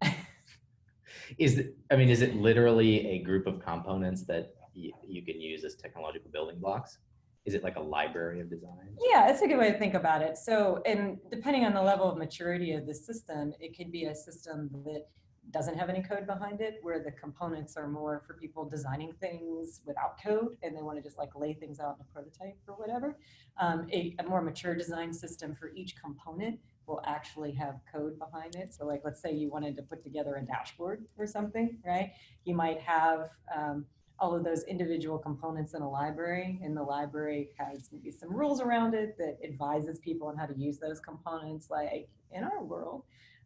is 1.39 1.59
it, 1.59 1.77
I 1.91 1.97
mean, 1.97 2.09
is 2.09 2.23
it 2.23 2.35
literally 2.35 3.07
a 3.09 3.19
group 3.21 3.47
of 3.47 3.61
components 3.61 4.25
that 4.25 4.55
you 4.75 5.23
can 5.23 5.41
use 5.41 5.65
as 5.65 5.75
technological 5.77 6.31
building 6.31 6.59
blocks? 6.59 6.99
Is 7.47 7.55
it 7.55 7.63
like 7.63 7.77
a 7.77 7.81
library 7.81 8.41
of 8.41 8.51
designs? 8.51 8.99
Yeah, 9.01 9.27
that's 9.27 9.41
a 9.41 9.47
good 9.47 9.59
way 9.59 9.71
to 9.71 9.79
think 9.79 9.95
about 9.95 10.21
it. 10.21 10.37
So, 10.37 10.83
and 10.85 11.19
depending 11.31 11.65
on 11.65 11.75
the 11.75 11.83
level 11.83 12.11
of 12.11 12.19
maturity 12.19 12.73
of 12.73 12.87
the 12.87 12.95
system, 12.95 13.53
it 13.61 13.77
could 13.77 13.93
be 13.93 14.05
a 14.05 14.15
system 14.15 14.69
that 14.85 15.07
doesn't 15.53 15.79
have 15.79 15.89
any 15.89 16.03
code 16.03 16.27
behind 16.27 16.61
it, 16.61 16.81
where 16.83 17.03
the 17.03 17.13
components 17.13 17.77
are 17.77 17.87
more 17.87 18.23
for 18.27 18.35
people 18.35 18.69
designing 18.69 19.13
things 19.21 19.81
without 19.87 20.21
code 20.21 20.57
and 20.63 20.77
they 20.77 20.83
want 20.83 20.99
to 20.99 21.03
just 21.03 21.19
like 21.19 21.31
lay 21.37 21.55
things 21.55 21.79
out 21.79 21.97
in 21.99 22.05
a 22.09 22.13
prototype 22.13 22.57
or 22.67 22.75
whatever. 22.75 23.17
Um, 23.61 23.87
a, 23.93 24.17
a 24.19 24.25
more 24.25 24.43
mature 24.43 24.75
design 24.75 25.13
system 25.13 25.55
for 25.55 25.71
each 25.75 25.95
component 26.03 26.59
will 26.87 27.01
actually 27.07 27.53
have 27.53 27.77
code 27.93 28.19
behind 28.19 28.57
it. 28.57 28.75
So 28.75 28.87
like, 28.87 29.03
let's 29.05 29.23
say 29.23 29.33
you 29.33 29.51
wanted 29.51 29.77
to 29.77 29.83
put 29.83 30.03
together 30.03 30.37
a 30.37 30.45
dashboard 30.45 31.05
or 31.17 31.27
something, 31.27 31.79
right? 31.85 32.13
You 32.45 32.55
might 32.55 32.81
have 32.81 33.31
um, 33.55 33.87
all 34.19 34.35
of 34.35 34.45
those 34.45 34.65
individual 34.65 35.19
components 35.19 35.75
in 35.75 35.83
a 35.83 35.91
library 35.91 36.59
and 36.63 36.77
the 36.77 36.83
library 36.83 37.51
has 37.59 37.91
maybe 37.93 38.11
some 38.11 38.33
rules 38.33 38.61
around 38.61 38.95
it 38.95 39.17
that 39.19 39.37
advises 39.45 39.99
people 39.99 40.29
on 40.29 40.37
how 40.37 40.47
to 40.47 40.57
use 40.59 40.79
those 40.79 41.01
components. 41.01 41.69
Like 41.71 42.09
in 42.33 42.43
our 42.45 42.63
world, 42.63 43.03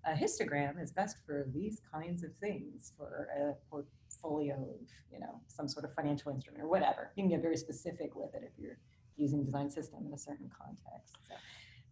a 0.06 0.12
histogram 0.12 0.80
is 0.82 0.92
best 0.92 1.16
for 1.26 1.46
these 1.52 1.80
kinds 1.92 2.22
of 2.22 2.34
things 2.36 2.92
for 2.96 3.28
a 3.36 3.52
portfolio 3.70 4.54
of, 4.54 4.88
you 5.12 5.20
know, 5.20 5.40
some 5.48 5.68
sort 5.68 5.84
of 5.84 5.94
financial 5.94 6.32
instrument 6.32 6.62
or 6.62 6.68
whatever. 6.68 7.10
You 7.16 7.24
can 7.24 7.30
get 7.30 7.42
very 7.42 7.56
specific 7.56 8.14
with 8.14 8.34
it 8.34 8.42
if 8.44 8.52
you're 8.58 8.78
using 9.16 9.44
design 9.44 9.70
system 9.70 10.06
in 10.06 10.14
a 10.14 10.18
certain 10.18 10.50
context. 10.56 11.16
So, 11.28 11.34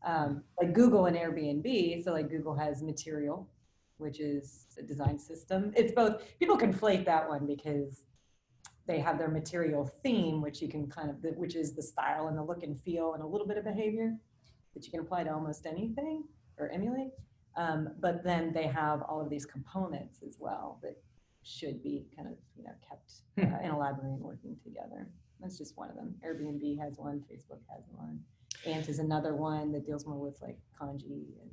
um, 0.08 0.44
like 0.60 0.72
Google 0.72 1.06
and 1.06 1.16
Airbnb, 1.16 2.04
so 2.04 2.12
like 2.12 2.30
Google 2.30 2.54
has 2.54 2.82
material, 2.82 3.48
which 3.98 4.20
is 4.20 4.66
a 4.78 4.82
design 4.82 5.18
system. 5.18 5.72
It's 5.76 5.92
both, 5.92 6.22
people 6.38 6.56
conflate 6.56 7.04
that 7.06 7.28
one 7.28 7.46
because 7.46 8.04
they 8.88 8.98
have 8.98 9.18
their 9.18 9.28
material 9.28 9.84
theme, 10.02 10.40
which 10.40 10.60
you 10.62 10.68
can 10.68 10.88
kind 10.88 11.10
of, 11.10 11.16
which 11.36 11.54
is 11.54 11.74
the 11.74 11.82
style 11.82 12.26
and 12.28 12.36
the 12.36 12.42
look 12.42 12.62
and 12.62 12.80
feel 12.80 13.12
and 13.14 13.22
a 13.22 13.26
little 13.26 13.46
bit 13.46 13.58
of 13.58 13.64
behavior 13.64 14.16
that 14.74 14.84
you 14.84 14.90
can 14.90 15.00
apply 15.00 15.22
to 15.24 15.32
almost 15.32 15.66
anything 15.66 16.24
or 16.58 16.70
emulate. 16.70 17.10
Um, 17.56 17.90
but 18.00 18.24
then 18.24 18.52
they 18.52 18.66
have 18.66 19.02
all 19.02 19.20
of 19.20 19.28
these 19.28 19.44
components 19.44 20.20
as 20.26 20.38
well 20.40 20.78
that 20.82 20.96
should 21.42 21.82
be 21.82 22.06
kind 22.16 22.28
of 22.28 22.34
you 22.56 22.64
know 22.64 22.72
kept 22.88 23.12
Hmm. 23.38 23.54
uh, 23.54 23.58
in 23.64 23.70
a 23.70 23.78
library 23.78 24.14
and 24.14 24.22
working 24.22 24.56
together. 24.64 25.06
That's 25.40 25.56
just 25.56 25.76
one 25.76 25.88
of 25.90 25.94
them. 25.96 26.14
Airbnb 26.26 26.78
has 26.80 26.98
one. 26.98 27.22
Facebook 27.30 27.60
has 27.68 27.84
one. 27.92 28.18
Ant 28.66 28.88
is 28.88 28.98
another 28.98 29.36
one 29.36 29.70
that 29.72 29.86
deals 29.86 30.04
more 30.06 30.18
with 30.18 30.40
like 30.42 30.58
kanji 30.80 31.26
and 31.42 31.50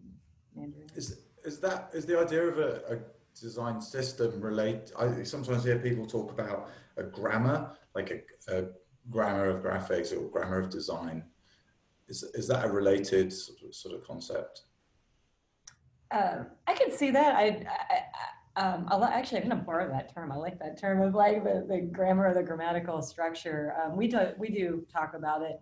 Mandarin. 0.56 0.88
Is 0.96 1.20
is 1.44 1.60
that 1.60 1.92
is 1.94 2.06
the 2.06 2.18
idea 2.20 2.44
of 2.48 2.58
a, 2.58 2.82
a 2.94 2.98
design 3.40 3.82
system 3.82 4.42
relate? 4.42 4.92
I 4.98 5.24
sometimes 5.24 5.64
hear 5.64 5.80
people 5.80 6.06
talk 6.06 6.32
about 6.32 6.70
a 6.98 7.04
grammar, 7.04 7.72
like 7.94 8.12
a, 8.12 8.58
a 8.58 8.66
grammar 9.10 9.50
of 9.50 9.64
graphics 9.64 10.16
or 10.16 10.30
grammar 10.30 10.60
of 10.60 10.70
design. 10.70 11.24
Is 12.08 12.24
is 12.34 12.48
that 12.48 12.66
a 12.66 12.72
related 12.72 13.34
sort 13.34 13.62
of, 13.64 13.76
sort 13.76 13.96
of 13.96 14.04
concept? 14.06 14.64
Um, 16.12 16.48
I 16.68 16.74
can 16.74 16.92
see 16.92 17.12
that. 17.12 17.36
I, 17.36 17.46
I, 17.46 17.96
I 17.96 18.02
um, 18.58 18.86
I'll, 18.88 19.04
actually, 19.04 19.42
I'm 19.42 19.50
going 19.50 19.58
to 19.58 19.66
borrow 19.66 19.90
that 19.90 20.14
term. 20.14 20.32
I 20.32 20.36
like 20.36 20.58
that 20.60 20.80
term 20.80 21.02
of 21.02 21.14
like 21.14 21.44
the, 21.44 21.66
the 21.68 21.82
grammar 21.82 22.30
or 22.30 22.34
the 22.34 22.44
grammatical 22.44 23.02
structure. 23.02 23.76
Um, 23.84 23.98
we 23.98 24.08
do 24.08 24.20
we 24.38 24.50
do 24.50 24.86
talk 24.92 25.14
about 25.14 25.42
it 25.42 25.60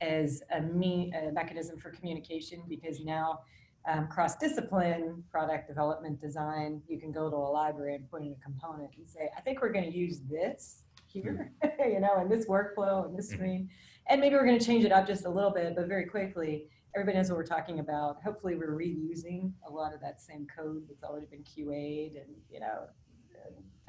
as 0.00 0.42
a, 0.50 0.60
me, 0.60 1.12
a 1.14 1.32
mechanism 1.32 1.78
for 1.78 1.90
communication 1.90 2.62
because 2.68 3.00
now 3.00 3.40
um, 3.86 4.08
cross 4.08 4.36
discipline 4.36 5.22
product 5.30 5.68
development 5.68 6.20
design, 6.20 6.80
you 6.88 6.98
can 6.98 7.12
go 7.12 7.28
to 7.28 7.36
a 7.36 7.50
library 7.50 7.94
and 7.96 8.10
put 8.10 8.22
in 8.22 8.32
a 8.32 8.42
component 8.42 8.90
and 8.96 9.08
say, 9.08 9.30
I 9.36 9.40
think 9.40 9.60
we're 9.60 9.72
going 9.72 9.90
to 9.90 9.96
use 9.96 10.20
this 10.30 10.84
here, 11.06 11.52
you 11.78 12.00
know, 12.00 12.20
in 12.20 12.28
this 12.28 12.46
workflow 12.46 13.06
and 13.06 13.16
this 13.16 13.28
screen, 13.28 13.68
and 14.08 14.20
maybe 14.20 14.34
we're 14.34 14.46
going 14.46 14.58
to 14.58 14.64
change 14.64 14.84
it 14.84 14.92
up 14.92 15.06
just 15.06 15.26
a 15.26 15.30
little 15.30 15.50
bit, 15.50 15.74
but 15.76 15.86
very 15.86 16.06
quickly 16.06 16.66
everybody 16.94 17.18
knows 17.18 17.28
what 17.28 17.36
we're 17.36 17.46
talking 17.46 17.80
about. 17.80 18.22
Hopefully, 18.22 18.54
we're 18.54 18.76
reusing 18.76 19.52
a 19.66 19.70
lot 19.70 19.94
of 19.94 20.00
that 20.00 20.20
same 20.20 20.46
code 20.54 20.84
that's 20.88 21.02
already 21.02 21.26
been 21.26 21.42
QA'd, 21.42 22.16
and 22.16 22.34
you 22.50 22.60
know, 22.60 22.86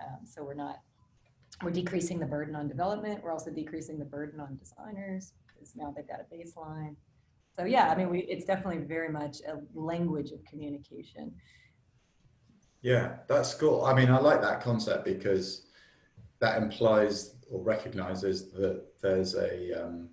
um, 0.03 0.25
so 0.25 0.43
we're 0.43 0.53
not 0.53 0.79
we're 1.63 1.71
decreasing 1.71 2.19
the 2.19 2.25
burden 2.25 2.55
on 2.55 2.67
development. 2.67 3.23
We're 3.23 3.31
also 3.31 3.51
decreasing 3.51 3.97
the 3.97 4.05
burden 4.05 4.39
on 4.39 4.58
designers 4.58 5.34
because 5.47 5.75
now 5.75 5.93
they've 5.95 6.08
got 6.08 6.19
a 6.19 6.36
baseline. 6.36 6.95
So 7.57 7.65
yeah, 7.65 7.89
I 7.89 7.95
mean, 7.95 8.09
we 8.09 8.19
it's 8.19 8.45
definitely 8.45 8.83
very 8.83 9.09
much 9.09 9.37
a 9.47 9.59
language 9.73 10.31
of 10.31 10.43
communication. 10.45 11.31
Yeah, 12.81 13.17
that's 13.27 13.53
cool. 13.53 13.85
I 13.85 13.93
mean, 13.93 14.09
I 14.09 14.19
like 14.19 14.41
that 14.41 14.61
concept 14.61 15.05
because 15.05 15.67
that 16.39 16.61
implies 16.61 17.35
or 17.49 17.61
recognizes 17.61 18.51
that 18.51 18.83
there's 19.01 19.35
a 19.35 19.83
um, 19.85 20.09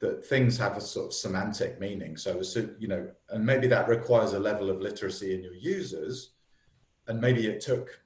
that 0.00 0.24
things 0.24 0.56
have 0.58 0.76
a 0.76 0.80
sort 0.80 1.06
of 1.06 1.12
semantic 1.12 1.80
meaning. 1.80 2.16
So, 2.16 2.42
so, 2.42 2.68
you 2.78 2.88
know, 2.88 3.08
and 3.30 3.44
maybe 3.44 3.66
that 3.68 3.88
requires 3.88 4.34
a 4.34 4.38
level 4.38 4.70
of 4.70 4.80
literacy 4.80 5.34
in 5.34 5.42
your 5.42 5.54
users, 5.54 6.32
and 7.06 7.20
maybe 7.20 7.46
it 7.46 7.60
took 7.60 8.00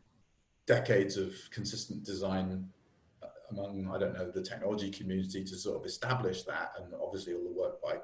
decades 0.67 1.17
of 1.17 1.35
consistent 1.51 2.05
design 2.05 2.69
among 3.51 3.91
I 3.93 3.99
don't 3.99 4.15
know 4.15 4.31
the 4.31 4.43
technology 4.43 4.91
community 4.91 5.45
to 5.45 5.57
sort 5.57 5.81
of 5.81 5.87
establish 5.87 6.43
that, 6.45 6.73
and 6.79 6.93
obviously 7.03 7.35
all 7.35 7.45
the 7.45 7.61
work 7.61 7.83
by 7.83 7.97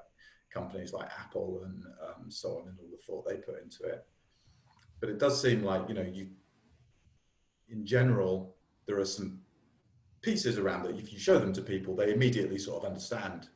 companies 0.56 0.92
like 0.92 1.08
Apple 1.22 1.50
and 1.64 1.78
um, 2.06 2.30
so 2.30 2.48
on, 2.58 2.68
and 2.68 2.76
all 2.80 2.90
the 2.90 3.02
thought 3.06 3.24
they 3.28 3.36
put 3.36 3.62
into 3.62 3.82
it. 3.84 4.00
But 5.00 5.10
it 5.10 5.18
does 5.18 5.40
seem 5.40 5.62
like 5.62 5.82
you 5.88 5.94
know 5.94 6.08
you, 6.18 6.24
in 7.68 7.84
general, 7.84 8.56
there 8.86 8.98
are 8.98 9.04
some 9.18 9.40
pieces 10.22 10.58
around 10.58 10.82
that. 10.84 10.96
If 10.96 11.12
you 11.12 11.18
show 11.18 11.38
them 11.38 11.52
to 11.52 11.62
people, 11.62 11.94
they 11.94 12.12
immediately 12.12 12.58
sort 12.58 12.76
of 12.82 12.90
understand 12.90 13.48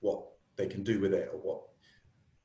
what 0.00 0.20
they 0.56 0.66
can 0.66 0.82
do 0.82 1.00
with 1.00 1.14
it 1.14 1.28
or 1.32 1.38
what 1.38 1.60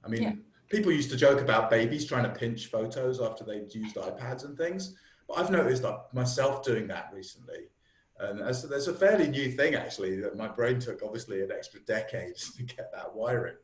i 0.05 0.07
mean 0.07 0.21
Yeah. 0.23 0.33
people 0.69 0.91
used 0.91 1.11
to 1.11 1.17
joke 1.17 1.41
about 1.41 1.69
babies 1.69 2.05
trying 2.05 2.23
to 2.23 2.29
pinch 2.29 2.67
photos 2.67 3.19
after 3.19 3.43
they'd 3.43 3.73
used 3.73 3.95
ipads 3.97 4.45
and 4.45 4.57
things 4.57 4.95
but 5.27 5.37
i've 5.39 5.51
noticed 5.51 5.83
like, 5.83 5.99
myself 6.13 6.63
doing 6.63 6.87
that 6.87 7.09
recently 7.13 7.61
and 8.19 8.39
as, 8.41 8.63
there's 8.63 8.87
a 8.87 8.93
fairly 8.93 9.27
new 9.27 9.51
thing 9.51 9.75
actually 9.75 10.19
that 10.19 10.37
my 10.37 10.47
brain 10.47 10.79
took 10.79 11.01
obviously 11.03 11.41
an 11.41 11.51
extra 11.51 11.79
decade 11.81 12.35
to 12.57 12.63
get 12.63 12.91
that 12.93 13.13
wiring 13.13 13.57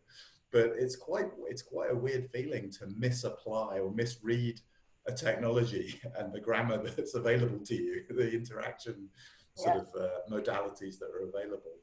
but 0.51 0.71
it's 0.77 0.95
quite 0.95 1.27
it's 1.47 1.61
quite 1.61 1.91
a 1.91 1.95
weird 1.95 2.29
feeling 2.31 2.69
to 2.69 2.87
misapply 2.97 3.79
or 3.79 3.91
misread 3.91 4.59
a 5.07 5.13
technology 5.13 5.99
and 6.17 6.33
the 6.33 6.39
grammar 6.39 6.77
that's 6.95 7.15
available 7.15 7.59
to 7.59 7.75
you 7.75 8.03
the 8.09 8.31
interaction 8.31 9.07
sort 9.55 9.75
Yeah. 9.75 9.81
of 9.81 9.87
uh, 10.01 10.09
modalities 10.29 10.99
that 10.99 11.09
are 11.09 11.27
available 11.27 11.77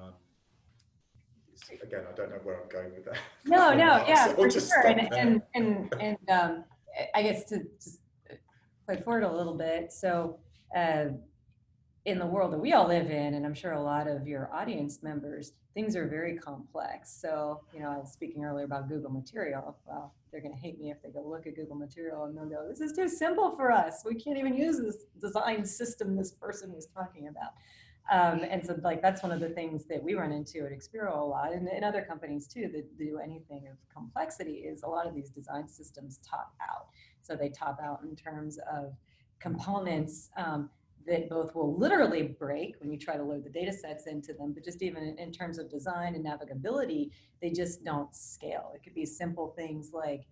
um, 0.00 0.14
again, 1.82 2.04
I 2.10 2.14
don't 2.14 2.30
know 2.30 2.38
where 2.42 2.60
I'm 2.62 2.68
going 2.68 2.92
with 2.94 3.04
that. 3.06 3.18
No, 3.44 3.74
no, 3.74 3.98
So 3.98 4.08
yeah, 4.08 4.26
I'll 4.28 4.34
for 4.34 4.48
just 4.48 4.72
sure. 4.72 4.86
And, 4.86 5.12
and, 5.12 5.42
and, 5.54 5.94
and, 6.00 6.30
um, 6.30 6.64
I 7.14 7.22
guess 7.22 7.44
to 7.50 7.62
just 7.80 8.00
play 8.86 9.00
forward 9.02 9.22
a 9.22 9.32
little 9.32 9.56
bit. 9.56 9.92
So, 9.92 10.38
uh, 10.76 11.06
in 12.06 12.18
the 12.18 12.26
world 12.26 12.52
that 12.52 12.58
we 12.58 12.72
all 12.72 12.88
live 12.88 13.10
in, 13.10 13.34
and 13.34 13.44
I'm 13.44 13.54
sure 13.54 13.72
a 13.72 13.82
lot 13.82 14.08
of 14.08 14.26
your 14.26 14.52
audience 14.54 15.02
members, 15.02 15.52
things 15.74 15.94
are 15.94 16.08
very 16.08 16.36
complex. 16.36 17.14
So, 17.20 17.60
you 17.74 17.80
know, 17.80 17.90
I 17.90 17.98
was 17.98 18.10
speaking 18.10 18.42
earlier 18.44 18.64
about 18.64 18.88
Google 18.88 19.10
Material. 19.10 19.76
Well, 19.86 20.14
they're 20.32 20.40
going 20.40 20.54
to 20.54 20.60
hate 20.60 20.80
me 20.80 20.90
if 20.90 21.02
they 21.02 21.10
go 21.10 21.22
look 21.22 21.46
at 21.46 21.56
Google 21.56 21.76
Material 21.76 22.24
and 22.24 22.36
they'll 22.36 22.48
go, 22.48 22.66
this 22.68 22.80
is 22.80 22.92
too 22.96 23.08
simple 23.08 23.54
for 23.54 23.70
us. 23.70 24.02
We 24.04 24.14
can't 24.14 24.38
even 24.38 24.56
use 24.56 24.78
this 24.78 25.04
design 25.20 25.64
system 25.64 26.16
this 26.16 26.32
person 26.32 26.72
was 26.72 26.86
talking 26.86 27.28
about. 27.28 27.52
Um, 28.10 28.44
and 28.48 28.64
so 28.66 28.76
like 28.82 29.02
that's 29.02 29.22
one 29.22 29.30
of 29.30 29.40
the 29.40 29.50
things 29.50 29.84
that 29.84 30.02
we 30.02 30.14
run 30.14 30.32
into 30.32 30.64
at 30.64 30.72
Expero 30.72 31.16
a 31.16 31.24
lot 31.24 31.52
and, 31.52 31.68
and 31.68 31.84
other 31.84 32.02
companies 32.02 32.48
too 32.48 32.68
that 32.72 32.98
do 32.98 33.20
anything 33.22 33.68
of 33.70 33.76
complexity 33.94 34.54
is 34.54 34.82
a 34.82 34.88
lot 34.88 35.06
of 35.06 35.14
these 35.14 35.30
design 35.30 35.68
systems 35.68 36.18
top 36.28 36.52
out. 36.60 36.86
So 37.22 37.36
they 37.36 37.50
top 37.50 37.78
out 37.80 38.00
in 38.02 38.16
terms 38.16 38.58
of 38.72 38.94
components 39.38 40.30
um, 40.36 40.70
that 41.10 41.28
both 41.28 41.54
will 41.54 41.76
literally 41.76 42.22
break 42.38 42.76
when 42.78 42.90
you 42.90 42.98
try 42.98 43.16
to 43.16 43.22
load 43.22 43.44
the 43.44 43.50
data 43.50 43.72
sets 43.72 44.06
into 44.06 44.32
them, 44.32 44.52
but 44.52 44.64
just 44.64 44.80
even 44.80 45.16
in, 45.18 45.32
terms 45.32 45.58
of 45.58 45.68
design 45.68 46.14
and 46.14 46.24
navigability, 46.24 47.10
they 47.42 47.50
just 47.50 47.84
don't 47.84 48.14
scale. 48.14 48.72
It 48.74 48.82
could 48.82 48.94
be 48.94 49.04
simple 49.04 49.52
things 49.56 49.90
like 49.92 50.26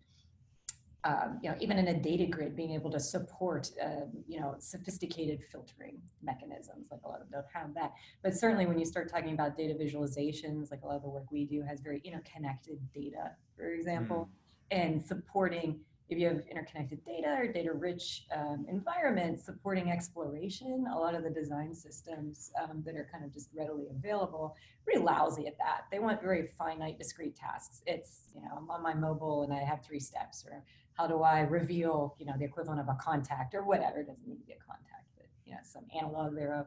um, 1.04 1.38
you 1.42 1.48
know, 1.48 1.56
even 1.60 1.78
in 1.78 1.88
a 1.88 1.94
data 1.94 2.26
grid, 2.26 2.56
being 2.56 2.72
able 2.72 2.90
to 2.90 2.98
support, 2.98 3.70
um, 3.82 4.10
you 4.26 4.40
know, 4.40 4.56
sophisticated 4.58 5.40
filtering 5.50 5.98
mechanisms, 6.22 6.88
like 6.90 7.00
a 7.04 7.08
lot 7.08 7.20
of 7.20 7.30
them 7.30 7.40
don't 7.40 7.62
have 7.62 7.72
that. 7.74 7.92
But 8.22 8.34
certainly 8.34 8.66
when 8.66 8.80
you 8.80 8.84
start 8.84 9.08
talking 9.08 9.32
about 9.32 9.56
data 9.56 9.74
visualizations, 9.74 10.72
like 10.72 10.82
a 10.82 10.86
lot 10.86 10.96
of 10.96 11.02
the 11.02 11.08
work 11.08 11.30
we 11.30 11.44
do 11.44 11.62
has 11.62 11.80
very 11.80 12.02
interconnected 12.04 12.78
data, 12.92 13.30
for 13.56 13.70
example, 13.70 14.28
and 14.72 15.00
supporting, 15.00 15.80
if 16.08 16.18
you 16.18 16.26
have 16.26 16.40
interconnected 16.50 17.04
data 17.04 17.36
or 17.38 17.46
data 17.52 17.72
rich 17.72 18.24
um, 18.34 18.64
environments, 18.68 19.44
supporting 19.44 19.90
exploration, 19.90 20.86
a 20.90 20.98
lot 20.98 21.14
of 21.14 21.22
the 21.22 21.30
design 21.30 21.74
systems 21.74 22.50
um, 22.62 22.82
that 22.86 22.94
are 22.96 23.08
kind 23.12 23.24
of 23.24 23.32
just 23.32 23.50
readily 23.54 23.88
available, 23.90 24.56
pretty 24.84 25.00
lousy 25.00 25.46
at 25.46 25.58
that. 25.58 25.82
They 25.92 25.98
want 25.98 26.22
very 26.22 26.48
finite, 26.58 26.98
discrete 26.98 27.36
tasks. 27.36 27.82
It's, 27.86 28.30
you 28.34 28.40
know, 28.40 28.48
I'm 28.56 28.70
on 28.70 28.82
my 28.82 28.94
mobile 28.94 29.42
and 29.42 29.52
I 29.52 29.62
have 29.62 29.84
three 29.84 30.00
steps, 30.00 30.46
or 30.46 30.64
how 30.94 31.06
do 31.06 31.22
I 31.22 31.40
reveal, 31.40 32.16
you 32.18 32.24
know, 32.24 32.32
the 32.38 32.44
equivalent 32.44 32.80
of 32.80 32.88
a 32.88 32.94
contact 32.94 33.54
or 33.54 33.64
whatever, 33.64 34.00
it 34.00 34.06
doesn't 34.06 34.26
need 34.26 34.38
to 34.38 34.46
be 34.46 34.54
a 34.54 34.64
contact, 34.66 35.08
but, 35.16 35.26
you 35.44 35.52
know, 35.52 35.58
some 35.62 35.84
analog 35.94 36.34
thereof. 36.34 36.66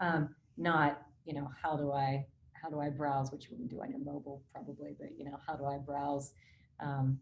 Um, 0.00 0.34
not, 0.56 1.02
you 1.26 1.34
know, 1.34 1.50
how 1.62 1.76
do 1.76 1.92
I, 1.92 2.26
how 2.54 2.70
do 2.70 2.80
I 2.80 2.88
browse, 2.88 3.30
which 3.30 3.44
you 3.44 3.50
wouldn't 3.52 3.70
do 3.70 3.82
on 3.82 3.90
your 3.90 4.00
mobile 4.00 4.42
probably, 4.50 4.96
but, 4.98 5.10
you 5.18 5.24
know, 5.24 5.38
how 5.46 5.54
do 5.56 5.66
I 5.66 5.76
browse, 5.76 6.32
um, 6.80 7.20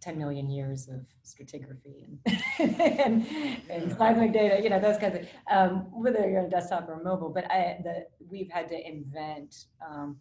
10 0.00 0.18
million 0.18 0.50
years 0.50 0.88
of 0.88 1.06
stratigraphy 1.24 2.04
and, 2.04 2.80
and, 2.80 3.26
and 3.70 3.96
seismic 3.96 4.32
data, 4.32 4.62
you 4.62 4.68
know, 4.68 4.80
those 4.80 4.98
kinds 4.98 5.18
of, 5.18 5.26
um, 5.50 5.86
whether 5.92 6.28
you're 6.28 6.42
on 6.42 6.50
desktop 6.50 6.88
or 6.88 7.02
mobile, 7.02 7.30
but 7.30 7.50
I, 7.50 7.78
the, 7.82 8.06
we've 8.28 8.50
had 8.50 8.68
to 8.68 8.88
invent 8.88 9.66
um, 9.86 10.16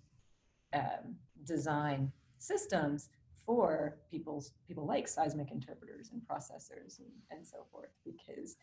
um, 0.74 1.16
design 1.46 2.12
systems 2.38 3.10
for 3.46 3.98
people's 4.10 4.54
people 4.68 4.86
like 4.86 5.08
seismic 5.08 5.52
interpreters 5.52 6.12
and 6.12 6.22
processors 6.22 7.00
and, 7.00 7.10
and 7.32 7.46
so 7.46 7.66
forth 7.72 7.92
because 8.06 8.56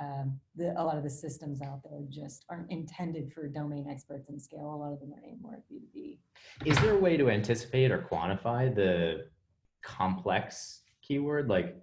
um, 0.00 0.40
the, 0.56 0.72
a 0.80 0.82
lot 0.82 0.96
of 0.96 1.04
the 1.04 1.10
systems 1.10 1.62
out 1.62 1.80
there 1.84 2.00
just 2.08 2.44
aren't 2.48 2.70
intended 2.70 3.32
for 3.32 3.46
domain 3.46 3.86
experts 3.88 4.28
in 4.28 4.40
scale. 4.40 4.74
A 4.74 4.76
lot 4.76 4.92
of 4.92 5.00
them 5.00 5.12
are 5.12 5.22
aimed 5.24 5.40
more 5.40 5.54
at 5.54 5.62
B2B. 5.70 6.18
Is 6.64 6.78
there 6.80 6.94
a 6.94 6.98
way 6.98 7.16
to 7.16 7.30
anticipate 7.30 7.92
or 7.92 8.06
quantify 8.10 8.74
the 8.74 9.26
complex 9.84 10.80
keyword? 11.02 11.48
Like, 11.48 11.76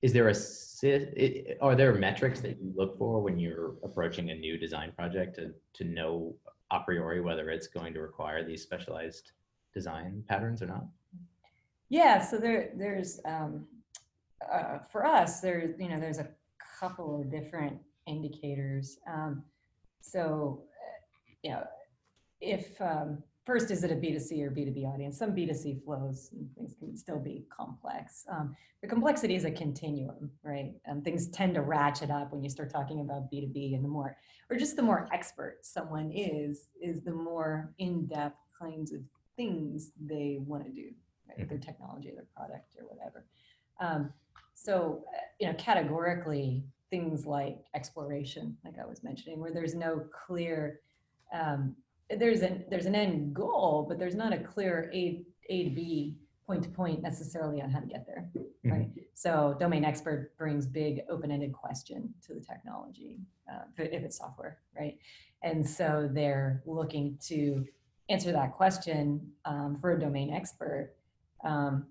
is 0.00 0.12
there 0.12 0.28
a, 0.28 1.56
are 1.60 1.76
there 1.76 1.94
metrics 1.94 2.40
that 2.40 2.60
you 2.60 2.72
look 2.74 2.98
for 2.98 3.20
when 3.20 3.38
you're 3.38 3.74
approaching 3.84 4.30
a 4.30 4.34
new 4.34 4.58
design 4.58 4.90
project 4.96 5.36
to, 5.36 5.52
to 5.74 5.84
know 5.84 6.34
a 6.72 6.80
priori 6.80 7.20
whether 7.20 7.50
it's 7.50 7.68
going 7.68 7.92
to 7.94 8.00
require 8.00 8.44
these 8.44 8.62
specialized 8.62 9.32
design 9.72 10.24
patterns 10.28 10.60
or 10.60 10.66
not? 10.66 10.84
Yeah, 11.88 12.20
so 12.20 12.38
there, 12.38 12.70
there's, 12.76 13.20
um, 13.24 13.66
uh, 14.50 14.78
for 14.90 15.06
us, 15.06 15.40
there's, 15.40 15.78
you 15.78 15.88
know, 15.88 16.00
there's 16.00 16.18
a 16.18 16.28
couple 16.80 17.20
of 17.20 17.30
different 17.30 17.78
indicators. 18.06 18.98
Um, 19.06 19.44
so, 20.00 20.64
uh, 20.64 21.32
you 21.44 21.50
know, 21.50 21.64
if 22.40 22.80
um, 22.80 23.22
first, 23.44 23.70
is 23.70 23.84
it 23.84 23.90
a 23.90 23.94
B2C 23.94 24.42
or 24.42 24.50
B2B 24.50 24.92
audience? 24.92 25.18
Some 25.18 25.34
B2C 25.34 25.84
flows 25.84 26.30
and 26.32 26.48
things 26.54 26.74
can 26.78 26.96
still 26.96 27.18
be 27.18 27.44
complex. 27.54 28.24
Um, 28.30 28.56
the 28.82 28.88
complexity 28.88 29.34
is 29.34 29.44
a 29.44 29.50
continuum, 29.50 30.30
right? 30.42 30.72
Um, 30.90 31.02
things 31.02 31.28
tend 31.28 31.54
to 31.54 31.62
ratchet 31.62 32.10
up 32.10 32.32
when 32.32 32.42
you 32.42 32.50
start 32.50 32.70
talking 32.70 33.00
about 33.00 33.30
B2B 33.32 33.74
and 33.74 33.84
the 33.84 33.88
more, 33.88 34.16
or 34.50 34.56
just 34.56 34.76
the 34.76 34.82
more 34.82 35.08
expert 35.12 35.58
someone 35.62 36.10
is, 36.12 36.68
is 36.80 37.02
the 37.02 37.12
more 37.12 37.72
in-depth 37.78 38.38
kinds 38.60 38.92
of 38.92 39.00
things 39.36 39.92
they 40.00 40.38
want 40.46 40.64
to 40.64 40.70
do, 40.70 40.90
right? 41.28 41.48
Their 41.48 41.58
technology, 41.58 42.10
their 42.14 42.26
product 42.36 42.74
or 42.78 42.86
whatever. 42.86 43.24
Um, 43.80 44.12
so, 44.54 45.04
uh, 45.14 45.18
you 45.40 45.46
know, 45.48 45.54
categorically, 45.54 46.64
things 46.90 47.24
like 47.26 47.58
exploration, 47.74 48.56
like 48.64 48.74
I 48.80 48.86
was 48.86 49.02
mentioning, 49.02 49.40
where 49.40 49.52
there's 49.52 49.74
no 49.74 50.04
clear, 50.26 50.80
um, 51.32 51.74
there's 52.10 52.42
an 52.42 52.64
there's 52.70 52.86
an 52.86 52.94
end 52.94 53.34
goal, 53.34 53.86
but 53.88 53.98
there's 53.98 54.14
not 54.14 54.32
a 54.32 54.38
clear 54.38 54.90
A 54.94 55.24
A 55.48 55.64
to 55.64 55.70
B 55.70 56.18
point 56.46 56.62
to 56.64 56.68
point 56.68 57.02
necessarily 57.02 57.62
on 57.62 57.70
how 57.70 57.80
to 57.80 57.86
get 57.86 58.06
there, 58.06 58.30
right? 58.64 58.90
Mm-hmm. 58.90 59.00
So, 59.14 59.56
domain 59.58 59.84
expert 59.84 60.36
brings 60.36 60.66
big 60.66 61.02
open-ended 61.08 61.52
question 61.52 62.12
to 62.26 62.34
the 62.34 62.40
technology 62.40 63.20
uh, 63.50 63.62
if 63.78 64.02
it's 64.02 64.18
software, 64.18 64.58
right? 64.78 64.98
And 65.42 65.68
so 65.68 66.08
they're 66.12 66.62
looking 66.66 67.18
to 67.26 67.66
answer 68.08 68.32
that 68.32 68.52
question 68.52 69.32
um, 69.44 69.78
for 69.80 69.92
a 69.92 70.00
domain 70.00 70.32
expert. 70.32 70.94
Um, 71.44 71.86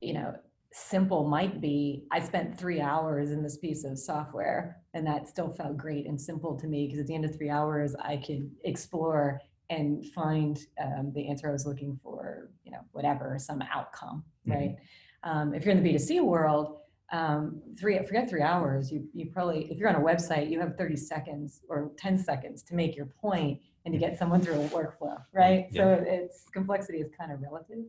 you 0.00 0.14
know, 0.14 0.34
simple 0.72 1.26
might 1.26 1.60
be 1.60 2.04
I 2.12 2.20
spent 2.20 2.58
three 2.58 2.80
hours 2.80 3.30
in 3.30 3.42
this 3.42 3.56
piece 3.56 3.84
of 3.84 3.98
software 3.98 4.76
and 4.94 5.06
that 5.06 5.28
still 5.28 5.50
felt 5.50 5.76
great 5.76 6.06
and 6.06 6.20
simple 6.20 6.58
to 6.58 6.66
me 6.66 6.86
because 6.86 7.00
at 7.00 7.06
the 7.06 7.14
end 7.14 7.24
of 7.24 7.34
three 7.34 7.50
hours 7.50 7.94
I 8.02 8.18
could 8.18 8.50
explore 8.64 9.40
and 9.70 10.04
find 10.12 10.58
um, 10.82 11.12
the 11.14 11.28
answer 11.28 11.48
I 11.48 11.52
was 11.52 11.66
looking 11.66 11.98
for, 12.02 12.50
you 12.64 12.72
know, 12.72 12.80
whatever, 12.92 13.36
some 13.38 13.62
outcome, 13.72 14.24
mm-hmm. 14.46 14.58
right? 14.58 14.76
Um, 15.24 15.54
if 15.54 15.64
you're 15.64 15.74
in 15.74 15.82
the 15.82 15.94
B2C 15.94 16.22
world, 16.22 16.78
um, 17.12 17.60
three, 17.78 17.98
forget 18.06 18.30
three 18.30 18.42
hours, 18.42 18.90
you, 18.90 19.06
you 19.12 19.30
probably, 19.30 19.70
if 19.70 19.78
you're 19.78 19.88
on 19.88 19.96
a 19.96 20.00
website, 20.00 20.50
you 20.50 20.60
have 20.60 20.76
30 20.76 20.96
seconds 20.96 21.60
or 21.68 21.90
10 21.98 22.18
seconds 22.18 22.62
to 22.64 22.74
make 22.74 22.96
your 22.96 23.06
point 23.20 23.60
and 23.84 23.92
to 23.92 23.98
get 23.98 24.18
someone 24.18 24.40
through 24.40 24.60
a 24.60 24.68
workflow, 24.68 25.22
right? 25.34 25.66
Yeah. 25.70 25.82
So 25.82 26.04
it's 26.06 26.44
complexity 26.52 26.98
is 26.98 27.10
kind 27.18 27.32
of 27.32 27.40
relative. 27.42 27.84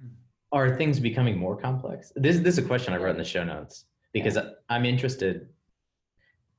Hmm 0.00 0.08
are 0.52 0.76
things 0.76 0.98
becoming 1.00 1.38
more 1.38 1.56
complex? 1.56 2.12
This, 2.16 2.38
this 2.38 2.58
is 2.58 2.64
a 2.64 2.66
question 2.66 2.94
I 2.94 2.96
wrote 2.96 3.10
in 3.10 3.18
the 3.18 3.24
show 3.24 3.44
notes 3.44 3.84
because 4.12 4.36
yeah. 4.36 4.50
I'm 4.68 4.84
interested. 4.84 5.48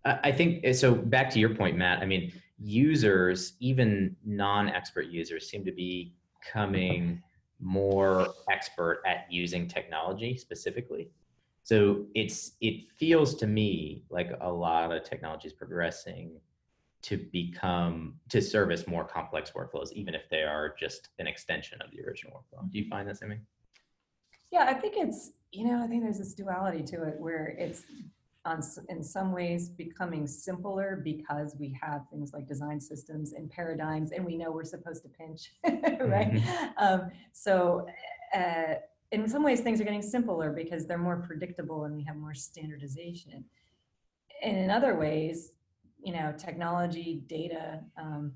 I 0.05 0.31
think 0.31 0.63
eh, 0.63 0.73
so. 0.73 0.95
Back 0.95 1.29
to 1.31 1.39
your 1.39 1.53
point, 1.55 1.77
Matt. 1.77 1.99
I 1.99 2.05
mean, 2.05 2.31
users, 2.57 3.53
even 3.59 4.15
non-expert 4.25 5.07
users, 5.07 5.49
seem 5.49 5.65
to 5.65 5.71
be 5.71 6.13
coming 6.53 7.21
more 7.59 8.29
expert 8.49 9.01
at 9.05 9.25
using 9.29 9.67
technology 9.67 10.37
specifically. 10.37 11.09
So 11.63 12.05
it's 12.15 12.53
it 12.61 12.89
feels 12.97 13.35
to 13.35 13.47
me 13.47 14.03
like 14.09 14.31
a 14.41 14.51
lot 14.51 14.91
of 14.91 15.03
technology 15.03 15.47
is 15.47 15.53
progressing 15.53 16.39
to 17.01 17.17
become 17.31 18.15
to 18.29 18.41
service 18.41 18.87
more 18.87 19.03
complex 19.03 19.51
workflows, 19.51 19.91
even 19.93 20.15
if 20.15 20.29
they 20.29 20.43
are 20.43 20.73
just 20.79 21.09
an 21.19 21.27
extension 21.27 21.81
of 21.81 21.91
the 21.91 22.01
original 22.05 22.33
workflow. 22.33 22.71
Do 22.71 22.79
you 22.79 22.87
find 22.89 23.07
that 23.07 23.17
same? 23.17 23.41
Yeah, 24.51 24.65
I 24.67 24.73
think 24.73 24.95
it's, 24.97 25.31
you 25.51 25.67
know, 25.67 25.83
I 25.83 25.87
think 25.87 26.03
there's 26.03 26.17
this 26.17 26.33
duality 26.33 26.83
to 26.83 27.03
it 27.03 27.15
where 27.19 27.55
it's 27.57 27.83
on, 28.45 28.61
in 28.87 29.03
some 29.03 29.31
ways 29.31 29.69
becoming 29.69 30.25
simpler 30.25 31.01
because 31.03 31.55
we 31.59 31.77
have 31.81 32.01
things 32.09 32.33
like 32.33 32.47
design 32.47 32.79
systems 32.79 33.33
and 33.33 33.49
paradigms 33.49 34.11
and 34.11 34.25
we 34.25 34.37
know 34.37 34.51
we're 34.51 34.63
supposed 34.63 35.03
to 35.03 35.09
pinch, 35.09 35.51
right? 36.01 36.33
Mm-hmm. 36.33 36.83
Um, 36.83 37.11
so 37.31 37.85
uh, 38.35 38.75
in 39.11 39.27
some 39.27 39.43
ways 39.43 39.61
things 39.61 39.81
are 39.81 39.83
getting 39.83 40.01
simpler 40.01 40.51
because 40.51 40.85
they're 40.85 40.97
more 40.97 41.17
predictable 41.17 41.85
and 41.85 41.95
we 41.95 42.03
have 42.03 42.15
more 42.15 42.33
standardization. 42.33 43.43
And 44.41 44.57
in 44.57 44.69
other 44.69 44.95
ways, 44.95 45.53
you 46.01 46.13
know, 46.13 46.33
technology, 46.37 47.23
data, 47.27 47.81
um, 47.97 48.33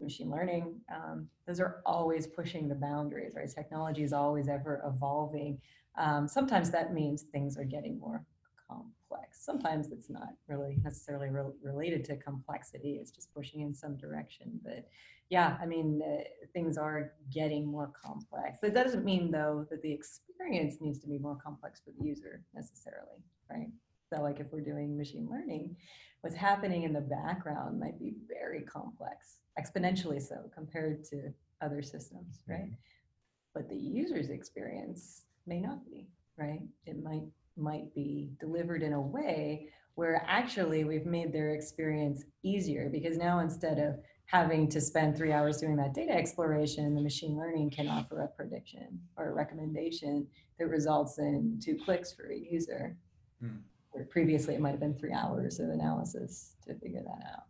machine 0.00 0.30
learning, 0.30 0.80
um, 0.94 1.28
those 1.46 1.60
are 1.60 1.80
always 1.86 2.26
pushing 2.26 2.68
the 2.68 2.74
boundaries, 2.74 3.34
right? 3.36 3.50
Technology 3.50 4.02
is 4.02 4.12
always 4.12 4.48
ever 4.48 4.82
evolving. 4.86 5.60
Um, 5.96 6.28
sometimes 6.28 6.70
that 6.70 6.92
means 6.92 7.22
things 7.22 7.56
are 7.56 7.64
getting 7.64 7.98
more 7.98 8.24
complex. 8.68 9.44
Sometimes 9.44 9.90
it's 9.90 10.08
not 10.08 10.30
really 10.48 10.78
necessarily 10.82 11.28
re- 11.28 11.52
related 11.62 12.04
to 12.06 12.16
complexity. 12.16 12.98
It's 13.00 13.10
just 13.10 13.34
pushing 13.34 13.60
in 13.60 13.74
some 13.74 13.96
direction. 13.96 14.60
But 14.62 14.88
yeah, 15.28 15.56
I 15.60 15.66
mean, 15.66 16.00
uh, 16.04 16.22
things 16.52 16.76
are 16.76 17.12
getting 17.32 17.66
more 17.66 17.92
complex. 18.04 18.58
That 18.60 18.74
doesn't 18.74 19.04
mean 19.04 19.30
though 19.30 19.66
that 19.70 19.82
the 19.82 19.92
experience 19.92 20.76
needs 20.80 20.98
to 21.00 21.06
be 21.06 21.18
more 21.18 21.36
complex 21.36 21.80
for 21.84 21.90
the 21.98 22.04
user 22.04 22.42
necessarily, 22.54 23.22
right? 23.50 23.68
So 24.12 24.22
like 24.22 24.40
if 24.40 24.48
we're 24.52 24.60
doing 24.60 24.96
machine 24.96 25.28
learning, 25.30 25.76
what's 26.20 26.36
happening 26.36 26.82
in 26.82 26.92
the 26.92 27.00
background 27.00 27.78
might 27.78 27.98
be 27.98 28.14
very 28.28 28.62
complex 28.62 29.36
exponentially 29.60 30.20
so 30.20 30.50
compared 30.54 31.04
to 31.04 31.32
other 31.60 31.82
systems, 31.82 32.42
right? 32.48 32.64
Mm-hmm. 32.64 32.74
But 33.54 33.68
the 33.68 33.76
user's 33.76 34.30
experience 34.30 35.22
may 35.46 35.60
not 35.60 35.84
be, 35.84 36.08
right? 36.36 36.62
It 36.86 37.02
might 37.02 37.24
might 37.56 37.92
be 37.94 38.30
delivered 38.40 38.82
in 38.82 38.92
a 38.94 39.00
way 39.00 39.68
where 39.94 40.24
actually 40.26 40.84
we've 40.84 41.04
made 41.04 41.32
their 41.32 41.50
experience 41.50 42.24
easier 42.42 42.88
because 42.88 43.18
now 43.18 43.40
instead 43.40 43.78
of 43.78 43.98
having 44.26 44.68
to 44.68 44.80
spend 44.80 45.16
three 45.16 45.32
hours 45.32 45.58
doing 45.58 45.76
that 45.76 45.92
data 45.92 46.12
exploration, 46.12 46.94
the 46.94 47.02
machine 47.02 47.36
learning 47.36 47.68
can 47.70 47.88
offer 47.88 48.22
a 48.22 48.28
prediction 48.28 49.00
or 49.16 49.28
a 49.28 49.32
recommendation 49.32 50.26
that 50.58 50.68
results 50.68 51.18
in 51.18 51.60
two 51.62 51.76
clicks 51.84 52.12
for 52.12 52.30
a 52.30 52.36
user. 52.36 52.96
Hmm. 53.40 53.56
Where 53.90 54.04
previously 54.04 54.54
it 54.54 54.60
might 54.60 54.70
have 54.70 54.80
been 54.80 54.94
three 54.94 55.12
hours 55.12 55.58
of 55.58 55.68
analysis 55.68 56.54
to 56.66 56.74
figure 56.74 57.02
that 57.02 57.26
out. 57.32 57.44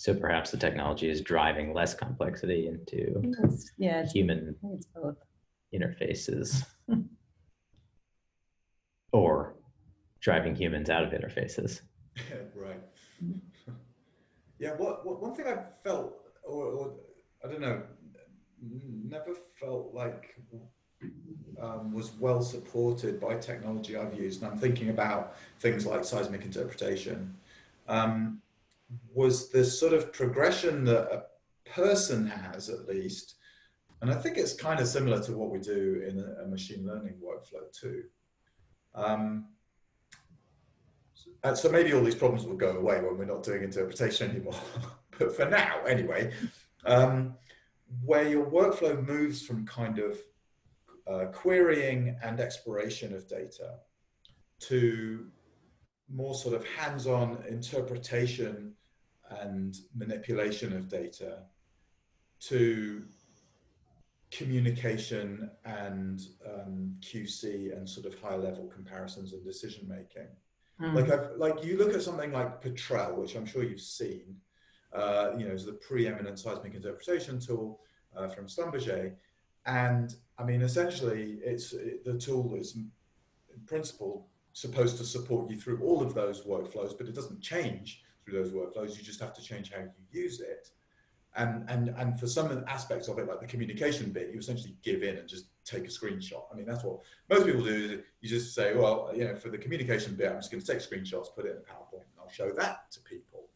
So 0.00 0.14
perhaps 0.14 0.50
the 0.50 0.56
technology 0.56 1.10
is 1.10 1.20
driving 1.20 1.74
less 1.74 1.92
complexity 1.92 2.68
into 2.68 3.20
it's, 3.44 3.70
yeah, 3.76 4.06
human 4.06 4.56
it's 4.72 4.86
both. 4.86 5.16
interfaces 5.74 6.64
or 9.12 9.56
driving 10.22 10.54
humans 10.54 10.88
out 10.88 11.04
of 11.04 11.12
interfaces. 11.12 11.82
right. 12.54 12.80
Yeah, 14.58 14.72
what, 14.76 15.06
what, 15.06 15.22
one 15.22 15.34
thing 15.34 15.46
I 15.46 15.56
felt, 15.82 16.14
or, 16.44 16.64
or 16.64 16.92
I 17.42 17.48
don't 17.48 17.62
know, 17.62 17.82
never 18.60 19.32
felt 19.58 19.94
like 19.94 20.36
um, 21.58 21.94
was 21.94 22.12
well 22.20 22.42
supported 22.42 23.18
by 23.18 23.36
technology 23.36 23.96
I've 23.96 24.12
used, 24.12 24.42
and 24.42 24.52
I'm 24.52 24.58
thinking 24.58 24.90
about 24.90 25.34
things 25.60 25.86
like 25.86 26.04
seismic 26.04 26.44
interpretation. 26.44 27.34
Um, 27.88 28.42
was 29.12 29.50
this 29.50 29.78
sort 29.78 29.92
of 29.92 30.12
progression 30.12 30.84
that 30.84 31.12
a 31.12 31.24
person 31.68 32.26
has 32.26 32.68
at 32.68 32.86
least. 32.86 33.36
And 34.02 34.10
i 34.10 34.14
think 34.14 34.38
it's 34.38 34.54
kind 34.54 34.80
of 34.80 34.88
similar 34.88 35.22
to 35.24 35.32
what 35.36 35.50
we 35.50 35.58
do 35.58 36.02
in 36.08 36.18
a, 36.18 36.44
a 36.44 36.48
machine 36.48 36.86
learning 36.86 37.14
workflow 37.22 37.70
too. 37.72 38.04
Um, 38.94 39.46
so, 41.14 41.54
so 41.54 41.70
maybe 41.70 41.92
all 41.92 42.02
these 42.02 42.14
problems 42.14 42.46
will 42.46 42.56
go 42.56 42.76
away 42.76 43.00
when 43.00 43.18
we're 43.18 43.24
not 43.24 43.42
doing 43.42 43.62
interpretation 43.62 44.30
anymore. 44.30 44.54
But 45.18 45.36
for 45.36 45.44
now 45.44 45.84
anyway 45.86 46.32
um, 46.86 47.34
where 48.04 48.28
your 48.28 48.46
workflow 48.46 49.06
moves 49.06 49.42
from 49.42 49.66
kind 49.66 49.98
of 49.98 50.18
uh, 51.06 51.26
querying 51.32 52.16
and 52.22 52.40
exploration 52.40 53.14
of 53.14 53.28
data 53.28 53.74
to 54.60 55.26
more 56.12 56.34
sort 56.34 56.54
of 56.54 56.64
hands-on 56.64 57.42
interpretation 57.48 58.74
and 59.30 59.76
manipulation 59.94 60.76
of 60.76 60.88
data 60.88 61.38
to 62.40 63.02
communication 64.30 65.50
and 65.64 66.20
um, 66.46 66.94
QC 67.00 67.76
and 67.76 67.88
sort 67.88 68.06
of 68.06 68.18
high 68.20 68.36
level 68.36 68.66
comparisons 68.66 69.32
and 69.32 69.44
decision 69.44 69.88
making. 69.88 70.28
Mm. 70.80 70.94
Like 70.94 71.10
I've, 71.10 71.36
like 71.36 71.64
you 71.64 71.76
look 71.76 71.94
at 71.94 72.02
something 72.02 72.32
like 72.32 72.62
Petrel, 72.62 73.16
which 73.16 73.34
I'm 73.34 73.46
sure 73.46 73.64
you've 73.64 73.80
seen, 73.80 74.36
uh, 74.92 75.32
you 75.36 75.46
know, 75.46 75.52
is 75.52 75.66
the 75.66 75.72
preeminent 75.72 76.38
seismic 76.38 76.74
interpretation 76.74 77.40
tool 77.40 77.80
uh, 78.16 78.28
from 78.28 78.46
Schlumberger. 78.46 79.14
And 79.66 80.14
I 80.38 80.44
mean, 80.44 80.62
essentially, 80.62 81.38
it's 81.44 81.72
it, 81.72 82.04
the 82.04 82.16
tool 82.16 82.54
is 82.54 82.76
in 82.76 82.90
principle 83.66 84.28
supposed 84.52 84.96
to 84.98 85.04
support 85.04 85.50
you 85.50 85.56
through 85.56 85.80
all 85.82 86.02
of 86.02 86.14
those 86.14 86.44
workflows, 86.44 86.96
but 86.96 87.06
it 87.06 87.14
doesn't 87.14 87.40
change 87.40 88.02
through 88.30 88.42
those 88.42 88.52
workflows. 88.52 88.96
You 88.96 89.02
just 89.02 89.20
have 89.20 89.34
to 89.34 89.42
change 89.42 89.72
how 89.72 89.80
you 89.80 89.90
use 90.10 90.40
it. 90.40 90.70
And, 91.36 91.68
and, 91.68 91.90
and 91.96 92.18
for 92.18 92.26
some 92.26 92.64
aspects 92.66 93.06
of 93.08 93.18
it, 93.18 93.28
like 93.28 93.40
the 93.40 93.46
communication 93.46 94.10
bit, 94.10 94.30
you 94.32 94.38
essentially 94.38 94.74
give 94.82 95.02
in 95.02 95.16
and 95.16 95.28
just 95.28 95.46
take 95.64 95.84
a 95.84 95.88
screenshot. 95.88 96.42
I 96.52 96.56
mean, 96.56 96.66
that's 96.66 96.82
what 96.82 97.00
most 97.28 97.46
people 97.46 97.62
do. 97.62 98.02
You 98.20 98.28
just 98.28 98.54
say, 98.54 98.74
well, 98.74 99.12
you 99.14 99.24
know, 99.24 99.36
for 99.36 99.48
the 99.48 99.58
communication 99.58 100.16
bit, 100.16 100.30
I'm 100.30 100.38
just 100.38 100.50
going 100.50 100.62
to 100.62 100.66
take 100.66 100.80
screenshots, 100.80 101.34
put 101.34 101.46
it 101.46 101.50
in 101.50 101.56
a 101.58 101.60
PowerPoint, 101.60 102.02
and 102.02 102.20
I'll 102.20 102.30
show 102.30 102.50
that 102.50 102.90
to 102.92 103.00
people. 103.00 103.48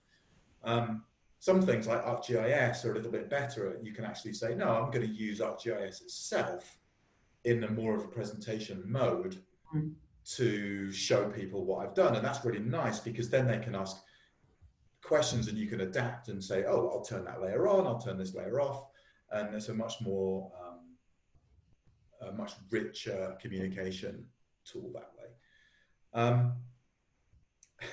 Um, 0.62 1.02
some 1.40 1.60
things 1.60 1.86
like 1.86 2.04
ArcGIS 2.04 2.84
are 2.84 2.92
a 2.92 2.94
little 2.94 3.10
bit 3.10 3.28
better. 3.28 3.76
You 3.82 3.92
can 3.92 4.04
actually 4.04 4.34
say, 4.34 4.54
no, 4.54 4.68
I'm 4.68 4.90
going 4.90 5.06
to 5.06 5.12
use 5.12 5.40
ArcGIS 5.40 6.00
itself 6.02 6.78
in 7.44 7.64
a 7.64 7.70
more 7.70 7.94
of 7.94 8.04
a 8.04 8.08
presentation 8.08 8.82
mode 8.86 9.42
mm. 9.74 9.92
to 10.36 10.90
show 10.92 11.28
people 11.28 11.64
what 11.64 11.86
I've 11.86 11.94
done. 11.94 12.14
And 12.16 12.24
that's 12.24 12.44
really 12.44 12.60
nice 12.60 13.00
because 13.00 13.28
then 13.28 13.46
they 13.46 13.58
can 13.58 13.74
ask 13.74 13.98
questions 15.04 15.48
and 15.48 15.58
you 15.58 15.66
can 15.66 15.82
adapt 15.82 16.28
and 16.28 16.42
say, 16.42 16.64
oh, 16.64 16.88
I'll 16.88 17.04
turn 17.04 17.24
that 17.26 17.42
layer 17.42 17.68
on, 17.68 17.86
I'll 17.86 18.00
turn 18.00 18.18
this 18.18 18.34
layer 18.34 18.60
off. 18.60 18.86
And 19.30 19.52
there's 19.52 19.68
a 19.68 19.74
much 19.74 20.00
more, 20.00 20.50
um, 20.62 22.28
a 22.28 22.32
much 22.32 22.52
richer 22.70 23.36
communication 23.40 24.24
tool 24.64 24.90
that 24.94 25.10
way. 25.18 25.28
Um, 26.14 26.54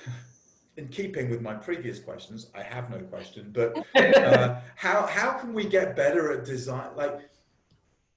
in 0.76 0.88
keeping 0.88 1.28
with 1.28 1.42
my 1.42 1.54
previous 1.54 1.98
questions, 1.98 2.50
I 2.54 2.62
have 2.62 2.88
no 2.88 2.98
question, 2.98 3.50
but 3.52 3.76
uh, 3.94 4.60
how, 4.76 5.06
how 5.06 5.32
can 5.32 5.52
we 5.52 5.66
get 5.66 5.94
better 5.94 6.32
at 6.32 6.44
design? 6.44 6.96
Like 6.96 7.20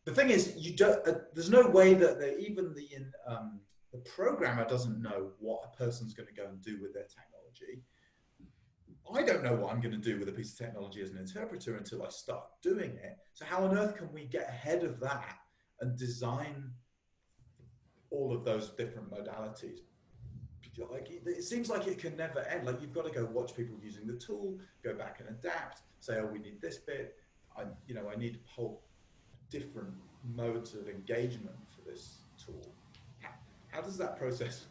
the 0.05 0.13
thing 0.13 0.29
is, 0.29 0.55
you 0.55 0.75
don't, 0.75 1.05
uh, 1.05 1.15
there's 1.33 1.49
no 1.49 1.67
way 1.67 1.95
that 1.95 2.19
the, 2.19 2.37
even 2.37 2.73
the, 2.73 2.87
um, 3.27 3.59
the 3.91 3.97
programmer 4.09 4.65
doesn't 4.67 5.01
know 5.01 5.31
what 5.39 5.61
a 5.65 5.77
person's 5.77 6.13
going 6.13 6.27
to 6.27 6.33
go 6.33 6.47
and 6.47 6.61
do 6.61 6.79
with 6.81 6.93
their 6.93 7.03
technology. 7.03 7.81
I 9.13 9.21
don't 9.23 9.43
know 9.43 9.55
what 9.55 9.71
I'm 9.71 9.81
going 9.81 9.91
to 9.91 9.97
do 9.97 10.17
with 10.17 10.29
a 10.29 10.31
piece 10.31 10.53
of 10.53 10.57
technology 10.57 11.01
as 11.01 11.11
an 11.11 11.17
interpreter 11.17 11.77
until 11.77 12.03
I 12.03 12.09
start 12.09 12.43
doing 12.61 12.91
it. 12.91 13.17
So 13.33 13.45
how 13.45 13.63
on 13.63 13.77
earth 13.77 13.95
can 13.95 14.11
we 14.11 14.25
get 14.25 14.49
ahead 14.49 14.83
of 14.83 14.99
that 15.01 15.37
and 15.81 15.97
design 15.97 16.71
all 18.09 18.33
of 18.33 18.43
those 18.43 18.71
different 18.71 19.11
modalities? 19.11 19.79
Like 20.91 21.09
it 21.09 21.43
seems 21.43 21.69
like 21.69 21.87
it 21.87 21.99
can 21.99 22.17
never 22.17 22.41
end. 22.41 22.65
Like 22.65 22.81
you've 22.81 22.93
got 22.93 23.05
to 23.05 23.11
go 23.11 23.25
watch 23.25 23.55
people 23.55 23.77
using 23.81 24.05
the 24.05 24.13
tool, 24.13 24.57
go 24.83 24.93
back 24.93 25.21
and 25.21 25.29
adapt. 25.29 25.83
Say, 25.99 26.19
oh, 26.19 26.29
we 26.31 26.39
need 26.39 26.61
this 26.61 26.77
bit. 26.77 27.15
I, 27.57 27.63
you 27.87 27.95
know, 27.95 28.09
I 28.13 28.17
need 28.17 28.39
whole 28.43 28.83
different 29.49 29.93
modes 30.23 30.73
of 30.73 30.89
engagement 30.89 31.55
for 31.69 31.89
this 31.89 32.17
tool. 32.43 32.73
How, 33.19 33.29
how 33.71 33.81
does 33.81 33.97
that 33.97 34.17
process 34.17 34.65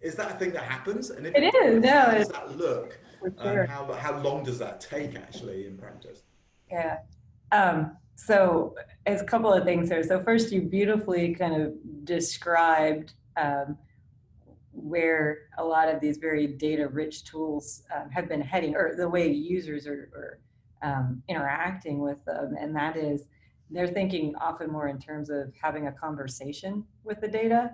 is 0.00 0.14
that 0.16 0.30
a 0.32 0.34
thing 0.34 0.52
that 0.52 0.64
happens? 0.64 1.10
And 1.10 1.26
if 1.26 1.34
it 1.34 1.54
is, 1.54 1.82
no. 1.82 1.90
How 1.90 2.10
does 2.12 2.28
that 2.28 2.56
look? 2.56 2.98
Sure. 3.42 3.66
how, 3.66 3.92
how 3.92 4.18
long 4.20 4.44
does 4.44 4.58
that 4.60 4.80
take 4.80 5.14
actually 5.14 5.66
in 5.66 5.76
practice? 5.76 6.22
Yeah. 6.70 6.98
Um, 7.52 7.96
so 8.14 8.74
as 9.06 9.20
a 9.20 9.24
couple 9.24 9.52
of 9.52 9.64
things 9.64 9.90
here. 9.90 10.02
So 10.02 10.22
first, 10.22 10.52
you 10.52 10.62
beautifully 10.62 11.34
kind 11.34 11.60
of 11.60 11.74
described 12.04 13.14
um, 13.36 13.76
where 14.72 15.48
a 15.58 15.64
lot 15.64 15.88
of 15.88 16.00
these 16.00 16.18
very 16.18 16.46
data-rich 16.46 17.24
tools 17.24 17.82
um, 17.94 18.10
have 18.10 18.28
been 18.28 18.40
heading, 18.40 18.74
or 18.74 18.94
the 18.96 19.08
way 19.08 19.30
users 19.30 19.86
are, 19.86 20.38
are 20.82 20.90
um, 20.90 21.22
interacting 21.28 22.00
with 22.00 22.24
them, 22.24 22.56
and 22.58 22.74
that 22.76 22.96
is 22.96 23.24
they're 23.70 23.86
thinking 23.86 24.34
often 24.40 24.70
more 24.70 24.88
in 24.88 24.98
terms 24.98 25.30
of 25.30 25.52
having 25.60 25.86
a 25.86 25.92
conversation 25.92 26.84
with 27.04 27.20
the 27.20 27.28
data 27.28 27.70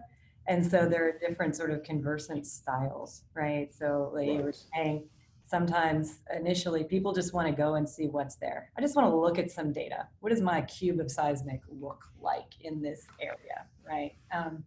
and 0.49 0.65
so 0.65 0.89
there 0.89 1.09
are 1.09 1.19
different 1.19 1.57
sort 1.57 1.71
of 1.71 1.83
conversant 1.83 2.47
styles, 2.47 3.23
right? 3.35 3.73
So 3.75 4.11
like 4.15 4.29
you 4.29 4.43
were 4.43 4.53
saying, 4.53 5.09
sometimes 5.47 6.19
initially 6.35 6.85
people 6.85 7.13
just 7.13 7.33
want 7.33 7.49
to 7.49 7.53
go 7.53 7.75
and 7.75 7.89
see 7.89 8.07
what's 8.07 8.37
there. 8.37 8.71
I 8.77 8.81
just 8.81 8.97
want 8.97 9.11
to 9.11 9.17
look 9.17 9.39
at 9.39 9.51
some 9.51 9.73
data. 9.73 10.09
What 10.21 10.31
does 10.31 10.41
my 10.41 10.63
cube 10.63 11.01
of 11.01 11.11
seismic 11.11 11.61
look 11.69 12.05
like 12.21 12.53
in 12.61 12.83
this 12.83 13.07
area, 13.21 13.67
right? 13.89 14.13
Um, 14.35 14.65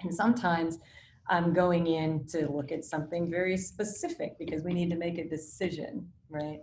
and 0.00 0.14
sometimes 0.14 0.78
I'm 1.28 1.52
going 1.52 1.86
in 1.86 2.26
to 2.28 2.50
look 2.50 2.72
at 2.72 2.84
something 2.84 3.30
very 3.30 3.56
specific 3.56 4.38
because 4.38 4.64
we 4.64 4.74
need 4.74 4.90
to 4.90 4.96
make 4.96 5.18
a 5.18 5.28
decision, 5.28 6.08
right? 6.28 6.60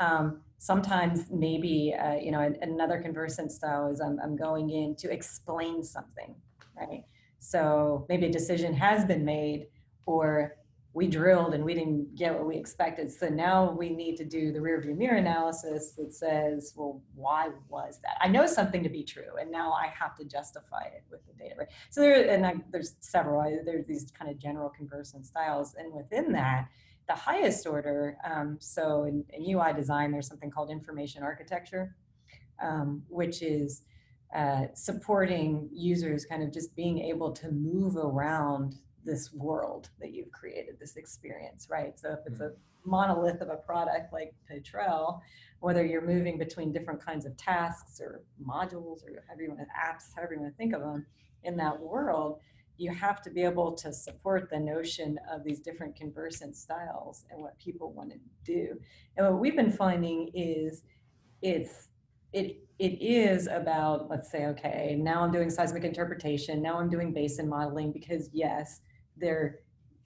Um, 0.00 0.40
sometimes 0.58 1.26
maybe, 1.30 1.94
uh, 1.98 2.14
you 2.14 2.30
know, 2.30 2.54
another 2.62 3.00
conversant 3.00 3.50
style 3.50 3.88
is 3.88 4.00
I'm, 4.00 4.18
I'm 4.22 4.36
going 4.36 4.70
in 4.70 4.94
to 4.96 5.12
explain 5.12 5.82
something, 5.82 6.34
right? 6.76 7.04
So 7.44 8.06
maybe 8.08 8.26
a 8.26 8.32
decision 8.32 8.72
has 8.74 9.04
been 9.04 9.24
made 9.24 9.66
or 10.06 10.56
we 10.94 11.08
drilled 11.08 11.54
and 11.54 11.64
we 11.64 11.74
didn't 11.74 12.14
get 12.14 12.32
what 12.32 12.46
we 12.46 12.56
expected. 12.56 13.10
So 13.10 13.28
now 13.28 13.72
we 13.72 13.90
need 13.90 14.16
to 14.16 14.24
do 14.24 14.52
the 14.52 14.60
rear 14.60 14.80
view 14.80 14.94
mirror 14.94 15.16
analysis 15.16 15.90
that 15.98 16.14
says, 16.14 16.72
well, 16.76 17.02
why 17.16 17.50
was 17.68 17.98
that? 18.02 18.16
I 18.20 18.28
know 18.28 18.46
something 18.46 18.82
to 18.84 18.88
be 18.88 19.02
true, 19.02 19.36
and 19.40 19.50
now 19.50 19.72
I 19.72 19.88
have 19.88 20.16
to 20.18 20.24
justify 20.24 20.84
it 20.84 21.02
with 21.10 21.20
the 21.26 21.32
data. 21.32 21.66
So 21.90 22.00
there, 22.00 22.30
and 22.30 22.46
I, 22.46 22.54
there's 22.70 22.94
several. 23.00 23.42
There's 23.64 23.86
these 23.86 24.12
kind 24.16 24.30
of 24.30 24.38
general 24.38 24.70
conversant 24.70 25.26
styles, 25.26 25.74
and 25.74 25.92
within 25.92 26.30
that, 26.32 26.68
the 27.08 27.14
highest 27.14 27.66
order. 27.66 28.16
Um, 28.24 28.56
so 28.60 29.02
in, 29.02 29.24
in, 29.30 29.56
UI 29.56 29.72
design, 29.72 30.12
there's 30.12 30.28
something 30.28 30.50
called 30.50 30.70
information 30.70 31.24
architecture, 31.24 31.96
um, 32.62 33.02
which 33.08 33.42
is 33.42 33.82
uh, 34.34 34.66
supporting 34.74 35.68
users 35.72 36.24
kind 36.24 36.42
of 36.42 36.52
just 36.52 36.74
being 36.74 36.98
able 36.98 37.30
to 37.30 37.50
move 37.52 37.96
around 37.96 38.76
this 39.04 39.32
world 39.32 39.90
that 40.00 40.12
you've 40.12 40.32
created, 40.32 40.76
this 40.80 40.96
experience, 40.96 41.68
right? 41.70 41.98
So 41.98 42.12
if 42.12 42.20
it's 42.26 42.40
a 42.40 42.44
mm-hmm. 42.44 42.90
monolith 42.90 43.40
of 43.40 43.48
a 43.48 43.56
product 43.56 44.12
like 44.12 44.34
Petrel, 44.48 45.22
whether 45.60 45.84
you're 45.84 46.06
moving 46.06 46.36
between 46.36 46.72
different 46.72 47.04
kinds 47.04 47.26
of 47.26 47.36
tasks 47.36 48.00
or 48.00 48.22
modules 48.44 49.04
or 49.04 49.22
however 49.28 49.42
you 49.42 49.48
want 49.50 49.60
to, 49.60 49.66
apps, 49.66 50.14
however 50.16 50.34
you 50.34 50.40
want 50.40 50.52
to 50.52 50.56
think 50.56 50.74
of 50.74 50.80
them 50.80 51.06
in 51.44 51.56
that 51.56 51.78
world, 51.78 52.40
you 52.76 52.92
have 52.92 53.22
to 53.22 53.30
be 53.30 53.42
able 53.42 53.72
to 53.72 53.92
support 53.92 54.50
the 54.50 54.58
notion 54.58 55.16
of 55.30 55.44
these 55.44 55.60
different 55.60 55.94
conversant 55.94 56.56
styles 56.56 57.24
and 57.30 57.40
what 57.40 57.56
people 57.58 57.92
want 57.92 58.10
to 58.10 58.18
do. 58.44 58.80
And 59.16 59.26
what 59.26 59.38
we've 59.38 59.54
been 59.54 59.70
finding 59.70 60.30
is 60.34 60.82
it's 61.40 61.88
it 62.34 62.58
it 62.78 63.00
is 63.00 63.46
about 63.46 64.10
let's 64.10 64.30
say 64.30 64.46
okay 64.46 64.96
now 64.98 65.22
i'm 65.22 65.30
doing 65.30 65.48
seismic 65.48 65.84
interpretation 65.84 66.60
now 66.60 66.78
i'm 66.78 66.90
doing 66.90 67.12
basin 67.12 67.48
modeling 67.48 67.92
because 67.92 68.28
yes 68.32 68.80
they're 69.16 69.60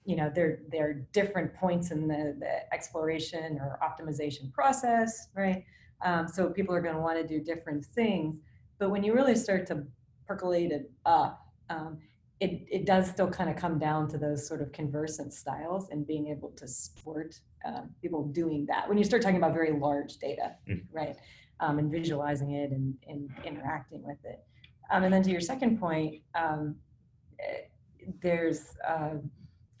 you 0.05 0.15
know 0.15 0.31
they're 0.33 0.59
they're 0.71 0.93
different 1.13 1.53
points 1.53 1.91
in 1.91 2.07
the, 2.07 2.35
the 2.39 2.73
exploration 2.73 3.59
or 3.59 3.79
optimization 3.83 4.51
process 4.51 5.27
right? 5.35 5.63
Um, 6.01 6.27
so 6.27 6.49
people 6.49 6.73
are 6.73 6.81
going 6.81 6.95
to 6.95 7.01
want 7.01 7.17
to 7.17 7.27
do 7.27 7.43
different 7.43 7.85
things. 7.85 8.37
But 8.77 8.89
when 8.89 9.03
you 9.03 9.13
really 9.13 9.35
start 9.35 9.67
to 9.67 9.83
percolate 10.25 10.71
it 10.71 10.89
up 11.05 11.45
um, 11.69 11.99
it, 12.39 12.65
it 12.71 12.85
does 12.85 13.09
still 13.09 13.29
kind 13.29 13.49
of 13.49 13.57
come 13.57 13.77
down 13.77 14.07
to 14.09 14.17
those 14.17 14.47
sort 14.47 14.61
of 14.61 14.71
conversant 14.71 15.33
styles 15.33 15.89
and 15.89 16.07
being 16.07 16.27
able 16.27 16.49
to 16.51 16.67
support 16.67 17.39
um, 17.65 17.89
people 18.01 18.23
doing 18.27 18.65
that 18.67 18.87
when 18.87 18.97
you 18.97 19.03
start 19.03 19.21
talking 19.21 19.37
about 19.37 19.53
very 19.53 19.77
large 19.77 20.17
data 20.17 20.55
mm. 20.67 20.81
right 20.91 21.17
um, 21.59 21.79
and 21.79 21.91
visualizing 21.91 22.51
it 22.51 22.71
and, 22.71 22.95
and 23.07 23.29
interacting 23.45 24.03
with 24.03 24.17
it. 24.23 24.43
Um, 24.91 25.03
and 25.03 25.13
then 25.13 25.23
to 25.23 25.29
your 25.29 25.41
second 25.41 25.79
point, 25.79 26.21
um, 26.35 26.75
there's 28.21 28.75
uh, 28.87 29.15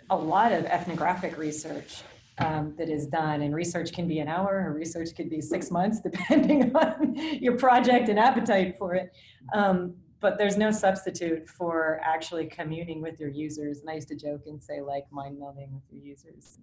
a 0.09 0.15
lot 0.15 0.51
of 0.51 0.65
ethnographic 0.65 1.37
research 1.37 2.03
um, 2.37 2.73
that 2.77 2.89
is 2.89 3.07
done, 3.07 3.41
and 3.41 3.53
research 3.53 3.91
can 3.91 4.07
be 4.07 4.19
an 4.19 4.27
hour, 4.27 4.65
or 4.67 4.73
research 4.73 5.09
could 5.15 5.29
be 5.29 5.41
six 5.41 5.71
months, 5.71 5.99
depending 6.03 6.75
on 6.75 7.15
your 7.41 7.57
project 7.57 8.09
and 8.09 8.19
appetite 8.19 8.77
for 8.77 8.95
it. 8.95 9.11
Um, 9.53 9.95
but 10.21 10.37
there's 10.37 10.57
no 10.57 10.71
substitute 10.71 11.47
for 11.47 11.99
actually 12.03 12.45
communing 12.45 13.01
with 13.01 13.19
your 13.19 13.29
users. 13.29 13.79
And 13.79 13.89
I 13.89 13.93
used 13.93 14.09
to 14.09 14.15
joke 14.15 14.41
and 14.47 14.61
say, 14.61 14.81
like, 14.81 15.05
mind 15.11 15.37
melding 15.37 15.71
with 15.71 15.83
your 15.89 16.03
users. 16.03 16.59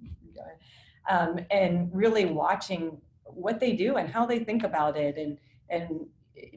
Um, 1.09 1.41
and 1.51 1.89
really 1.93 2.27
watching 2.27 3.01
what 3.29 3.61
they 3.61 3.73
do 3.73 3.97
and 3.97 4.09
how 4.09 4.27
they 4.27 4.39
think 4.39 4.65
about 4.65 4.97
it 4.97 5.17
and 5.17 5.39
and 5.69 6.07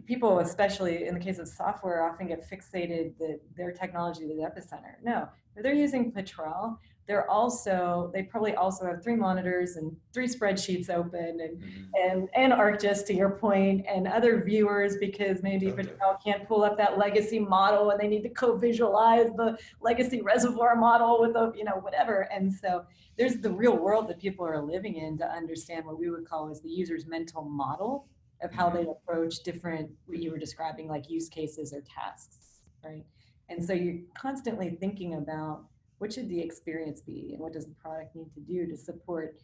people, 0.05 0.39
especially 0.39 1.07
in 1.07 1.13
the 1.13 1.19
case 1.19 1.39
of 1.39 1.47
software, 1.47 2.03
often 2.03 2.27
get 2.27 2.49
fixated 2.49 3.17
that 3.17 3.39
their 3.55 3.71
technology 3.71 4.23
is 4.23 4.29
the 4.29 4.43
epicenter. 4.43 4.95
No, 5.03 5.27
they're 5.55 5.73
using 5.73 6.11
Petrel. 6.11 6.77
They're 7.09 7.27
also 7.27 8.11
they 8.13 8.21
probably 8.21 8.53
also 8.53 8.85
have 8.85 9.03
three 9.03 9.15
monitors 9.15 9.77
and 9.77 9.97
three 10.13 10.27
spreadsheets 10.27 10.91
open 10.91 11.39
and 11.41 11.57
Mhm. 11.59 11.89
and 11.99 12.29
and 12.35 12.53
ArcGIS 12.53 13.03
to 13.07 13.15
your 13.15 13.31
point 13.31 13.83
and 13.89 14.07
other 14.07 14.43
viewers 14.43 14.95
because 14.97 15.41
maybe 15.41 15.71
Okay. 15.71 15.85
Petrel 15.85 16.17
can't 16.23 16.47
pull 16.47 16.61
up 16.63 16.77
that 16.77 16.99
legacy 16.99 17.39
model 17.39 17.89
and 17.89 17.99
they 17.99 18.07
need 18.07 18.21
to 18.21 18.29
co-visualize 18.29 19.31
the 19.37 19.57
legacy 19.81 20.21
reservoir 20.21 20.75
model 20.75 21.19
with 21.19 21.33
the 21.33 21.51
you 21.57 21.63
know 21.63 21.77
whatever. 21.81 22.27
And 22.31 22.53
so 22.53 22.85
there's 23.17 23.37
the 23.37 23.51
real 23.51 23.75
world 23.75 24.07
that 24.09 24.19
people 24.19 24.45
are 24.45 24.61
living 24.61 24.97
in 24.97 25.17
to 25.17 25.27
understand 25.27 25.87
what 25.87 25.97
we 25.97 26.11
would 26.11 26.27
call 26.27 26.47
as 26.51 26.61
the 26.61 26.69
user's 26.69 27.07
mental 27.07 27.41
model 27.41 28.05
of 28.43 28.51
how 28.53 28.69
they 28.69 28.83
approach 28.85 29.39
different 29.39 29.89
what 30.05 30.19
you 30.19 30.29
were 30.29 30.37
describing 30.37 30.87
like 30.87 31.09
use 31.09 31.27
cases 31.27 31.73
or 31.73 31.81
tasks 31.81 32.61
right 32.85 33.03
and 33.49 33.65
so 33.65 33.73
you're 33.73 33.97
constantly 34.13 34.69
thinking 34.79 35.15
about 35.15 35.65
what 35.99 36.11
should 36.11 36.29
the 36.29 36.41
experience 36.41 37.01
be 37.01 37.31
and 37.33 37.39
what 37.39 37.53
does 37.53 37.65
the 37.65 37.75
product 37.75 38.15
need 38.15 38.33
to 38.33 38.39
do 38.41 38.65
to 38.65 38.75
support 38.75 39.37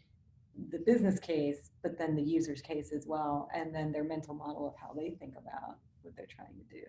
the 0.72 0.80
business 0.80 1.20
case 1.20 1.70
but 1.84 1.97
then 1.97 2.16
the 2.16 2.22
user's 2.22 2.62
case 2.62 2.91
as 2.93 3.06
well 3.08 3.49
and 3.53 3.76
then 3.76 3.91
their 3.91 4.03
mental 4.03 4.34
model 4.34 4.68
of 4.68 4.74
how 4.82 4.93
they 4.93 5.12
think 5.20 5.34
about 5.38 5.78
what 6.01 6.16
they're 6.16 6.26
trying 6.28 6.56
to 6.56 6.76
do 6.76 6.84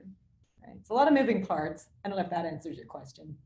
right? 0.64 0.76
It's 0.80 0.90
a 0.90 0.94
lot 0.94 1.08
of 1.08 1.14
moving 1.14 1.44
parts. 1.44 1.88
I 2.04 2.08
don't 2.08 2.16
know 2.16 2.24
if 2.24 2.30
that 2.30 2.46
answers 2.46 2.76
your 2.76 2.86
question 2.86 3.36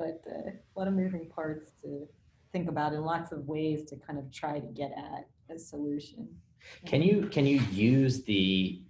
but 0.00 0.24
uh, 0.26 0.50
a 0.50 0.78
lot 0.78 0.88
of 0.88 0.94
moving 0.94 1.28
parts 1.28 1.72
to 1.82 2.08
think 2.52 2.68
about 2.68 2.92
in 2.92 3.02
lots 3.02 3.32
of 3.32 3.46
ways 3.46 3.84
to 3.90 3.96
kind 3.96 4.18
of 4.18 4.32
try 4.32 4.58
to 4.58 4.66
get 4.66 4.92
at 4.96 5.28
a 5.54 5.58
solution. 5.58 6.26
Can 6.86 7.02
you 7.02 7.28
can 7.28 7.46
you 7.46 7.60
use 7.70 8.22
the 8.24 8.82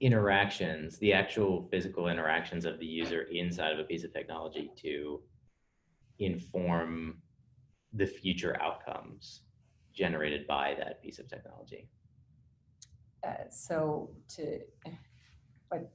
interactions, 0.00 0.98
the 0.98 1.12
actual 1.12 1.68
physical 1.70 2.08
interactions 2.08 2.64
of 2.64 2.78
the 2.78 2.86
user 2.86 3.22
inside 3.22 3.72
of 3.72 3.78
a 3.78 3.84
piece 3.84 4.04
of 4.04 4.12
technology 4.12 4.70
to 4.76 5.20
inform 6.18 7.18
the 7.92 8.06
future 8.06 8.60
outcomes 8.60 9.42
generated 9.92 10.46
by 10.46 10.74
that 10.78 11.02
piece 11.02 11.18
of 11.18 11.28
technology? 11.28 11.88
uh, 13.26 13.48
so 13.50 14.10
to 14.28 14.60
but 15.70 15.90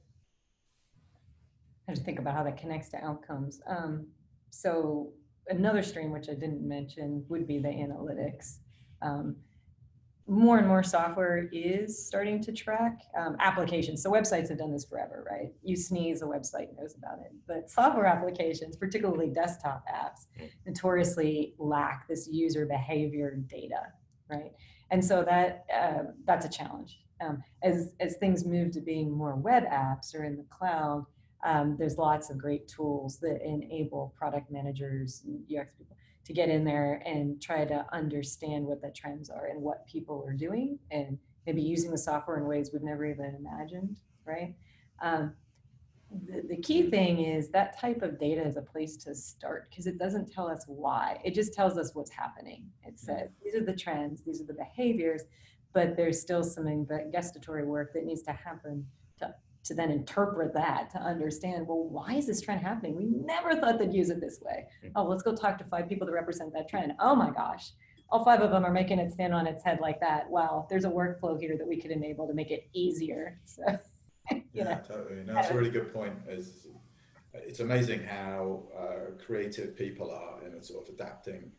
I 1.86 1.90
have 1.90 1.98
to 1.98 2.04
think 2.04 2.18
about 2.18 2.34
how 2.34 2.44
that 2.44 2.56
connects 2.56 2.88
to 2.90 3.04
outcomes. 3.04 3.60
Um, 3.68 4.06
so 4.50 5.12
another 5.48 5.82
stream 5.82 6.12
which 6.12 6.28
I 6.28 6.34
didn't 6.34 6.66
mention 6.66 7.24
would 7.28 7.46
be 7.46 7.58
the 7.58 7.68
analytics. 7.68 8.58
Um, 9.02 9.36
more 10.26 10.58
and 10.58 10.66
more 10.66 10.82
software 10.82 11.48
is 11.52 12.06
starting 12.06 12.42
to 12.42 12.52
track 12.52 12.98
um, 13.16 13.36
applications. 13.40 14.02
So 14.02 14.10
websites 14.10 14.48
have 14.48 14.58
done 14.58 14.72
this 14.72 14.84
forever, 14.84 15.26
right? 15.30 15.52
You 15.62 15.76
sneeze, 15.76 16.22
a 16.22 16.24
website 16.24 16.68
knows 16.78 16.94
about 16.96 17.18
it. 17.18 17.32
But 17.46 17.68
software 17.68 18.06
applications, 18.06 18.76
particularly 18.76 19.28
desktop 19.28 19.84
apps, 19.86 20.26
notoriously 20.66 21.54
lack 21.58 22.08
this 22.08 22.26
user 22.26 22.64
behavior 22.64 23.36
data, 23.46 23.92
right? 24.30 24.52
And 24.90 25.04
so 25.04 25.24
that 25.24 25.66
uh, 25.74 26.04
that's 26.24 26.46
a 26.46 26.48
challenge. 26.48 27.00
Um, 27.20 27.42
as 27.62 27.92
as 28.00 28.16
things 28.16 28.44
move 28.44 28.72
to 28.72 28.80
being 28.80 29.10
more 29.10 29.36
web 29.36 29.64
apps 29.64 30.14
or 30.14 30.24
in 30.24 30.36
the 30.36 30.44
cloud, 30.44 31.04
um, 31.44 31.76
there's 31.78 31.98
lots 31.98 32.30
of 32.30 32.38
great 32.38 32.66
tools 32.66 33.18
that 33.20 33.42
enable 33.44 34.14
product 34.16 34.50
managers 34.50 35.22
and 35.26 35.40
UX 35.44 35.74
people 35.76 35.96
to 36.24 36.32
get 36.32 36.48
in 36.48 36.64
there 36.64 37.02
and 37.04 37.40
try 37.40 37.64
to 37.64 37.84
understand 37.92 38.64
what 38.64 38.80
the 38.80 38.90
trends 38.90 39.28
are 39.30 39.46
and 39.46 39.60
what 39.60 39.86
people 39.86 40.24
are 40.26 40.32
doing 40.32 40.78
and 40.90 41.18
maybe 41.46 41.60
using 41.62 41.90
the 41.90 41.98
software 41.98 42.38
in 42.38 42.46
ways 42.46 42.70
we've 42.72 42.82
never 42.82 43.04
even 43.04 43.36
imagined, 43.38 43.98
right? 44.24 44.54
Um, 45.02 45.34
the, 46.26 46.42
the 46.48 46.56
key 46.56 46.90
thing 46.90 47.24
is 47.24 47.50
that 47.50 47.78
type 47.78 48.02
of 48.02 48.18
data 48.18 48.46
is 48.46 48.56
a 48.56 48.62
place 48.62 48.96
to 48.98 49.14
start 49.14 49.68
because 49.68 49.86
it 49.86 49.98
doesn't 49.98 50.32
tell 50.32 50.46
us 50.46 50.64
why. 50.66 51.20
It 51.24 51.34
just 51.34 51.52
tells 51.52 51.76
us 51.76 51.94
what's 51.94 52.10
happening. 52.10 52.64
It 52.84 52.98
says 52.98 53.30
these 53.42 53.54
are 53.54 53.64
the 53.64 53.74
trends, 53.74 54.22
these 54.22 54.40
are 54.40 54.44
the 54.44 54.54
behaviors, 54.54 55.22
but 55.72 55.96
there's 55.96 56.20
still 56.20 56.44
some 56.44 56.66
investigatory 56.66 57.64
work 57.64 57.92
that 57.94 58.04
needs 58.04 58.22
to 58.22 58.32
happen 58.32 58.86
to, 59.18 59.34
to 59.64 59.74
then 59.74 59.90
interpret 59.90 60.52
that 60.54 60.90
to 60.90 60.98
understand 60.98 61.66
well 61.66 61.88
why 61.88 62.14
is 62.14 62.26
this 62.26 62.40
trend 62.40 62.60
happening? 62.60 62.96
We 62.96 63.06
never 63.06 63.56
thought 63.56 63.78
they'd 63.78 63.92
use 63.92 64.10
it 64.10 64.20
this 64.20 64.40
way. 64.42 64.66
Oh 64.96 65.04
let's 65.04 65.22
go 65.22 65.34
talk 65.34 65.58
to 65.58 65.64
five 65.64 65.88
people 65.88 66.06
that 66.06 66.12
represent 66.12 66.52
that 66.54 66.68
trend. 66.68 66.92
Oh 67.00 67.14
my 67.14 67.30
gosh. 67.30 67.72
All 68.10 68.24
five 68.24 68.40
of 68.40 68.50
them 68.50 68.64
are 68.64 68.70
making 68.70 68.98
it 68.98 69.10
stand 69.12 69.34
on 69.34 69.46
its 69.46 69.64
head 69.64 69.78
like 69.80 70.00
that. 70.00 70.28
Wow 70.30 70.66
there's 70.70 70.84
a 70.84 70.90
workflow 70.90 71.38
here 71.40 71.56
that 71.58 71.66
we 71.66 71.80
could 71.80 71.90
enable 71.90 72.26
to 72.28 72.34
make 72.34 72.50
it 72.50 72.68
easier. 72.74 73.40
So 73.44 73.62
you 74.30 74.42
Yeah, 74.52 74.64
know. 74.64 74.80
totally. 74.86 75.24
No, 75.24 75.34
that's 75.34 75.50
a 75.50 75.54
really 75.54 75.70
good 75.70 75.92
point. 75.92 76.14
Is 76.28 76.66
it's 77.34 77.60
amazing 77.60 78.04
how 78.04 78.62
uh, 78.78 79.24
creative 79.24 79.74
people 79.76 80.10
are 80.10 80.46
in 80.46 80.62
sort 80.62 80.88
of 80.88 80.94
adapting 80.94 81.50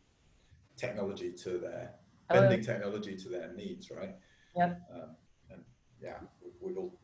technology 0.76 1.32
to 1.32 1.58
their 1.58 1.94
Oh, 2.28 2.40
bending 2.40 2.60
technology 2.60 3.14
to 3.16 3.28
their 3.28 3.52
needs, 3.52 3.88
right? 3.88 4.16
Yep. 4.56 4.80
Um, 4.92 5.10
and 5.48 5.62
yeah, 6.02 6.18
we've 6.60 6.76
all 6.76 6.98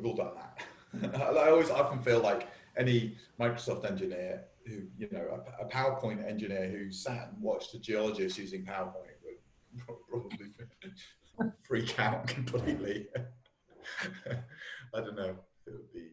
we've 0.00 0.10
all 0.10 0.16
done 0.16 0.34
that. 0.34 1.20
I 1.36 1.50
always 1.50 1.70
often 1.70 2.00
feel 2.00 2.20
like 2.20 2.48
any 2.76 3.16
Microsoft 3.38 3.84
engineer 3.84 4.44
who 4.66 4.82
you 4.98 5.08
know 5.12 5.42
a, 5.60 5.64
a 5.64 5.68
PowerPoint 5.68 6.26
engineer 6.26 6.68
who 6.68 6.90
sat 6.90 7.30
and 7.32 7.42
watched 7.42 7.74
a 7.74 7.78
geologist 7.78 8.38
using 8.38 8.64
PowerPoint 8.64 9.16
would 9.24 9.96
probably 10.10 10.46
freak 11.62 11.98
out 11.98 12.26
completely. 12.26 13.06
I 14.94 15.00
don't 15.00 15.16
know. 15.16 15.36
It 15.66 15.72
would 15.72 15.92
be. 15.92 16.08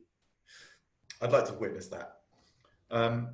I'd 1.21 1.31
like 1.31 1.45
to 1.45 1.53
witness 1.53 1.88
that. 1.88 2.17
Um, 2.91 3.29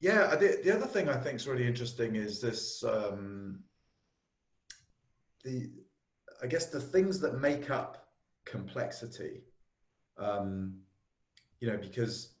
yeah, 0.00 0.34
the, 0.36 0.60
the 0.62 0.74
other 0.74 0.86
thing 0.86 1.08
I 1.08 1.16
think 1.16 1.36
is 1.36 1.46
really 1.46 1.66
interesting 1.66 2.16
is 2.16 2.40
this. 2.40 2.84
Um, 2.84 3.60
the, 5.44 5.70
I 6.42 6.46
guess 6.46 6.66
the 6.66 6.80
things 6.80 7.20
that 7.20 7.40
make 7.40 7.70
up 7.70 8.08
complexity. 8.44 9.42
Um, 10.18 10.78
you 11.60 11.68
know, 11.68 11.76
because 11.76 12.34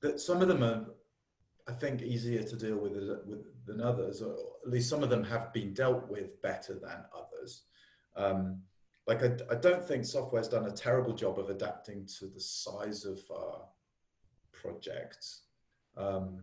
that 0.00 0.20
some 0.20 0.42
of 0.42 0.48
them 0.48 0.62
are, 0.62 0.86
I 1.66 1.72
think, 1.72 2.02
easier 2.02 2.42
to 2.42 2.56
deal 2.56 2.76
with, 2.76 2.92
with 3.26 3.44
than 3.68 3.80
others, 3.80 4.20
or 4.22 4.34
at 4.64 4.70
least 4.70 4.90
some 4.90 5.04
of 5.04 5.10
them 5.10 5.22
have 5.24 5.52
been 5.52 5.72
dealt 5.74 6.08
with 6.08 6.40
better 6.42 6.74
than 6.74 7.04
others. 7.16 7.64
Um, 8.16 8.62
like 9.06 9.22
I, 9.22 9.36
I, 9.50 9.54
don't 9.54 9.84
think 9.84 10.04
software's 10.04 10.48
done 10.48 10.66
a 10.66 10.72
terrible 10.72 11.14
job 11.14 11.38
of 11.38 11.50
adapting 11.50 12.06
to 12.18 12.26
the 12.26 12.40
size 12.40 13.04
of 13.04 13.20
our 13.30 13.62
projects 14.52 15.42
um, 15.96 16.42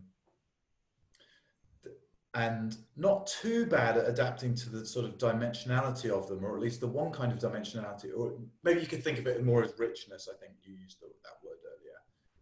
and 2.36 2.76
not 2.96 3.26
too 3.26 3.64
bad 3.66 3.96
at 3.96 4.06
adapting 4.06 4.54
to 4.54 4.68
the 4.68 4.84
sort 4.84 5.06
of 5.06 5.16
dimensionality 5.16 6.10
of 6.10 6.28
them 6.28 6.44
or 6.44 6.54
at 6.54 6.60
least 6.60 6.80
the 6.80 6.86
one 6.86 7.10
kind 7.10 7.32
of 7.32 7.38
dimensionality 7.38 8.10
or 8.16 8.34
maybe 8.62 8.80
you 8.80 8.86
could 8.86 9.02
think 9.02 9.18
of 9.18 9.26
it 9.26 9.44
more 9.44 9.64
as 9.64 9.72
richness 9.78 10.28
i 10.32 10.36
think 10.38 10.52
you 10.62 10.74
used 10.74 11.00
the, 11.00 11.06
that 11.24 11.38
word 11.42 11.58
earlier 11.64 11.98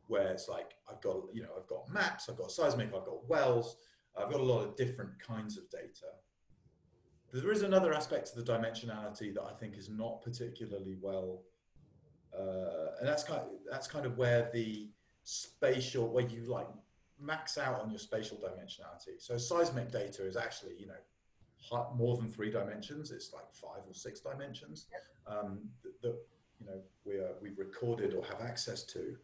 where 0.09 0.33
it's 0.33 0.49
like 0.49 0.73
i've 0.91 1.01
got 1.01 1.17
you 1.33 1.43
know 1.43 1.49
i've 1.57 1.69
got 1.69 1.89
maps 1.89 2.29
i've 2.29 2.37
got 2.37 2.51
seismic 2.51 2.89
i've 2.89 3.07
got 3.07 3.29
wells 3.29 3.77
i've 4.21 4.31
got 4.31 4.41
a 4.41 4.45
lot 4.45 4.61
of 4.61 4.77
different 4.77 5.11
kinds 5.21 5.57
of 5.57 5.69
data. 5.71 6.11
There 7.33 7.51
is 7.51 7.63
another 7.63 7.93
aspect 7.93 8.29
to 8.29 8.41
the 8.41 8.53
dimensionality 8.53 9.35
that 9.35 9.43
I 9.43 9.53
think 9.59 9.77
is 9.77 9.91
not 9.91 10.23
particularly 10.23 10.97
well, 11.01 11.43
uh, 12.33 12.95
and 13.01 13.09
that's 13.09 13.25
kind 13.25 13.41
of, 13.41 13.49
that's 13.69 13.89
kind 13.89 14.07
of 14.07 14.17
where 14.17 14.51
the 14.55 14.89
spatial 15.25 16.09
where 16.09 16.27
you 16.27 16.45
like 16.45 16.69
max 17.25 17.59
out 17.59 17.81
on 17.81 17.91
your 17.91 17.99
spatial 17.99 18.37
dimensionality. 18.39 19.19
So 19.19 19.37
seismic 19.37 19.91
data 19.91 20.27
is 20.27 20.37
actually 20.37 20.75
you 20.79 20.87
know 20.87 21.87
more 21.95 22.17
than 22.17 22.29
three 22.29 22.51
dimensions. 22.51 23.11
It's 23.11 23.33
like 23.33 23.53
five 23.53 23.83
or 23.87 23.95
six 23.95 24.21
dimensions 24.21 24.87
um, 25.27 25.61
that, 25.83 26.03
that, 26.03 26.17
you 26.61 26.67
know 26.67 26.81
we 27.05 27.15
are, 27.15 27.35
we've 27.41 27.59
recorded 27.59 28.15
or 28.15 28.25
have 28.25 28.41
access 28.41 28.85
to. 28.85 29.17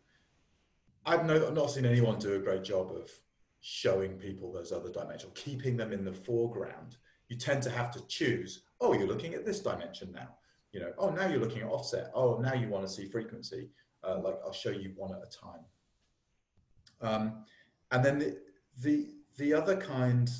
I've 1.06 1.24
no, 1.24 1.50
not 1.50 1.70
seen 1.70 1.86
anyone 1.86 2.18
do 2.18 2.34
a 2.34 2.38
great 2.38 2.62
job 2.62 2.90
of 2.90 3.10
showing 3.62 4.12
people 4.12 4.52
those 4.52 4.72
other 4.72 4.90
dimensions, 4.90 5.32
keeping 5.34 5.76
them 5.76 5.92
in 5.92 6.04
the 6.04 6.12
foreground 6.12 6.96
you 7.30 7.36
tend 7.36 7.62
to 7.62 7.70
have 7.70 7.90
to 7.92 8.06
choose, 8.08 8.64
oh, 8.80 8.92
you're 8.92 9.06
looking 9.06 9.34
at 9.34 9.46
this 9.46 9.60
dimension 9.60 10.12
now. 10.12 10.28
You 10.72 10.80
know, 10.80 10.92
oh, 10.98 11.10
now 11.10 11.28
you're 11.28 11.40
looking 11.40 11.62
at 11.62 11.68
offset. 11.68 12.10
Oh, 12.14 12.38
now 12.38 12.54
you 12.54 12.68
want 12.68 12.86
to 12.86 12.92
see 12.92 13.06
frequency. 13.06 13.70
Uh, 14.04 14.18
like 14.22 14.34
I'll 14.44 14.52
show 14.52 14.70
you 14.70 14.92
one 14.96 15.12
at 15.12 15.22
a 15.22 15.30
time. 15.30 15.64
Um, 17.00 17.44
and 17.90 18.04
then 18.04 18.18
the, 18.18 18.38
the, 18.82 19.08
the 19.36 19.54
other 19.54 19.76
kind 19.76 20.30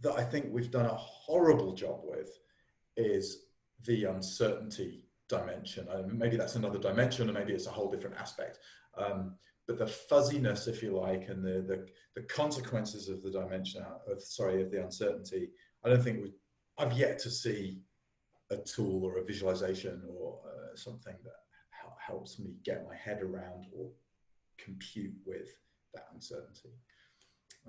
that 0.00 0.12
I 0.12 0.22
think 0.22 0.46
we've 0.50 0.70
done 0.70 0.86
a 0.86 0.94
horrible 0.94 1.72
job 1.72 2.00
with 2.04 2.30
is 2.96 3.44
the 3.84 4.04
uncertainty 4.04 5.04
dimension. 5.28 5.88
Uh, 5.88 6.02
maybe 6.06 6.36
that's 6.36 6.56
another 6.56 6.78
dimension, 6.78 7.28
or 7.28 7.32
maybe 7.32 7.52
it's 7.52 7.66
a 7.66 7.70
whole 7.70 7.90
different 7.90 8.16
aspect. 8.16 8.58
Um, 8.96 9.34
but 9.66 9.78
the 9.78 9.86
fuzziness, 9.86 10.68
if 10.68 10.82
you 10.82 10.96
like, 10.96 11.28
and 11.28 11.44
the, 11.44 11.64
the, 11.66 11.86
the 12.14 12.26
consequences 12.26 13.08
of 13.08 13.22
the 13.22 13.30
dimension, 13.30 13.82
of, 14.08 14.22
sorry, 14.22 14.62
of 14.62 14.70
the 14.70 14.82
uncertainty, 14.82 15.50
I 15.84 15.88
don't 15.88 16.02
think 16.02 16.22
we, 16.22 16.32
I've 16.78 16.96
yet 16.96 17.18
to 17.20 17.30
see 17.30 17.80
a 18.50 18.56
tool 18.56 19.04
or 19.04 19.18
a 19.18 19.24
visualization 19.24 20.02
or 20.08 20.38
uh, 20.46 20.76
something 20.76 21.16
that 21.24 21.32
helps 22.06 22.38
me 22.38 22.54
get 22.64 22.86
my 22.86 22.94
head 22.94 23.20
around 23.22 23.66
or 23.76 23.90
compute 24.58 25.14
with 25.24 25.48
that 25.94 26.06
uncertainty. 26.14 26.70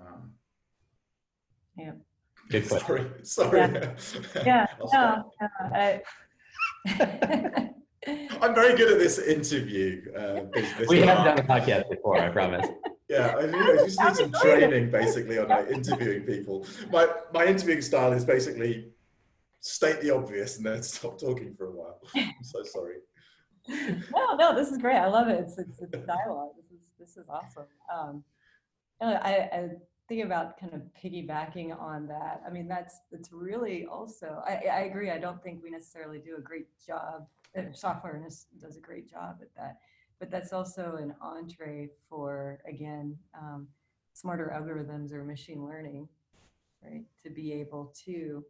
Um, 0.00 0.32
Yeah. 1.76 1.92
Good 2.50 2.66
sorry, 2.66 3.10
sorry. 3.24 3.58
Yeah, 4.46 4.66
I'll 4.80 4.86
no, 4.86 4.86
stop. 4.88 5.30
no, 5.40 5.48
I- 5.76 6.02
I'm 8.40 8.54
very 8.54 8.74
good 8.76 8.92
at 8.92 8.98
this 8.98 9.18
interview. 9.18 10.10
Uh, 10.16 10.44
business. 10.52 10.88
We 10.88 11.00
haven't 11.00 11.24
done 11.24 11.38
a 11.40 11.42
podcast 11.42 11.90
before, 11.90 12.18
I 12.18 12.28
promise. 12.30 12.66
Yeah, 13.10 13.34
I, 13.38 13.46
need, 13.46 13.54
I 13.54 13.76
just 13.86 13.98
need 13.98 14.16
some 14.16 14.26
I'm 14.26 14.34
enjoying 14.34 14.34
it. 14.34 14.68
training 14.68 14.90
basically 14.90 15.38
on 15.38 15.48
like, 15.48 15.70
interviewing 15.70 16.24
people. 16.24 16.66
My 16.92 17.08
my 17.32 17.46
interviewing 17.46 17.80
style 17.80 18.12
is 18.12 18.22
basically 18.22 18.90
state 19.60 20.02
the 20.02 20.10
obvious 20.14 20.58
and 20.58 20.66
then 20.66 20.82
stop 20.82 21.18
talking 21.18 21.54
for 21.56 21.68
a 21.68 21.70
while. 21.70 22.00
I'm 22.14 22.34
so 22.42 22.62
sorry. 22.64 22.96
no, 23.66 24.36
no, 24.36 24.54
this 24.54 24.68
is 24.70 24.76
great. 24.76 24.96
I 24.98 25.06
love 25.06 25.28
it. 25.28 25.40
It's 25.40 25.56
it's, 25.56 25.80
it's 25.80 26.06
dialogue. 26.06 26.50
This 26.98 27.16
is 27.16 27.28
awesome. 27.28 27.66
Um, 27.94 28.24
I, 29.00 29.48
I 29.52 29.68
think 30.08 30.24
about 30.24 30.58
kind 30.58 30.74
of 30.74 30.82
piggybacking 31.00 31.78
on 31.78 32.08
that. 32.08 32.42
I 32.46 32.50
mean, 32.50 32.66
that's 32.66 33.00
that's 33.12 33.32
really 33.32 33.86
also. 33.86 34.42
I, 34.46 34.64
I 34.70 34.80
agree. 34.80 35.10
I 35.10 35.18
don't 35.18 35.42
think 35.42 35.62
we 35.62 35.70
necessarily 35.70 36.18
do 36.18 36.36
a 36.36 36.40
great 36.40 36.66
job. 36.84 37.26
Software 37.72 38.20
does 38.60 38.76
a 38.76 38.80
great 38.80 39.08
job 39.08 39.38
at 39.40 39.54
that, 39.56 39.78
but 40.18 40.30
that's 40.30 40.52
also 40.52 40.96
an 41.00 41.14
entree 41.20 41.90
for 42.08 42.58
again 42.68 43.16
um, 43.38 43.68
smarter 44.12 44.52
algorithms 44.54 45.12
or 45.12 45.24
machine 45.24 45.64
learning, 45.64 46.08
right? 46.82 47.04
To 47.22 47.30
be 47.30 47.52
able 47.52 47.92
to 48.04 48.44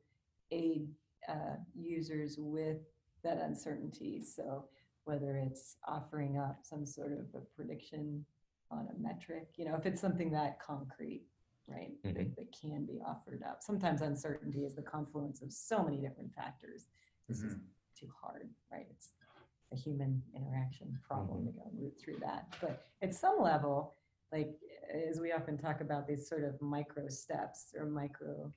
aid 0.50 0.88
uh, 1.28 1.56
users 1.74 2.36
with 2.38 2.78
that 3.22 3.38
uncertainty. 3.38 4.22
So 4.22 4.64
whether 5.04 5.36
it's 5.36 5.76
offering 5.86 6.38
up 6.38 6.60
some 6.62 6.86
sort 6.86 7.12
of 7.12 7.26
a 7.34 7.44
prediction 7.56 8.24
on 8.70 8.88
a 8.88 8.98
metric, 9.00 9.48
you 9.56 9.64
know, 9.64 9.74
if 9.74 9.86
it's 9.86 10.00
something 10.00 10.30
that 10.30 10.60
concrete, 10.60 11.26
right, 11.66 12.00
that, 12.02 12.16
Mhm. 12.16 12.36
that 12.36 12.52
can 12.52 12.84
be 12.84 13.00
offered 13.02 13.42
up. 13.42 13.62
Sometimes 13.62 14.02
uncertainty 14.02 14.64
is 14.64 14.74
the 14.74 14.82
confluence 14.82 15.42
of 15.42 15.52
so 15.52 15.82
many 15.82 16.00
different 16.00 16.34
factors. 16.34 16.88
This 17.26 17.42
is 17.42 17.56
too 17.94 18.08
hard, 18.08 18.48
right? 18.70 18.86
It's 18.90 19.12
a 19.72 19.76
human 19.76 20.22
interaction 20.34 20.98
problem 21.02 21.46
to 21.46 21.52
go 21.52 21.70
root 21.74 21.98
through 21.98 22.18
that. 22.20 22.54
But 22.60 22.86
at 23.02 23.14
some 23.14 23.40
level, 23.40 23.94
like 24.32 24.58
as 24.90 25.20
we 25.20 25.32
often 25.32 25.56
talk 25.58 25.80
about 25.80 26.06
these 26.06 26.26
sort 26.26 26.44
of 26.44 26.60
micro 26.60 27.08
steps 27.08 27.74
or 27.74 27.86
micro, 27.86 28.52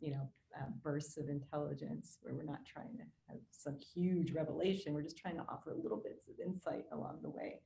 you 0.00 0.12
know, 0.12 0.28
uh, 0.56 0.68
bursts 0.82 1.18
of 1.18 1.28
intelligence 1.28 2.18
where 2.22 2.34
we're 2.34 2.42
not 2.42 2.64
trying 2.64 2.96
to 2.96 3.04
have 3.28 3.38
some 3.50 3.76
huge 3.76 4.32
revelation. 4.32 4.94
We're 4.94 5.02
just 5.02 5.18
trying 5.18 5.36
to 5.36 5.46
offer 5.48 5.74
little 5.74 5.98
bits 5.98 6.28
of 6.28 6.38
insight 6.40 6.86
along 6.92 7.20
the 7.22 7.30
way. 7.30 7.60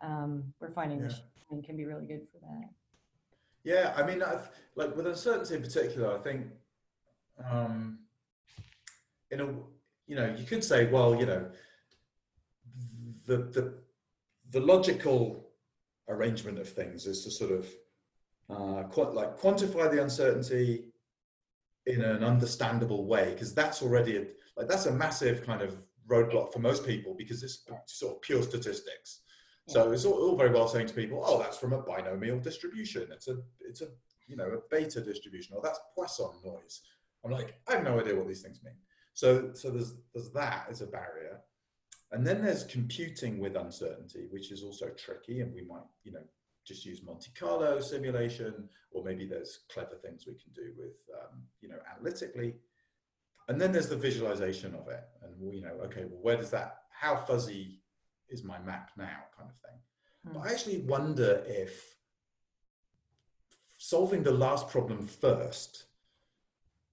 Um, 0.00 0.54
we're 0.60 0.70
finding 0.70 0.98
Yeah. 0.98 1.06
machine 1.06 1.62
can 1.62 1.76
be 1.76 1.84
really 1.84 2.06
good 2.06 2.26
for 2.32 2.38
that. 2.38 2.70
Yeah, 3.62 3.92
I 3.96 4.02
mean, 4.06 4.22
I've, 4.22 4.50
like 4.74 4.96
with 4.96 5.06
uncertainty 5.06 5.54
in 5.54 5.62
particular, 5.62 6.16
I 6.16 6.22
think, 6.22 6.46
um, 7.44 7.98
in 9.30 9.40
a, 9.40 9.46
you 10.06 10.16
know, 10.16 10.34
you 10.34 10.44
could 10.46 10.64
say, 10.64 10.86
well, 10.90 11.14
you 11.14 11.26
know, 11.26 11.50
the 13.26 13.36
the 13.36 13.74
the 14.50 14.60
logical 14.60 15.50
arrangement 16.08 16.58
of 16.58 16.68
things 16.68 17.06
is 17.06 17.22
to 17.24 17.30
sort 17.30 17.52
of 17.52 17.66
uh, 18.48 18.82
quite 18.84 19.12
like 19.12 19.38
quantify 19.38 19.90
the 19.90 20.02
uncertainty 20.02 20.86
in 21.86 22.02
an 22.02 22.24
understandable 22.24 23.06
way, 23.06 23.32
because 23.32 23.54
that's 23.54 23.82
already 23.82 24.16
a, 24.16 24.26
like 24.56 24.68
that's 24.68 24.86
a 24.86 24.92
massive 24.92 25.44
kind 25.44 25.62
of 25.62 25.76
roadblock 26.08 26.52
for 26.52 26.58
most 26.58 26.84
people 26.84 27.14
because 27.16 27.42
it's 27.42 27.64
sort 27.86 28.16
of 28.16 28.22
pure 28.22 28.42
statistics. 28.42 29.20
So 29.70 29.92
it's 29.92 30.04
all, 30.04 30.14
all 30.14 30.36
very 30.36 30.50
well 30.50 30.66
saying 30.66 30.88
to 30.88 30.94
people, 30.94 31.22
"Oh, 31.24 31.38
that's 31.38 31.56
from 31.56 31.72
a 31.72 31.80
binomial 31.80 32.40
distribution. 32.40 33.06
It's 33.12 33.28
a, 33.28 33.38
it's 33.60 33.82
a, 33.82 33.88
you 34.26 34.36
know, 34.36 34.48
a 34.50 34.58
beta 34.68 35.00
distribution, 35.00 35.54
or 35.56 35.62
that's 35.62 35.78
Poisson 35.94 36.32
noise." 36.44 36.82
I'm 37.24 37.30
like, 37.30 37.54
I 37.68 37.74
have 37.74 37.84
no 37.84 38.00
idea 38.00 38.16
what 38.16 38.26
these 38.26 38.42
things 38.42 38.60
mean. 38.64 38.74
So, 39.14 39.52
so 39.52 39.70
there's 39.70 39.94
there's 40.12 40.30
that 40.32 40.66
as 40.70 40.80
a 40.80 40.86
barrier, 40.86 41.40
and 42.12 42.26
then 42.26 42.42
there's 42.42 42.64
computing 42.64 43.38
with 43.38 43.56
uncertainty, 43.56 44.26
which 44.30 44.50
is 44.50 44.62
also 44.64 44.88
tricky, 44.88 45.40
and 45.40 45.54
we 45.54 45.62
might, 45.62 45.86
you 46.02 46.12
know, 46.12 46.24
just 46.66 46.84
use 46.84 47.02
Monte 47.04 47.30
Carlo 47.38 47.80
simulation, 47.80 48.68
or 48.90 49.04
maybe 49.04 49.26
there's 49.26 49.60
clever 49.72 49.96
things 50.02 50.24
we 50.26 50.34
can 50.34 50.52
do 50.52 50.72
with, 50.76 50.96
um, 51.20 51.42
you 51.60 51.68
know, 51.68 51.78
analytically. 51.94 52.54
And 53.48 53.60
then 53.60 53.72
there's 53.72 53.88
the 53.88 53.96
visualization 53.96 54.74
of 54.74 54.88
it, 54.88 55.04
and 55.22 55.32
we 55.38 55.56
you 55.56 55.62
know, 55.62 55.78
okay, 55.84 56.04
well, 56.04 56.22
where 56.22 56.36
does 56.36 56.50
that? 56.50 56.78
How 56.90 57.16
fuzzy 57.16 57.79
is 58.30 58.44
my 58.44 58.58
map 58.60 58.90
now 58.96 59.18
kind 59.36 59.50
of 59.50 59.56
thing. 59.56 59.78
But 60.24 60.40
hmm. 60.40 60.48
I 60.48 60.52
actually 60.52 60.82
wonder 60.82 61.42
if 61.46 61.96
solving 63.78 64.22
the 64.22 64.32
last 64.32 64.68
problem 64.68 65.06
first 65.06 65.84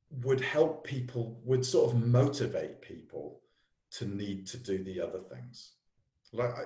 would 0.10 0.40
help 0.42 0.86
people, 0.86 1.40
would 1.44 1.66
sort 1.66 1.94
of 1.94 2.02
motivate 2.02 2.82
people 2.82 3.42
to 3.92 4.06
need 4.06 4.48
to 4.48 4.58
do 4.58 4.84
the 4.84 5.02
other 5.02 5.20
things. 5.20 5.74
Like, 6.34 6.52
I, 6.52 6.64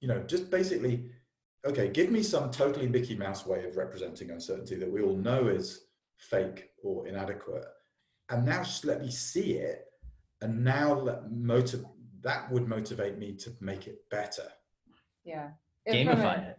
you 0.00 0.08
know, 0.08 0.20
just 0.20 0.50
basically, 0.50 1.10
okay, 1.66 1.88
give 1.88 2.10
me 2.10 2.22
some 2.22 2.50
totally 2.50 2.88
Mickey 2.88 3.14
Mouse 3.16 3.46
way 3.46 3.64
of 3.64 3.76
representing 3.76 4.30
uncertainty 4.30 4.76
that 4.76 4.90
we 4.90 5.02
all 5.02 5.16
know 5.16 5.48
is 5.48 5.86
fake 6.16 6.70
or 6.82 7.06
inadequate. 7.06 7.64
And 8.30 8.44
now 8.44 8.62
just 8.62 8.84
let 8.84 9.00
me 9.00 9.10
see 9.10 9.54
it. 9.54 9.86
And 10.40 10.64
now 10.64 10.94
let 10.94 11.30
motive 11.30 11.84
that 12.22 12.50
would 12.50 12.68
motivate 12.68 13.18
me 13.18 13.34
to 13.36 13.52
make 13.60 13.86
it 13.86 13.98
better. 14.10 14.48
Yeah. 15.24 15.50
If 15.86 16.06
from 16.06 16.18
a- 16.18 16.22
Gamify 16.22 16.48
it. 16.50 16.56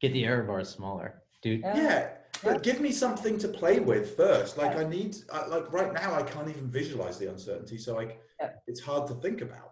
Get 0.00 0.12
the 0.12 0.24
error 0.26 0.42
bars 0.42 0.68
smaller, 0.68 1.22
dude. 1.42 1.60
Yeah. 1.60 1.76
Yeah, 1.76 2.08
but 2.42 2.62
give 2.62 2.80
me 2.80 2.90
something 2.92 3.38
to 3.38 3.48
play 3.48 3.80
with 3.80 4.16
first. 4.16 4.58
Like 4.58 4.76
I 4.76 4.84
need, 4.84 5.16
I, 5.32 5.46
like 5.46 5.72
right 5.72 5.92
now, 5.94 6.14
I 6.14 6.22
can't 6.22 6.48
even 6.48 6.68
visualize 6.68 7.16
the 7.18 7.30
uncertainty, 7.30 7.78
so 7.78 7.94
like 7.94 8.20
Yeah. 8.40 8.50
it's 8.66 8.80
hard 8.80 9.06
to 9.08 9.14
think 9.14 9.40
about. 9.40 9.70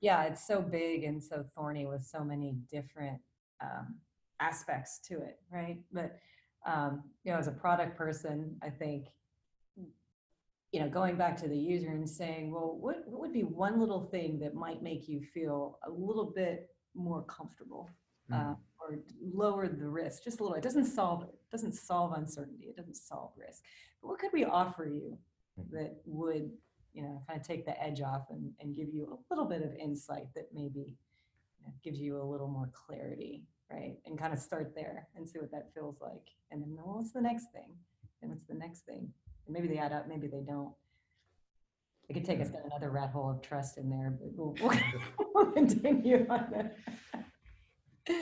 yeah, 0.00 0.24
it's 0.24 0.46
so 0.46 0.60
big 0.60 1.04
and 1.04 1.22
so 1.22 1.44
thorny 1.54 1.86
with 1.86 2.02
so 2.04 2.22
many 2.24 2.54
different 2.70 3.20
um, 3.60 3.96
aspects 4.40 4.98
to 5.08 5.14
it, 5.22 5.38
right? 5.50 5.78
But 5.92 6.18
um, 6.66 7.04
you 7.24 7.32
know, 7.32 7.38
as 7.38 7.48
a 7.48 7.52
product 7.52 7.96
person, 7.96 8.56
I 8.62 8.70
think 8.70 9.06
you 10.72 10.80
know, 10.80 10.88
going 10.88 11.16
back 11.16 11.36
to 11.36 11.48
the 11.48 11.56
user 11.56 11.90
and 11.90 12.08
saying, 12.08 12.50
well, 12.50 12.76
what, 12.80 13.02
what 13.06 13.20
would 13.20 13.32
be 13.32 13.44
one 13.44 13.78
little 13.78 14.00
thing 14.00 14.38
that 14.40 14.54
might 14.54 14.82
make 14.82 15.08
you 15.08 15.20
feel 15.20 15.78
a 15.86 15.90
little 15.90 16.32
bit 16.34 16.70
more 16.94 17.22
comfortable 17.24 17.90
uh, 18.32 18.54
or 18.80 18.98
lower 19.20 19.68
the 19.68 19.86
risk 19.86 20.24
just 20.24 20.40
a 20.40 20.42
little? 20.42 20.56
It 20.56 20.62
doesn't 20.62 20.86
solve 20.86 21.24
it. 21.24 21.34
Doesn't 21.50 21.74
solve 21.74 22.14
uncertainty. 22.14 22.66
It 22.68 22.76
doesn't 22.76 22.96
solve 22.96 23.32
risk. 23.36 23.62
But 24.00 24.08
what 24.08 24.18
could 24.18 24.32
we 24.32 24.44
offer 24.44 24.86
you 24.86 25.18
that 25.70 25.96
would 26.06 26.50
you 26.92 27.02
know, 27.02 27.22
kind 27.26 27.40
of 27.40 27.46
take 27.46 27.64
the 27.64 27.82
edge 27.82 28.00
off 28.00 28.26
and, 28.30 28.52
and 28.60 28.74
give 28.74 28.88
you 28.92 29.04
a 29.04 29.34
little 29.34 29.48
bit 29.48 29.62
of 29.62 29.74
insight 29.74 30.26
that 30.34 30.48
maybe 30.52 30.96
you 31.58 31.66
know, 31.66 31.72
gives 31.82 31.98
you 31.98 32.20
a 32.20 32.22
little 32.22 32.48
more 32.48 32.70
clarity, 32.72 33.44
right? 33.70 33.96
And 34.04 34.18
kind 34.18 34.32
of 34.32 34.38
start 34.38 34.72
there 34.74 35.08
and 35.16 35.28
see 35.28 35.38
what 35.38 35.50
that 35.52 35.72
feels 35.74 35.96
like. 36.00 36.28
And 36.50 36.62
then, 36.62 36.74
well, 36.76 36.96
what's 36.96 37.12
the 37.12 37.20
next 37.20 37.46
thing? 37.52 37.74
And 38.20 38.30
what's 38.30 38.46
the 38.46 38.54
next 38.54 38.80
thing? 38.80 39.10
Maybe 39.48 39.68
they 39.68 39.78
add 39.78 39.92
up, 39.92 40.08
maybe 40.08 40.26
they 40.26 40.40
don't. 40.40 40.72
It 42.08 42.14
could 42.14 42.24
take 42.24 42.40
us 42.40 42.48
down 42.48 42.62
another 42.66 42.90
rat 42.90 43.10
hole 43.10 43.30
of 43.30 43.42
trust 43.42 43.78
in 43.78 43.88
there, 43.88 44.10
but 44.20 44.28
we'll, 44.34 44.54
we'll, 44.60 44.78
we'll 45.34 45.52
continue 45.52 46.26
on 46.28 46.46
that. 46.52 46.76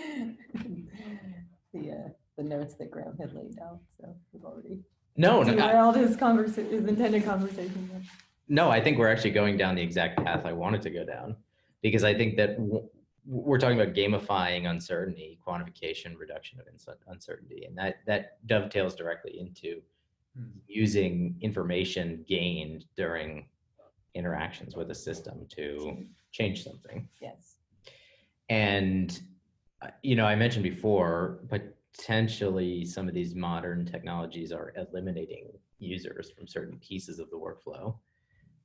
the 1.72 1.90
uh, 1.90 2.08
the 2.36 2.42
notes 2.42 2.74
that 2.74 2.90
Graham 2.90 3.16
had 3.20 3.32
laid 3.34 3.58
out. 3.62 3.80
So 3.98 4.14
we've 4.32 4.44
already 4.44 4.80
No, 5.16 5.42
no, 5.42 5.54
derailed 5.54 5.96
his 5.96 6.16
conversation, 6.16 6.70
his 6.70 6.84
intended 6.86 7.24
conversation. 7.24 8.06
no, 8.48 8.70
I 8.70 8.80
think 8.80 8.98
we're 8.98 9.08
actually 9.10 9.30
going 9.32 9.56
down 9.56 9.74
the 9.74 9.82
exact 9.82 10.22
path 10.24 10.44
I 10.44 10.52
wanted 10.52 10.82
to 10.82 10.90
go 10.90 11.04
down 11.04 11.36
because 11.82 12.04
I 12.04 12.14
think 12.14 12.36
that 12.36 12.56
w- 12.58 12.88
we're 13.26 13.58
talking 13.58 13.80
about 13.80 13.94
gamifying 13.94 14.68
uncertainty, 14.70 15.38
quantification, 15.46 16.16
reduction 16.18 16.60
of 16.60 16.66
uncertainty, 17.08 17.64
and 17.64 17.76
that 17.78 17.96
that 18.06 18.46
dovetails 18.46 18.94
directly 18.94 19.38
into 19.38 19.80
using 20.66 21.36
information 21.40 22.24
gained 22.28 22.84
during 22.96 23.46
interactions 24.14 24.76
with 24.76 24.90
a 24.90 24.94
system 24.94 25.46
to 25.56 26.04
change 26.32 26.64
something. 26.64 27.08
Yes. 27.20 27.56
And, 28.48 29.20
uh, 29.82 29.88
you 30.02 30.16
know, 30.16 30.26
I 30.26 30.34
mentioned 30.34 30.64
before, 30.64 31.40
potentially 31.48 32.84
some 32.84 33.08
of 33.08 33.14
these 33.14 33.34
modern 33.34 33.84
technologies 33.84 34.52
are 34.52 34.72
eliminating 34.76 35.48
users 35.78 36.30
from 36.30 36.46
certain 36.46 36.78
pieces 36.78 37.18
of 37.18 37.30
the 37.30 37.36
workflow. 37.36 37.96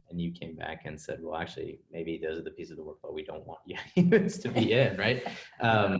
And 0.09 0.21
you 0.21 0.31
came 0.31 0.55
back 0.55 0.83
and 0.85 0.99
said, 0.99 1.19
well, 1.21 1.35
actually, 1.35 1.79
maybe 1.91 2.19
those 2.21 2.37
are 2.37 2.43
the 2.43 2.51
pieces 2.51 2.71
of 2.71 2.77
the 2.77 2.83
workflow 2.83 3.13
we 3.13 3.23
don't 3.23 3.45
want 3.45 3.59
humans 3.95 4.37
to 4.39 4.49
be 4.49 4.73
in, 4.73 4.97
right? 4.97 5.23
Um, 5.61 5.99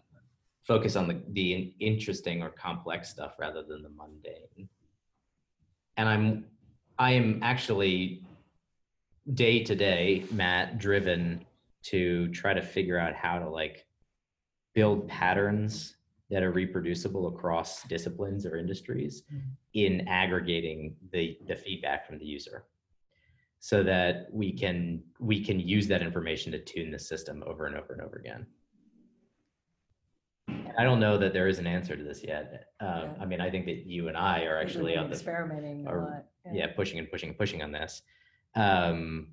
focus 0.64 0.96
on 0.96 1.08
the, 1.08 1.22
the 1.34 1.74
interesting 1.80 2.42
or 2.42 2.50
complex 2.50 3.10
stuff 3.10 3.36
rather 3.40 3.64
than 3.64 3.84
the 3.84 3.90
mundane. 3.90 4.68
And 5.98 6.10
I'm, 6.10 6.46
I 7.00 7.12
am 7.12 7.40
actually 7.44 8.24
day 9.34 9.64
to 9.64 9.76
day, 9.76 10.26
Matt, 10.32 10.78
driven 10.78 11.46
to 11.84 12.28
try 12.30 12.54
to 12.54 12.62
figure 12.62 13.00
out 13.00 13.14
how 13.16 13.40
to 13.40 13.50
like 13.50 13.86
build 14.74 15.08
patterns 15.08 15.96
that 16.30 16.44
are 16.44 16.52
reproducible 16.52 17.28
across 17.28 17.84
disciplines 17.84 18.46
or 18.46 18.58
industries 18.58 19.24
Mhm. 19.32 19.42
in 19.74 20.08
aggregating 20.08 20.96
the 21.12 21.38
the 21.48 21.56
feedback 21.56 22.06
from 22.08 22.18
the 22.18 22.26
user 22.26 22.66
so 23.60 23.84
that 23.84 24.34
we 24.34 24.52
can 24.52 25.04
we 25.20 25.44
can 25.44 25.60
use 25.60 25.88
that 25.88 26.02
information 26.02 26.52
to 26.52 26.60
tune 26.60 26.92
the 26.92 27.00
system 27.00 27.44
over 27.46 27.68
and 27.68 27.76
over 27.76 27.94
and 27.94 28.02
over 28.02 28.18
again 28.18 28.46
i 30.78 30.84
don't 30.84 31.00
know 31.00 31.18
that 31.18 31.34
there 31.34 31.48
is 31.48 31.60
an 31.60 31.68
answer 31.68 31.96
to 31.96 32.04
this 32.04 32.24
yet 32.24 32.68
um, 32.80 32.88
Yeah. 32.88 33.14
i 33.22 33.26
mean 33.26 33.42
i 33.42 33.50
think 33.50 33.66
that 33.66 33.86
you 33.86 34.08
and 34.08 34.18
i 34.18 34.44
are 34.44 34.58
actually 34.58 34.96
on 34.96 35.10
the 35.10 35.16
experimenting 35.16 35.86
a 35.88 35.90
are- 35.90 36.00
lot. 36.00 36.26
yeah 36.54 36.68
pushing 36.76 37.00
and 37.00 37.10
pushing 37.10 37.30
and 37.30 37.38
pushing 37.38 37.62
on 37.64 37.72
this 37.72 38.02
um 38.56 39.28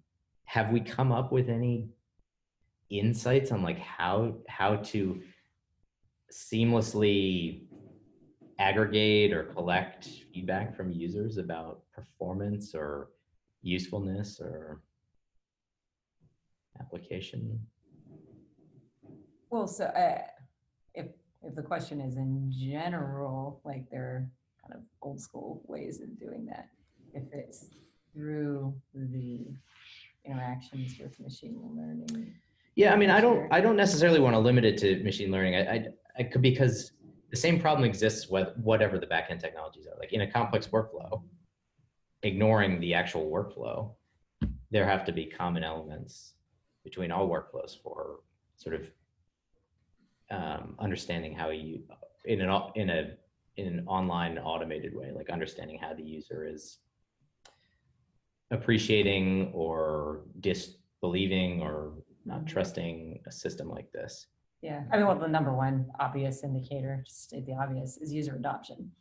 have 0.45 0.71
we 0.71 0.81
come 0.81 1.13
up 1.13 1.33
with 1.33 1.49
any 1.49 1.89
insights 2.91 3.53
on 3.53 3.63
like 3.63 3.79
how 3.79 4.35
how 4.49 4.77
to 4.77 5.21
seamlessly 6.31 7.65
aggregate 8.59 9.33
or 9.33 9.45
collect 9.45 10.09
feedback 10.33 10.75
from 10.77 10.91
users 10.93 11.37
about 11.37 11.83
performance 11.95 12.75
or 12.75 13.09
usefulness 13.63 14.41
or 14.41 14.83
application 16.81 17.61
Well, 19.51 19.67
so 19.67 19.85
uh, 19.85 20.23
if 21.45 21.55
the 21.55 21.63
question 21.63 22.01
is 22.01 22.17
in 22.17 22.53
general, 22.53 23.61
like 23.65 23.91
there 23.91 24.03
are 24.03 24.31
kind 24.63 24.75
of 24.75 24.81
old 25.01 25.21
school 25.21 25.63
ways 25.67 26.01
of 26.01 26.19
doing 26.19 26.47
that, 26.47 26.69
if 27.15 27.25
it's 27.33 27.71
through 28.15 28.75
the 28.95 29.47
interactions 30.25 30.99
with 31.01 31.19
machine 31.19 31.59
learning, 31.75 32.35
Yeah, 32.77 32.93
I 32.93 32.97
mean, 32.97 33.11
I 33.11 33.21
don't, 33.21 33.53
I 33.53 33.61
don't 33.61 33.77
necessarily 33.77 34.21
want 34.21 34.35
to 34.35 34.39
limit 34.39 34.65
it 34.65 34.79
to 34.79 35.03
machine 35.03 35.31
learning. 35.31 35.57
I, 35.57 35.75
I, 35.75 35.87
I 36.19 36.23
could 36.25 36.43
because 36.43 36.93
the 37.31 37.37
same 37.37 37.59
problem 37.59 37.89
exists 37.89 38.29
with 38.29 38.49
whatever 38.59 38.99
the 38.99 39.07
backend 39.07 39.41
technologies 39.41 39.87
are. 39.87 39.99
Like 39.99 40.13
in 40.13 40.21
a 40.21 40.31
complex 40.31 40.69
workflow, 40.69 41.23
ignoring 42.23 42.79
the 42.81 42.95
actual 42.95 43.31
workflow, 43.31 43.95
there 44.71 44.87
have 44.87 45.05
to 45.07 45.13
be 45.13 45.27
common 45.27 45.65
elements 45.65 46.35
between 46.85 47.11
all 47.11 47.29
workflows 47.29 47.81
for 47.83 48.21
sort 48.57 48.75
of 48.75 48.83
um, 50.33 50.75
understanding 50.79 51.35
how 51.35 51.51
you 51.51 51.83
in 52.25 52.41
an 52.41 52.63
in 52.75 52.91
a 52.91 53.11
in 53.57 53.67
an 53.67 53.87
online 53.87 54.39
automated 54.39 54.95
way, 54.97 55.13
like 55.13 55.29
understanding 55.29 55.79
how 55.79 55.93
the 55.93 56.03
user 56.03 56.47
is 56.47 56.79
appreciating 58.51 59.51
or 59.53 60.23
disbelieving 60.41 61.61
or 61.61 61.93
not 62.25 62.43
Mhm. 62.43 62.47
trusting 62.47 63.23
a 63.27 63.33
system 63.33 63.69
like 63.69 63.91
this. 63.93 64.27
yeah, 64.63 64.85
I 64.93 64.97
mean, 64.97 65.07
well, 65.09 65.19
the 65.19 65.27
number 65.27 65.53
one 65.53 65.91
obvious 65.99 66.45
indicator, 66.45 67.03
just 67.05 67.25
state 67.25 67.45
the 67.47 67.53
obvious, 67.55 67.97
is 67.97 68.13
user 68.13 68.37
adoption. 68.37 68.93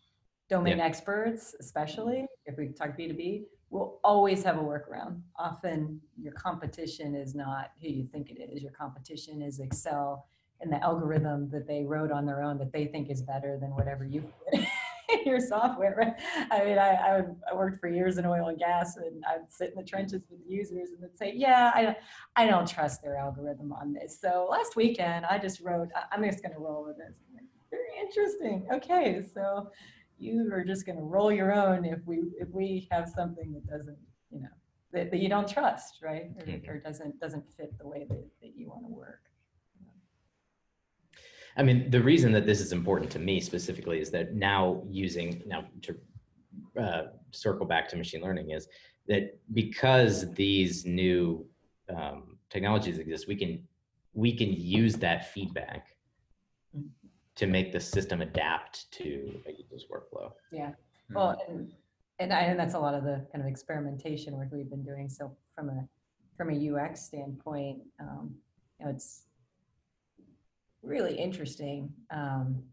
Domain 0.49 0.79
experts, 0.79 1.53
especially 1.59 2.25
if 2.47 2.57
we 2.57 2.69
talk 2.69 2.97
B2B, 2.97 3.45
will 3.69 3.99
always 4.03 4.43
have 4.43 4.57
a 4.57 4.61
workaround. 4.61 5.21
Often 5.36 6.01
your 6.19 6.34
competition 6.34 7.13
is 7.15 7.36
not 7.36 7.73
who 7.79 7.88
you 7.89 8.05
think 8.07 8.32
it 8.32 8.39
is. 8.41 8.63
Your 8.63 8.71
competition 8.71 9.41
is 9.43 9.59
Excel 9.59 10.27
and 10.62 10.72
the 10.72 10.82
algorithm 10.84 11.49
that 11.49 11.68
they 11.68 11.84
wrote 11.84 12.12
on 12.12 12.26
their 12.26 12.41
own 12.43 12.57
that 12.59 12.72
they 12.72 12.86
think 12.86 13.09
is 13.09 13.22
better 13.22 13.57
than 13.59 13.72
whatever 13.72 14.05
you 14.05 14.22
put 14.22 14.59
in 15.09 15.26
your 15.26 15.39
software. 15.39 15.95
right? 15.97 16.14
I 16.51 16.64
mean, 16.64 16.78
I, 16.78 16.89
I, 16.93 17.16
would- 17.22 17.36
I 17.51 17.55
worked 17.55 17.80
for 17.80 17.88
years 17.89 18.18
in 18.18 18.26
oil 18.26 18.47
and 18.47 18.59
gas 18.59 18.97
and 18.97 19.24
I'd 19.28 19.49
sit 19.51 19.70
in 19.72 19.76
the 19.76 19.84
trenches 19.84 20.22
with 20.30 20.39
users 20.47 20.89
and 20.91 21.01
they'd 21.03 21.18
say, 21.18 21.34
yeah, 21.36 21.72
I, 21.74 21.95
I 22.36 22.45
don't 22.47 22.68
trust 22.68 23.01
their 23.01 23.16
algorithm 23.18 23.74
on 23.74 23.93
this. 23.93 24.20
So 24.22 24.47
last 24.49 24.76
weekend, 24.76 25.26
I 25.26 25.38
just 25.39 25.62
wrote, 25.62 25.89
I'm 26.12 26.24
just 26.24 26.43
going 26.43 26.53
to 26.53 26.59
roll 26.59 26.84
with 26.86 26.97
this. 26.97 27.16
Like, 27.34 27.43
Very 27.72 27.99
interesting. 27.99 28.68
Okay, 28.72 29.24
so 29.34 29.72
you 30.20 30.47
are 30.53 30.64
just 30.64 30.86
going 30.86 30.97
to 30.97 31.03
roll 31.03 31.32
your 31.32 31.51
own 31.51 31.84
if 31.84 31.99
we 32.05 32.20
if 32.39 32.47
we 32.49 32.88
have 32.91 33.09
something 33.09 33.51
that 33.53 33.66
doesn't, 33.68 33.97
you 34.30 34.41
know, 34.41 34.49
that, 34.93 35.09
that 35.09 35.18
you 35.18 35.28
don't 35.30 35.47
trust, 35.49 35.99
right, 36.03 36.30
or, 36.39 36.45
Mhm. 36.45 36.68
or 36.70 36.78
doesn't 36.78 37.20
doesn't 37.20 37.43
fit 37.57 37.76
the 37.80 37.88
way 37.88 38.05
that, 38.07 38.24
that 38.41 38.51
you 38.55 38.68
want 38.70 38.86
to 38.86 38.91
work. 38.93 39.22
I 41.58 41.64
mean, 41.64 41.89
the 41.89 42.02
reason 42.02 42.32
that 42.34 42.45
this 42.45 42.62
is 42.62 42.72
important 42.72 43.12
to 43.12 43.20
me 43.20 43.39
specifically 43.41 43.99
is 43.99 44.10
that 44.12 44.34
now 44.34 44.84
using 44.89 45.43
now 45.45 45.66
to 45.82 45.95
uh, 46.80 47.02
circle 47.32 47.66
back 47.66 47.89
to 47.89 47.95
machine 47.97 48.22
learning 48.22 48.52
is 48.52 48.68
that 49.08 49.38
because 49.54 50.32
these 50.34 50.86
new 50.86 51.45
um, 51.95 52.38
technologies 52.49 52.97
exist, 52.97 53.28
we 53.28 53.36
can 53.36 53.68
we 54.14 54.36
can 54.36 54.52
use 54.52 54.95
that 54.95 55.32
feedback 55.34 55.88
to 57.36 57.47
make 57.47 57.72
the 57.72 57.80
system 57.80 58.22
adapt 58.22 58.91
to 58.91 59.39
a 59.47 59.52
user's 59.52 59.86
workflow. 59.91 60.32
Yeah. 60.52 60.72
Hmm. 61.08 61.16
Well, 61.16 61.41
and, 61.47 61.72
and 62.20 62.34
I, 62.34 62.41
and 62.41 62.60
that's 62.60 62.74
a 62.74 62.80
lot 62.80 62.93
of 62.93 63.04
the 63.04 63.26
kind 63.32 63.43
of 63.43 63.47
experimentation 63.47 64.36
work 64.36 64.49
we've 64.52 64.70
been 64.70 64.84
doing. 64.84 65.10
So 65.10 65.36
from 65.56 65.70
a, 65.70 65.88
from 66.38 66.49
a 66.52 66.72
UX 66.72 67.02
standpoint, 67.02 67.80
um, 67.99 68.36
you 68.80 68.86
know, 68.86 68.91
it's 68.91 69.24
really 70.84 71.15
interesting, 71.15 71.93
um, 72.09 72.63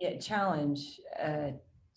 yeah, 0.00 0.18
challenge, 0.18 1.00
uh, 1.22 1.50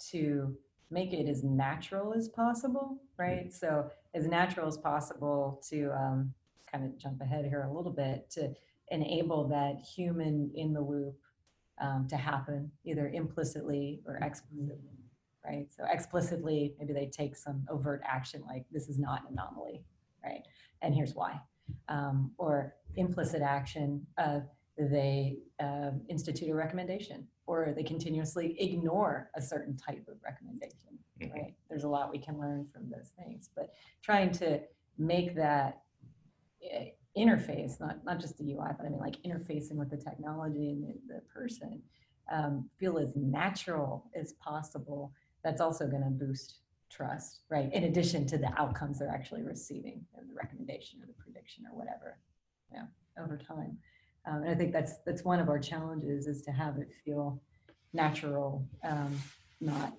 to 0.09 0.55
make 0.89 1.13
it 1.13 1.28
as 1.28 1.43
natural 1.43 2.13
as 2.13 2.30
possible, 2.30 2.97
right? 3.17 3.51
So 3.51 3.89
as 4.13 4.28
natural 4.28 4.67
as 4.67 4.78
possible 4.78 5.61
to, 5.69 5.91
um, 5.91 6.34
kind 6.71 6.86
of 6.86 6.97
jump 6.97 7.21
ahead 7.21 7.45
here 7.45 7.63
a 7.63 7.73
little 7.73 7.91
bit 7.91 8.30
to 8.32 8.53
enable 8.89 9.47
that 9.49 9.82
human 9.82 10.51
in 10.55 10.73
the 10.73 10.82
loop, 10.82 11.17
um, 11.80 12.07
to 12.09 12.17
happen 12.17 12.71
either 12.86 13.09
implicitly 13.09 14.01
or 14.05 14.17
explicitly 14.17 14.78
right? 15.47 15.67
So 15.75 15.86
explicitly, 15.89 16.75
maybe 16.78 16.93
they 16.93 17.07
take 17.07 17.36
some 17.36 17.65
overt 17.69 18.01
action 18.05 18.43
like 18.47 18.65
this 18.71 18.89
is 18.89 18.99
not 18.99 19.21
an 19.21 19.38
anomaly, 19.38 19.84
right? 20.23 20.41
And 20.82 20.93
here's 20.93 21.15
why. 21.15 21.39
Um, 21.88 22.32
or 22.38 22.75
implicit 22.95 23.41
action, 23.41 24.05
uh, 24.17 24.41
they 24.78 25.39
um 25.59 26.01
institute 26.09 26.49
a 26.49 26.53
recommendation 26.53 27.28
or 27.47 27.73
they 27.75 27.84
continuously 27.84 28.55
ignore 28.61 29.30
a 29.36 29.41
certain 29.41 29.75
type 29.78 30.05
of 30.07 30.15
recommendation, 30.23 30.99
Mhm. 31.19 31.34
right? 31.34 31.55
There's 31.69 31.84
a 31.86 31.88
lot 31.89 32.11
we 32.11 32.19
can 32.19 32.38
learn 32.38 32.67
from 32.67 32.89
those 32.89 33.09
things, 33.17 33.49
but 33.55 33.73
trying 34.01 34.32
to 34.34 34.61
make 34.97 35.34
that 35.36 35.84
eh, 36.61 36.89
interface, 37.15 37.80
not, 37.80 38.03
not 38.03 38.19
just 38.19 38.38
the 38.38 38.43
UI, 38.53 38.73
but 38.78 38.86
I 38.86 38.89
mean 38.89 38.99
like 38.99 39.15
interfacing 39.23 39.75
with 39.75 39.89
the 39.89 39.97
technology 39.97 40.69
and 40.71 40.84
the, 40.84 41.15
the 41.15 41.21
person, 41.21 41.82
um, 42.32 42.69
feel 42.78 42.97
as 42.97 43.15
natural 43.15 44.09
as 44.13 44.34
possible 44.34 45.13
that's 45.43 45.61
also 45.61 45.88
going 45.88 46.03
to 46.03 46.09
boost 46.09 46.59
trust, 46.89 47.41
right? 47.49 47.73
In 47.73 47.86
addition 47.86 48.25
to 48.28 48.38
the 48.38 48.51
outcomes 48.59 48.99
they're 48.99 49.09
actually 49.09 49.43
receiving, 49.43 50.05
the 50.15 50.23
recommendation 50.34 51.01
or 51.01 51.07
the 51.07 51.13
prediction 51.13 51.65
or 51.71 51.78
whatever, 51.78 52.19
know, 52.73 52.88
over 53.23 53.38
time. 53.38 53.78
Um, 54.28 54.43
and 54.43 54.49
I 54.49 54.55
think 54.55 54.73
that's 54.73 54.97
that's 55.05 55.23
one 55.23 55.39
of 55.39 55.47
our 55.49 55.59
challenges 55.59 56.28
is 56.28 56.41
to 56.43 56.51
have 56.51 56.78
it 56.78 56.89
feel 57.05 57.41
natural, 57.93 58.67
um, 58.84 59.17
not 59.61 59.93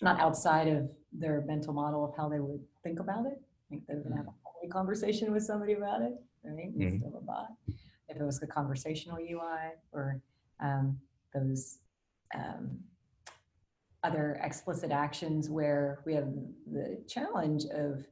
not 0.00 0.18
outside 0.18 0.66
of 0.68 0.90
their 1.12 1.42
mental 1.42 1.74
model 1.74 2.04
of 2.04 2.16
how 2.16 2.28
they 2.28 2.40
would 2.40 2.60
think 2.82 2.98
about 3.00 3.26
it. 3.26 3.40
I 3.40 3.64
think 3.68 3.86
they're 3.86 3.98
going 4.00 4.12
to 4.12 4.16
have 4.16 4.26
a 4.64 4.68
conversation 4.68 5.30
with 5.30 5.44
somebody 5.44 5.74
about 5.74 6.02
it, 6.02 6.14
right? 6.42 6.76
Mhm. 6.76 6.80
Instead 6.80 7.08
of 7.08 7.14
a 7.14 7.20
bot. 7.20 7.52
If 8.08 8.16
it 8.16 8.24
was 8.24 8.42
a 8.42 8.46
conversational 8.46 9.18
UI 9.18 9.74
or 9.92 10.20
um, 10.60 10.98
those 11.34 11.78
um, 12.34 12.78
other 14.02 14.40
explicit 14.42 14.90
actions 14.90 15.48
where 15.48 16.02
we 16.04 16.14
have 16.14 16.32
the 16.72 17.02
challenge 17.08 17.64
of 17.66 18.04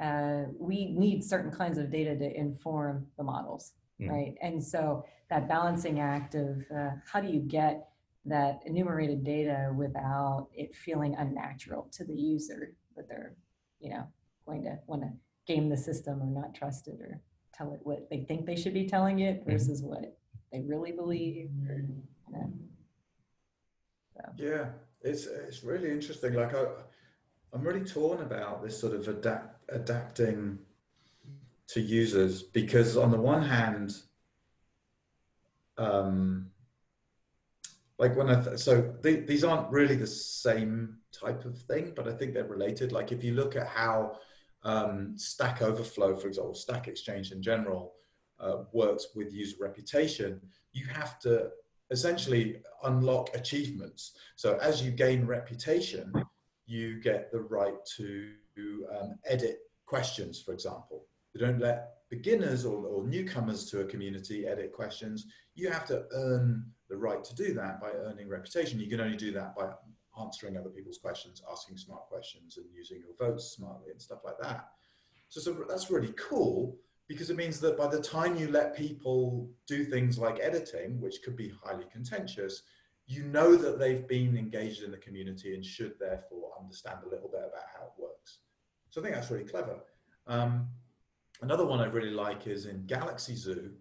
uh, 0.00 0.44
we 0.58 0.92
need 0.92 1.24
certain 1.24 1.50
kinds 1.50 1.78
of 1.78 1.90
data 1.90 2.16
to 2.16 2.36
inform 2.38 3.06
the 3.16 3.24
models, 3.24 3.72
Mhm. 4.00 4.10
right? 4.10 4.34
And 4.42 4.62
so 4.62 5.04
that 5.30 5.48
balancing 5.48 6.00
act 6.00 6.34
of 6.34 6.62
uh, 6.74 6.90
how 7.10 7.20
do 7.20 7.28
you 7.28 7.40
get 7.40 7.88
that 8.24 8.60
enumerated 8.66 9.24
data 9.24 9.72
without 9.76 10.48
it 10.52 10.74
feeling 10.74 11.14
unnatural 11.14 11.88
to 11.92 12.04
the 12.04 12.14
user 12.14 12.74
that 12.96 13.08
they're, 13.08 13.36
you 13.80 13.90
know, 13.90 14.06
going 14.46 14.62
to 14.64 14.78
want 14.86 15.02
to 15.02 15.12
game 15.46 15.68
the 15.68 15.76
system 15.76 16.20
or 16.22 16.26
not 16.26 16.54
trust 16.54 16.88
it 16.88 17.00
or 17.00 17.20
tell 17.52 17.72
it 17.72 17.80
what 17.84 18.08
they 18.10 18.20
think 18.20 18.44
they 18.44 18.56
should 18.56 18.74
be 18.74 18.86
telling 18.86 19.20
it 19.20 19.44
versus 19.46 19.82
what 19.82 20.18
they 20.52 20.60
really 20.62 20.92
believe. 20.92 21.50
Or, 21.68 21.76
you 21.76 22.02
know. 22.32 22.52
Yeah, 24.36 24.70
it's 25.02 25.26
it's 25.26 25.62
really 25.62 25.90
interesting. 25.90 26.34
Like 26.34 26.54
I, 26.54 26.64
I'm 27.52 27.62
really 27.62 27.84
torn 27.84 28.20
about 28.22 28.62
this 28.62 28.78
sort 28.78 28.94
of 28.94 29.06
adapt 29.08 29.70
adapting 29.70 30.58
to 31.68 31.80
users 31.80 32.42
because 32.42 32.96
on 32.96 33.10
the 33.10 33.20
one 33.20 33.42
hand, 33.42 33.96
um, 35.78 36.50
like 37.98 38.16
when 38.16 38.28
I 38.28 38.40
th- 38.42 38.58
so 38.58 38.94
the, 39.02 39.16
these 39.20 39.44
aren't 39.44 39.70
really 39.70 39.96
the 39.96 40.06
same 40.06 40.98
type 41.12 41.44
of 41.44 41.58
thing, 41.58 41.92
but 41.96 42.06
I 42.06 42.12
think 42.12 42.34
they're 42.34 42.44
related. 42.44 42.92
Like 42.92 43.10
if 43.12 43.24
you 43.24 43.34
look 43.34 43.56
at 43.56 43.66
how 43.66 44.18
um, 44.62 45.14
Stack 45.16 45.62
Overflow, 45.62 46.16
for 46.16 46.28
example, 46.28 46.54
Stack 46.54 46.88
Exchange 46.88 47.32
in 47.32 47.42
general, 47.42 47.94
uh, 48.38 48.64
works 48.72 49.08
with 49.14 49.32
user 49.32 49.56
reputation, 49.60 50.40
you 50.72 50.86
have 50.86 51.18
to 51.20 51.50
essentially 51.90 52.62
unlock 52.84 53.34
achievements. 53.34 54.12
So 54.34 54.58
as 54.60 54.82
you 54.82 54.90
gain 54.90 55.26
reputation, 55.26 56.12
you 56.66 57.00
get 57.00 57.30
the 57.32 57.40
right 57.40 57.74
to 57.96 58.32
um, 58.94 59.18
edit 59.24 59.60
questions, 59.86 60.40
for 60.40 60.52
example. 60.52 61.06
They 61.36 61.44
don't 61.44 61.60
let 61.60 62.08
beginners 62.08 62.64
or, 62.64 62.86
or, 62.86 63.06
newcomers 63.06 63.68
to 63.70 63.80
a 63.80 63.84
community 63.84 64.46
edit 64.46 64.72
questions. 64.72 65.26
You 65.54 65.70
have 65.70 65.84
to 65.86 66.04
earn 66.12 66.64
the 66.88 66.96
right 66.96 67.22
to 67.22 67.34
do 67.34 67.52
that 67.54 67.80
by 67.80 67.90
earning 67.90 68.28
reputation. 68.28 68.80
You 68.80 68.88
can 68.88 69.00
only 69.00 69.16
do 69.16 69.32
that 69.32 69.54
by 69.54 69.70
answering 70.18 70.56
other 70.56 70.70
people's 70.70 70.98
questions, 70.98 71.42
asking 71.50 71.76
smart 71.76 72.06
questions, 72.06 72.56
and 72.56 72.66
using 72.72 73.00
your 73.00 73.14
votes 73.18 73.52
smartly 73.52 73.90
and 73.90 74.00
stuff 74.00 74.20
like 74.24 74.38
that. 74.40 74.68
So, 75.28 75.40
so 75.40 75.64
that's 75.68 75.90
really 75.90 76.14
cool 76.16 76.78
because 77.08 77.28
it 77.28 77.36
means 77.36 77.60
that 77.60 77.76
by 77.76 77.88
the 77.88 78.00
time 78.00 78.36
you 78.36 78.48
let 78.50 78.76
people 78.76 79.50
do 79.66 79.84
things 79.84 80.18
like 80.18 80.38
editing, 80.40 81.00
which 81.00 81.22
could 81.22 81.36
be 81.36 81.52
highly 81.62 81.84
contentious, 81.92 82.62
you 83.06 83.24
know 83.24 83.56
that 83.56 83.78
they've 83.78 84.08
been 84.08 84.38
engaged 84.38 84.82
in 84.82 84.90
the 84.90 84.96
community 84.96 85.54
and 85.54 85.64
should 85.64 85.94
therefore 86.00 86.52
understand 86.58 87.00
a 87.04 87.10
little 87.10 87.28
bit 87.28 87.40
about 87.40 87.66
how 87.76 87.86
it 87.86 87.92
works. 87.98 88.38
So 88.88 89.00
I 89.00 89.04
think 89.04 89.16
that's 89.16 89.30
really 89.30 89.44
clever. 89.44 89.80
Um, 90.26 90.68
another 91.42 91.64
one 91.64 91.80
I 91.80 91.86
really 91.86 92.10
like 92.10 92.46
is 92.46 92.66
in 92.66 92.86
Galaxy 92.86 93.34
Zoo, 93.34 93.72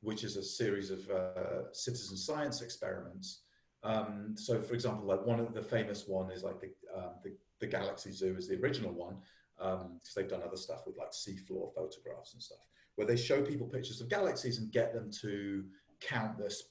which 0.00 0.24
is 0.24 0.36
a 0.36 0.42
series 0.42 0.90
of 0.90 1.08
uh, 1.10 1.72
citizen 1.72 2.16
science 2.16 2.62
experiments. 2.62 3.42
Um, 3.82 4.34
so, 4.36 4.60
for 4.60 4.74
example, 4.74 5.06
like 5.06 5.24
one 5.24 5.40
of 5.40 5.54
the 5.54 5.62
famous 5.62 6.06
one 6.06 6.30
is 6.30 6.42
like 6.42 6.60
the, 6.60 6.70
um, 6.96 7.12
the, 7.22 7.32
the 7.60 7.66
Galaxy 7.66 8.12
Zoo 8.12 8.36
is 8.36 8.48
the 8.48 8.60
original 8.60 8.92
one 8.92 9.16
because 9.56 9.82
um, 9.82 10.00
they've 10.16 10.28
done 10.28 10.42
other 10.42 10.56
stuff 10.56 10.86
with 10.86 10.96
like 10.96 11.10
seafloor 11.10 11.74
photographs 11.74 12.32
and 12.32 12.42
stuff, 12.42 12.58
where 12.94 13.06
they 13.06 13.16
show 13.16 13.42
people 13.42 13.66
pictures 13.66 14.00
of 14.00 14.08
galaxies 14.08 14.58
and 14.58 14.72
get 14.72 14.94
them 14.94 15.10
to 15.20 15.64
count 16.00 16.38
this, 16.38 16.62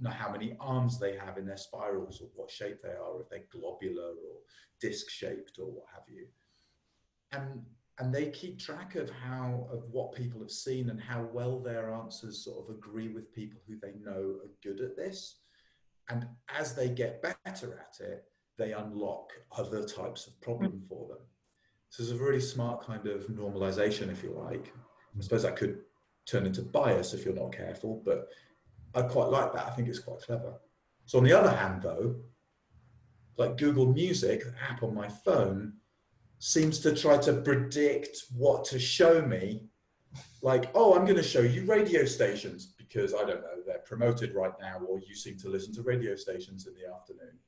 know 0.00 0.10
how 0.10 0.30
many 0.30 0.56
arms 0.60 0.98
they 0.98 1.16
have 1.16 1.38
in 1.38 1.46
their 1.46 1.56
spirals 1.56 2.20
or 2.20 2.28
what 2.34 2.50
shape 2.50 2.82
they 2.82 2.90
are, 2.90 3.20
if 3.20 3.30
they're 3.30 3.44
globular 3.50 4.10
or 4.10 4.40
disc 4.80 5.08
shaped 5.08 5.58
or 5.58 5.66
what 5.66 5.84
have 5.92 6.04
you. 6.06 6.26
And 7.32 7.64
and 7.98 8.12
they 8.12 8.30
keep 8.30 8.58
track 8.58 8.96
of 8.96 9.10
how 9.10 9.68
of 9.70 9.84
what 9.90 10.14
people 10.14 10.40
have 10.40 10.50
seen 10.50 10.90
and 10.90 11.00
how 11.00 11.28
well 11.32 11.60
their 11.60 11.92
answers 11.92 12.44
sort 12.44 12.64
of 12.64 12.74
agree 12.74 13.08
with 13.08 13.32
people 13.32 13.60
who 13.66 13.76
they 13.80 13.92
know 14.00 14.36
are 14.42 14.50
good 14.62 14.80
at 14.80 14.96
this. 14.96 15.38
And 16.10 16.26
as 16.54 16.74
they 16.74 16.88
get 16.88 17.22
better 17.22 17.80
at 17.80 18.04
it 18.04 18.24
they 18.56 18.72
unlock 18.72 19.32
other 19.56 19.84
types 19.84 20.28
of 20.28 20.40
problem 20.40 20.72
hmm. 20.72 20.86
for 20.88 21.08
them. 21.08 21.18
So 21.90 22.02
it's 22.02 22.12
a 22.12 22.16
really 22.16 22.40
smart 22.40 22.84
kind 22.84 23.06
of 23.06 23.26
normalization 23.26 24.10
if 24.10 24.22
you 24.22 24.30
like. 24.30 24.72
I 25.16 25.22
suppose 25.22 25.42
that 25.42 25.56
could 25.56 25.80
turn 26.26 26.46
into 26.46 26.62
bias 26.62 27.14
if 27.14 27.24
you're 27.24 27.34
not 27.34 27.52
careful 27.52 28.02
but 28.04 28.28
i 28.94 29.02
quite 29.02 29.28
like 29.28 29.52
that. 29.52 29.66
I 29.66 29.70
think 29.70 29.88
it's 29.88 29.98
quite 29.98 30.20
clever. 30.20 30.54
So 31.06 31.18
on 31.18 31.24
the 31.24 31.32
other 31.32 31.54
hand 31.54 31.82
though 31.82 32.16
like 33.36 33.56
google 33.56 33.86
music 33.86 34.44
app 34.68 34.82
on 34.82 34.94
my 34.94 35.08
phone 35.08 35.74
seems 36.44 36.78
to 36.78 36.94
try 36.94 37.16
to 37.16 37.32
predict 37.32 38.24
what 38.36 38.66
to 38.66 38.78
show 38.78 39.22
me. 39.22 39.62
Like, 40.42 40.70
oh, 40.74 40.94
I'm 40.94 41.04
going 41.04 41.16
to 41.16 41.22
show 41.22 41.40
you 41.40 41.64
radio 41.64 42.04
stations 42.04 42.74
because 42.76 43.14
I 43.14 43.20
don't 43.20 43.40
know, 43.40 43.62
they're 43.66 43.78
promoted 43.78 44.34
right 44.34 44.52
now, 44.60 44.76
or 44.86 45.00
you 45.00 45.14
seem 45.14 45.38
to 45.38 45.48
listen 45.48 45.72
to 45.72 45.80
radio 45.80 46.14
stations 46.14 46.66
in 46.66 46.74
the 46.74 46.94
afternoon. 46.94 47.38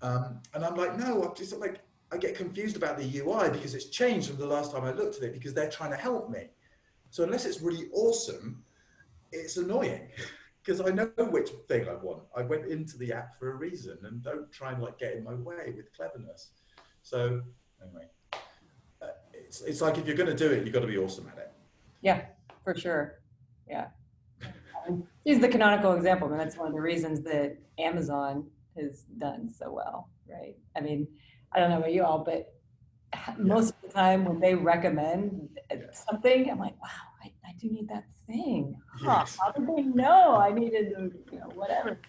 Um, 0.00 0.40
and 0.54 0.64
I'm 0.64 0.76
like, 0.76 0.98
no, 0.98 1.22
I'm 1.22 1.36
just 1.36 1.54
like, 1.58 1.82
I 2.10 2.16
get 2.16 2.34
confused 2.34 2.74
about 2.74 2.96
the 2.96 3.18
UI 3.18 3.50
because 3.50 3.74
it's 3.74 3.90
changed 3.90 4.28
from 4.28 4.38
the 4.38 4.46
last 4.46 4.72
time 4.72 4.84
I 4.84 4.92
looked 4.92 5.18
at 5.18 5.24
it 5.24 5.34
because 5.34 5.52
they're 5.52 5.70
trying 5.70 5.90
to 5.90 5.98
help 5.98 6.30
me. 6.30 6.48
So 7.10 7.24
unless 7.24 7.44
it's 7.44 7.60
really 7.60 7.90
awesome, 7.92 8.64
it's 9.30 9.58
annoying 9.58 10.08
because 10.64 10.80
I 10.80 10.88
know 10.88 11.10
which 11.18 11.50
thing 11.68 11.86
I 11.86 11.96
want. 11.96 12.22
I 12.34 12.40
went 12.40 12.64
into 12.64 12.96
the 12.96 13.12
app 13.12 13.38
for 13.38 13.52
a 13.52 13.56
reason 13.56 13.98
and 14.04 14.22
don't 14.22 14.50
try 14.50 14.72
and 14.72 14.82
like 14.82 14.98
get 14.98 15.16
in 15.16 15.22
my 15.22 15.34
way 15.34 15.74
with 15.76 15.92
cleverness. 15.94 16.52
So 17.02 17.42
anyway, 17.82 18.06
it's, 19.52 19.60
it's 19.60 19.80
like 19.82 19.98
if 19.98 20.06
you're 20.06 20.16
going 20.16 20.34
to 20.34 20.34
do 20.34 20.50
it, 20.50 20.64
you've 20.64 20.72
got 20.72 20.80
to 20.80 20.86
be 20.86 20.96
awesome 20.96 21.30
at 21.30 21.36
it. 21.36 21.52
Yeah, 22.00 22.22
for 22.64 22.74
sure. 22.74 23.20
Yeah. 23.68 23.88
He's 25.24 25.40
the 25.40 25.48
canonical 25.48 25.92
example, 25.92 26.30
and 26.30 26.40
that's 26.40 26.56
one 26.56 26.68
of 26.68 26.72
the 26.72 26.80
reasons 26.80 27.22
that 27.24 27.58
Amazon 27.78 28.46
has 28.76 29.04
done 29.18 29.50
so 29.50 29.70
well, 29.70 30.08
right? 30.26 30.56
I 30.74 30.80
mean, 30.80 31.06
I 31.52 31.60
don't 31.60 31.68
know 31.68 31.78
about 31.78 31.92
you 31.92 32.02
all, 32.02 32.24
but 32.24 32.54
most 33.38 33.74
of 33.74 33.76
the 33.82 33.88
time 33.88 34.24
when 34.24 34.40
they 34.40 34.54
recommend 34.54 35.50
something, 35.92 36.50
I'm 36.50 36.58
like, 36.58 36.80
wow, 36.82 36.88
I, 37.22 37.30
I 37.46 37.52
do 37.60 37.70
need 37.70 37.88
that 37.90 38.04
thing. 38.26 38.74
Huh, 39.00 39.18
yes. 39.20 39.36
How 39.38 39.52
did 39.52 39.68
they 39.68 39.82
know 39.82 40.34
I 40.34 40.50
needed, 40.50 40.94
you 41.30 41.38
know, 41.38 41.50
whatever. 41.54 42.00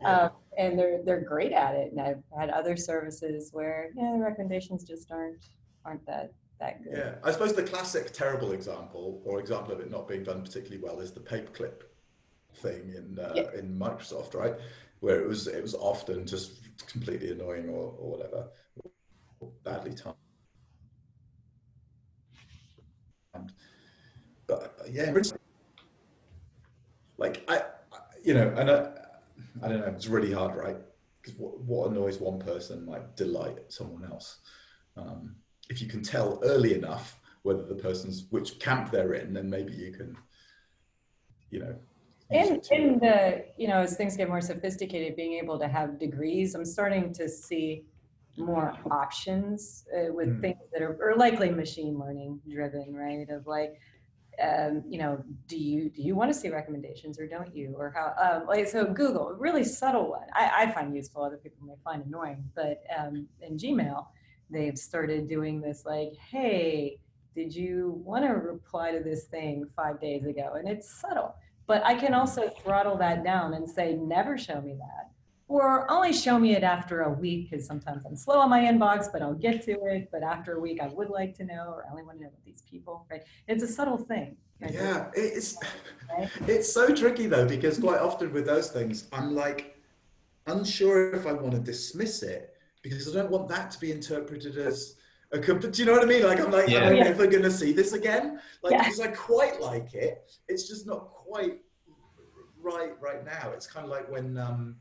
Yeah. 0.00 0.20
Um, 0.20 0.30
and 0.56 0.78
they're 0.78 1.02
they're 1.04 1.20
great 1.20 1.52
at 1.52 1.74
it. 1.74 1.92
And 1.92 2.00
I've 2.00 2.22
had 2.38 2.50
other 2.50 2.76
services 2.76 3.50
where 3.52 3.90
yeah, 3.96 4.12
the 4.16 4.22
recommendations 4.22 4.84
just 4.84 5.10
aren't 5.10 5.44
aren't 5.84 6.06
that 6.06 6.32
that 6.60 6.82
good. 6.82 6.92
Yeah, 6.96 7.14
I 7.22 7.32
suppose 7.32 7.54
the 7.54 7.62
classic 7.62 8.12
terrible 8.12 8.52
example 8.52 9.22
or 9.24 9.40
example 9.40 9.72
of 9.72 9.80
it 9.80 9.90
not 9.90 10.08
being 10.08 10.24
done 10.24 10.42
particularly 10.42 10.82
well 10.82 11.00
is 11.00 11.12
the 11.12 11.20
paperclip 11.20 11.82
thing 12.56 12.94
in 12.96 13.18
uh, 13.18 13.32
yeah. 13.34 13.58
in 13.58 13.78
Microsoft, 13.78 14.34
right? 14.34 14.54
Where 15.00 15.20
it 15.20 15.28
was 15.28 15.46
it 15.46 15.62
was 15.62 15.74
often 15.74 16.26
just 16.26 16.60
completely 16.86 17.30
annoying 17.30 17.68
or, 17.68 17.94
or 17.98 18.10
whatever, 18.10 18.48
or 19.40 19.50
badly 19.64 19.94
timed. 19.94 20.16
But 24.46 24.76
uh, 24.80 24.84
yeah, 24.90 25.12
like 27.18 27.44
I, 27.48 27.62
you 28.24 28.34
know, 28.34 28.52
and 28.56 28.70
I, 28.70 28.90
I 29.62 29.68
don't 29.68 29.80
know, 29.80 29.92
it's 29.94 30.08
really 30.08 30.32
hard, 30.32 30.56
right? 30.56 30.76
Because 31.20 31.38
what, 31.38 31.60
what 31.60 31.90
annoys 31.90 32.18
one 32.18 32.38
person 32.38 32.86
might 32.86 33.16
delight 33.16 33.58
someone 33.68 34.04
else. 34.04 34.38
Um, 34.96 35.36
if 35.68 35.80
you 35.80 35.88
can 35.88 36.02
tell 36.02 36.40
early 36.42 36.74
enough 36.74 37.20
whether 37.42 37.64
the 37.64 37.74
person's 37.74 38.26
which 38.30 38.58
camp 38.58 38.90
they're 38.90 39.14
in, 39.14 39.32
then 39.32 39.48
maybe 39.48 39.72
you 39.72 39.92
can, 39.92 40.16
you 41.50 41.60
know. 41.60 41.74
And 42.30 42.60
in 42.70 42.98
the 42.98 43.46
you 43.56 43.68
know 43.68 43.80
as 43.80 43.96
things 43.96 44.16
get 44.16 44.28
more 44.28 44.40
sophisticated, 44.40 45.16
being 45.16 45.34
able 45.34 45.58
to 45.58 45.68
have 45.68 45.98
degrees, 45.98 46.54
I'm 46.54 46.64
starting 46.64 47.12
to 47.14 47.28
see 47.28 47.84
more 48.38 48.74
options 48.90 49.84
uh, 49.96 50.12
with 50.12 50.28
mm. 50.28 50.40
things 50.40 50.58
that 50.72 50.82
are, 50.82 50.96
are 51.02 51.16
likely 51.16 51.50
machine 51.50 51.98
learning 51.98 52.40
driven, 52.48 52.94
right? 52.94 53.28
Of 53.30 53.46
like, 53.46 53.80
um, 54.42 54.84
you 54.88 54.98
know, 54.98 55.22
do 55.46 55.56
you 55.56 55.90
do 55.90 56.02
you 56.02 56.14
want 56.14 56.32
to 56.32 56.38
see 56.38 56.48
recommendations 56.48 57.18
or 57.18 57.26
don't 57.26 57.54
you? 57.54 57.74
Or 57.76 57.92
how 57.96 58.14
um, 58.22 58.46
like 58.46 58.68
so 58.68 58.84
Google, 58.84 59.34
really 59.38 59.64
subtle 59.64 60.10
one. 60.10 60.26
I, 60.34 60.64
I 60.64 60.72
find 60.72 60.94
useful, 60.94 61.24
other 61.24 61.38
people 61.38 61.66
may 61.66 61.74
find 61.82 62.04
annoying, 62.06 62.44
but 62.54 62.82
um, 62.96 63.26
in 63.40 63.56
Gmail, 63.56 64.06
they've 64.50 64.78
started 64.78 65.28
doing 65.28 65.60
this 65.60 65.84
like, 65.84 66.14
hey, 66.16 66.98
did 67.34 67.54
you 67.54 68.02
want 68.04 68.24
to 68.24 68.32
reply 68.32 68.92
to 68.92 69.00
this 69.00 69.24
thing 69.24 69.64
five 69.76 70.00
days 70.00 70.24
ago? 70.26 70.54
And 70.58 70.68
it's 70.68 71.00
subtle. 71.00 71.34
But 71.66 71.84
I 71.84 71.94
can 71.94 72.14
also 72.14 72.48
throttle 72.48 72.96
that 72.98 73.22
down 73.22 73.54
and 73.54 73.68
say, 73.68 73.94
never 73.94 74.38
show 74.38 74.60
me 74.60 74.74
that. 74.74 75.10
Or 75.46 75.90
only 75.90 76.12
show 76.12 76.38
me 76.38 76.54
it 76.54 76.62
after 76.62 77.02
a 77.02 77.10
week 77.10 77.50
because 77.50 77.66
sometimes 77.66 78.04
I'm 78.04 78.16
slow 78.16 78.38
on 78.38 78.50
my 78.50 78.60
inbox, 78.60 79.10
but 79.10 79.22
I'll 79.22 79.34
get 79.34 79.62
to 79.64 79.72
it. 79.84 80.08
But 80.10 80.22
after 80.22 80.54
a 80.54 80.60
week, 80.60 80.80
I 80.82 80.88
would 80.88 81.10
like 81.10 81.34
to 81.36 81.44
know, 81.44 81.72
or 81.74 81.86
I 81.86 81.90
only 81.90 82.02
want 82.02 82.18
to 82.18 82.24
know 82.24 82.28
about 82.28 82.44
these 82.44 82.62
people, 82.70 83.06
right? 83.10 83.22
It's 83.46 83.62
a 83.62 83.68
subtle 83.68 83.98
thing. 83.98 84.36
Right? 84.60 84.74
Yeah, 84.74 85.06
it's 85.14 85.56
right? 86.10 86.28
it's 86.48 86.72
so 86.72 86.94
tricky 86.94 87.26
though 87.26 87.46
because 87.46 87.78
quite 87.78 88.00
often 88.00 88.32
with 88.32 88.44
those 88.44 88.70
things, 88.70 89.06
I'm 89.12 89.34
like 89.34 89.78
unsure 90.46 91.14
if 91.14 91.26
I 91.26 91.32
want 91.32 91.52
to 91.52 91.60
dismiss 91.60 92.22
it 92.22 92.57
because 92.88 93.14
I 93.14 93.20
don't 93.20 93.30
want 93.30 93.48
that 93.48 93.70
to 93.72 93.80
be 93.80 93.92
interpreted 93.92 94.56
as 94.56 94.96
a 95.32 95.38
comp- 95.38 95.60
do 95.60 95.82
you 95.82 95.84
know 95.84 95.92
what 95.92 96.02
I 96.02 96.06
mean? 96.06 96.22
Like 96.22 96.40
I'm 96.40 96.50
like, 96.50 96.68
yeah. 96.68 96.80
am 96.80 96.94
I 96.94 96.98
ever 97.00 97.26
gonna 97.26 97.50
see 97.50 97.72
this 97.72 97.92
again? 97.92 98.40
Like 98.62 98.72
yeah. 98.72 98.82
because 98.82 99.00
I 99.00 99.08
quite 99.08 99.60
like 99.60 99.94
it. 99.94 100.30
It's 100.48 100.66
just 100.68 100.86
not 100.86 101.10
quite 101.10 101.60
right 102.60 102.92
right 103.00 103.24
now. 103.24 103.50
It's 103.50 103.66
kind 103.66 103.84
of 103.84 103.90
like 103.90 104.10
when 104.10 104.36
um 104.38 104.76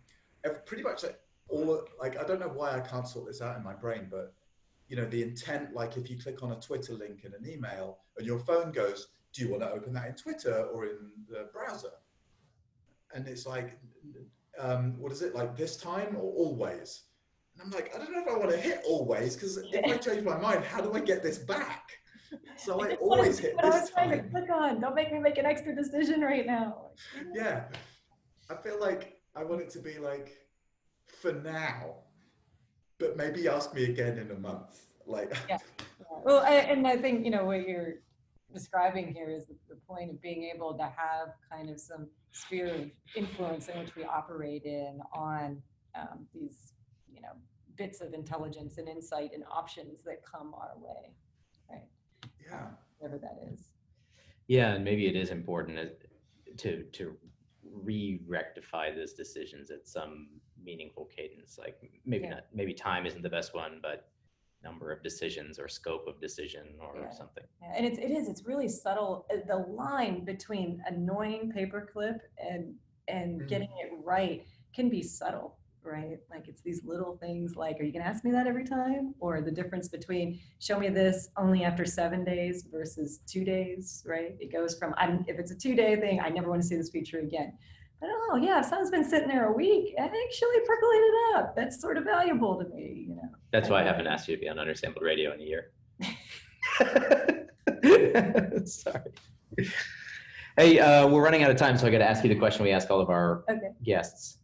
pretty 0.66 0.84
much 0.84 1.04
like 1.04 1.20
all 1.50 1.86
like 2.00 2.18
I 2.18 2.24
don't 2.24 2.40
know 2.40 2.48
why 2.48 2.76
I 2.76 2.80
can't 2.80 3.08
sort 3.08 3.28
this 3.28 3.42
out 3.42 3.58
in 3.58 3.64
my 3.64 3.74
brain, 3.74 4.08
but 4.10 4.34
you 4.88 4.96
know, 4.96 5.06
the 5.06 5.22
intent, 5.22 5.74
like 5.74 5.98
if 5.98 6.10
you 6.10 6.18
click 6.18 6.44
on 6.44 6.54
a 6.54 6.60
Twitter 6.60 6.94
link 6.94 7.26
in 7.26 7.34
an 7.34 7.46
email 7.46 8.00
and 8.18 8.26
your 8.26 8.40
phone 8.40 8.72
goes, 8.72 9.10
Do 9.34 9.42
you 9.44 9.52
want 9.52 9.64
to 9.64 9.72
open 9.72 9.94
that 9.94 10.08
in 10.08 10.16
Twitter 10.16 10.64
or 10.74 10.86
in 10.86 10.98
the 11.30 11.50
browser? 11.52 11.92
And 13.14 13.28
it's 13.28 13.46
like 13.46 13.78
um, 14.60 15.00
what 15.00 15.12
is 15.12 15.22
it 15.22 15.36
like 15.36 15.56
this 15.56 15.78
time 15.78 16.16
or 16.16 16.32
always? 16.34 17.04
And 17.60 17.66
I'm 17.66 17.72
like, 17.72 17.94
I 17.96 17.98
don't 17.98 18.12
know 18.12 18.22
if 18.22 18.28
I 18.28 18.38
want 18.38 18.52
to 18.52 18.58
hit 18.58 18.82
always 18.86 19.36
because 19.36 19.58
if 19.58 19.86
I 19.86 19.98
change 19.98 20.24
my 20.24 20.38
mind, 20.38 20.64
how 20.64 20.82
do 20.82 20.94
I 20.94 21.00
get 21.00 21.24
this 21.24 21.40
back? 21.40 21.92
So 22.58 22.82
I, 22.82 22.90
I 22.90 22.96
always 22.96 23.40
hit 23.40 23.56
this 23.62 23.74
I 23.76 23.80
was 23.82 23.90
trying 23.90 24.12
to 24.12 24.30
click 24.30 24.50
on. 24.52 24.80
Don't 24.80 24.96
make 24.96 25.12
me 25.12 25.20
make 25.20 25.38
an 25.38 25.46
extra 25.46 25.76
decision 25.76 26.22
right 26.22 26.46
now. 26.46 26.92
Yeah, 27.34 27.66
I 28.50 28.56
feel 28.56 28.80
like 28.80 29.22
I 29.36 29.44
want 29.44 29.62
it 29.62 29.70
to 29.72 29.80
be 29.80 29.98
like 29.98 30.38
for 31.22 31.34
now, 31.34 31.96
but 33.00 33.18
maybe 33.18 33.48
ask 33.48 33.74
me 33.74 33.86
again 33.86 34.18
in 34.18 34.32
a 34.32 34.40
month. 34.40 34.82
Like, 35.06 35.36
yeah. 35.50 35.58
Well, 36.24 36.44
I, 36.44 36.56
and 36.56 36.86
I 36.86 36.98
think, 36.98 37.24
you 37.24 37.32
know, 37.32 37.46
what 37.46 37.68
you're 37.68 37.96
describing 38.54 39.14
here 39.14 39.30
is 39.30 39.48
the, 39.48 39.56
the 39.70 39.76
point 39.88 40.10
of 40.10 40.22
being 40.22 40.52
able 40.54 40.74
to 40.78 40.84
have 40.84 41.30
kind 41.50 41.70
of 41.70 41.80
some 41.80 42.08
sphere 42.32 42.68
of 42.68 42.92
influence 43.16 43.68
in 43.68 43.80
which 43.80 43.96
we 43.96 44.04
operate 44.04 44.64
in 44.64 45.00
on 45.14 45.62
um, 45.96 46.28
these, 46.34 46.74
you 47.14 47.22
know, 47.22 47.34
bits 47.78 48.02
of 48.02 48.14
intelligence 48.14 48.78
and 48.78 48.88
insight 48.90 49.32
and 49.34 49.44
options 49.52 50.04
that 50.04 50.24
come 50.26 50.54
our 50.54 50.74
way, 50.78 51.14
right? 51.70 51.88
Yeah. 52.46 52.68
Whatever 52.98 53.20
that 53.20 53.40
is. 53.54 53.62
Yeah, 54.48 54.74
and 54.74 54.84
maybe 54.84 55.08
it 55.08 55.16
is 55.16 55.30
important 55.30 55.78
to 56.58 56.84
to 56.84 57.16
re-rectify 57.70 58.92
those 58.96 59.14
decisions 59.14 59.70
at 59.72 59.88
some 59.88 60.30
meaningful 60.64 61.06
cadence. 61.06 61.58
Like 61.58 61.78
maybe 62.06 62.24
Yeah. 62.26 62.36
not, 62.36 62.46
maybe 62.54 62.74
time 62.74 63.06
isn't 63.06 63.22
the 63.22 63.30
best 63.30 63.54
one, 63.54 63.80
but 63.82 64.10
number 64.64 64.92
of 64.92 65.04
decisions 65.04 65.60
or 65.60 65.68
scope 65.68 66.08
of 66.08 66.20
decision 66.20 66.76
or 66.80 66.98
Yeah. 67.02 67.10
something. 67.12 67.44
Yeah, 67.62 67.74
and 67.76 67.86
it's, 67.86 68.00
it 68.00 68.10
is, 68.10 68.28
it's 68.28 68.44
really 68.46 68.68
subtle. 68.68 69.28
uh, 69.32 69.38
The 69.46 69.58
line 69.58 70.26
between 70.26 70.82
annoying 70.88 71.52
paperclip 71.56 72.20
and, 72.40 72.76
and 73.08 73.42
Mm. 73.42 73.48
getting 73.48 73.70
it 73.84 73.92
right 74.04 74.46
can 74.74 74.90
be 74.90 75.04
subtle, 75.04 75.60
right? 75.88 76.20
Like 76.30 76.48
it's 76.48 76.62
these 76.62 76.84
little 76.84 77.18
things 77.18 77.56
like, 77.56 77.80
are 77.80 77.84
you 77.84 77.92
gonna 77.94 78.06
ask 78.06 78.24
me 78.24 78.32
that 78.32 78.46
every 78.48 78.66
time? 78.66 79.14
Or 79.20 79.42
the 79.42 79.52
difference 79.52 79.88
between 79.88 80.40
show 80.60 80.78
me 80.78 80.90
this 80.90 81.30
only 81.38 81.64
after 81.64 81.86
seven 81.86 82.24
days 82.24 82.66
versus 82.72 83.20
two 83.26 83.44
days, 83.44 84.04
right? 84.06 84.36
It 84.40 84.52
goes 84.52 84.78
from, 84.78 84.94
I'm, 84.98 85.24
if 85.28 85.40
it's 85.40 85.52
a 85.52 85.56
two 85.56 85.76
day 85.76 85.96
thing, 86.00 86.20
I 86.20 86.30
never 86.30 86.50
wanna 86.50 86.64
see 86.64 86.76
this 86.76 86.90
feature 86.90 87.20
again. 87.20 87.54
But 88.00 88.10
oh 88.12 88.36
yeah, 88.42 88.60
if 88.60 88.66
something's 88.66 88.92
been 88.92 89.04
sitting 89.10 89.28
there 89.30 89.48
a 89.48 89.52
week, 89.52 89.96
I 90.00 90.04
actually 90.04 90.60
percolated 90.68 91.14
up. 91.36 91.56
That's 91.56 91.82
sort 91.82 91.98
of 91.98 92.04
valuable 92.04 92.62
to 92.64 92.70
me, 92.70 93.06
you 93.10 93.16
know? 93.16 93.30
That's 93.52 93.70
why 93.70 93.82
I 93.82 93.86
haven't 93.86 94.08
asked 94.08 94.28
you 94.28 94.36
to 94.36 94.42
be 94.42 94.50
on 94.50 94.58
undersampled 94.58 95.02
radio 95.02 95.34
in 95.34 95.42
a 95.42 95.44
year. 95.44 95.72
Sorry. 98.66 99.12
Hey, 100.58 100.80
uh, 100.80 101.08
we're 101.08 101.24
running 101.24 101.44
out 101.44 101.52
of 101.52 101.58
time, 101.58 101.78
so 101.78 101.88
I 101.88 101.92
got 101.92 102.00
to 102.00 102.10
ask 102.10 102.24
you 102.24 102.30
the 102.30 102.36
question 102.40 102.64
we 102.64 102.72
ask 102.72 102.90
all 102.90 103.00
of 103.00 103.10
our 103.10 103.44
Okay. 103.50 103.70
guests. 103.84 104.40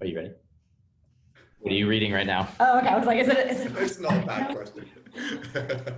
Are 0.00 0.06
you 0.06 0.16
ready? 0.16 0.30
What 1.58 1.72
are 1.72 1.76
you 1.76 1.88
reading 1.88 2.12
right 2.12 2.26
now? 2.26 2.48
Oh, 2.60 2.78
okay, 2.78 2.86
I 2.86 2.96
was 2.96 3.06
like, 3.06 3.18
is 3.18 3.26
it, 3.26 3.50
is 3.50 3.60
it? 3.62 3.72
It's 3.76 3.98
not 3.98 4.22
a 4.22 4.26
bad 4.26 4.54
question. 4.54 4.86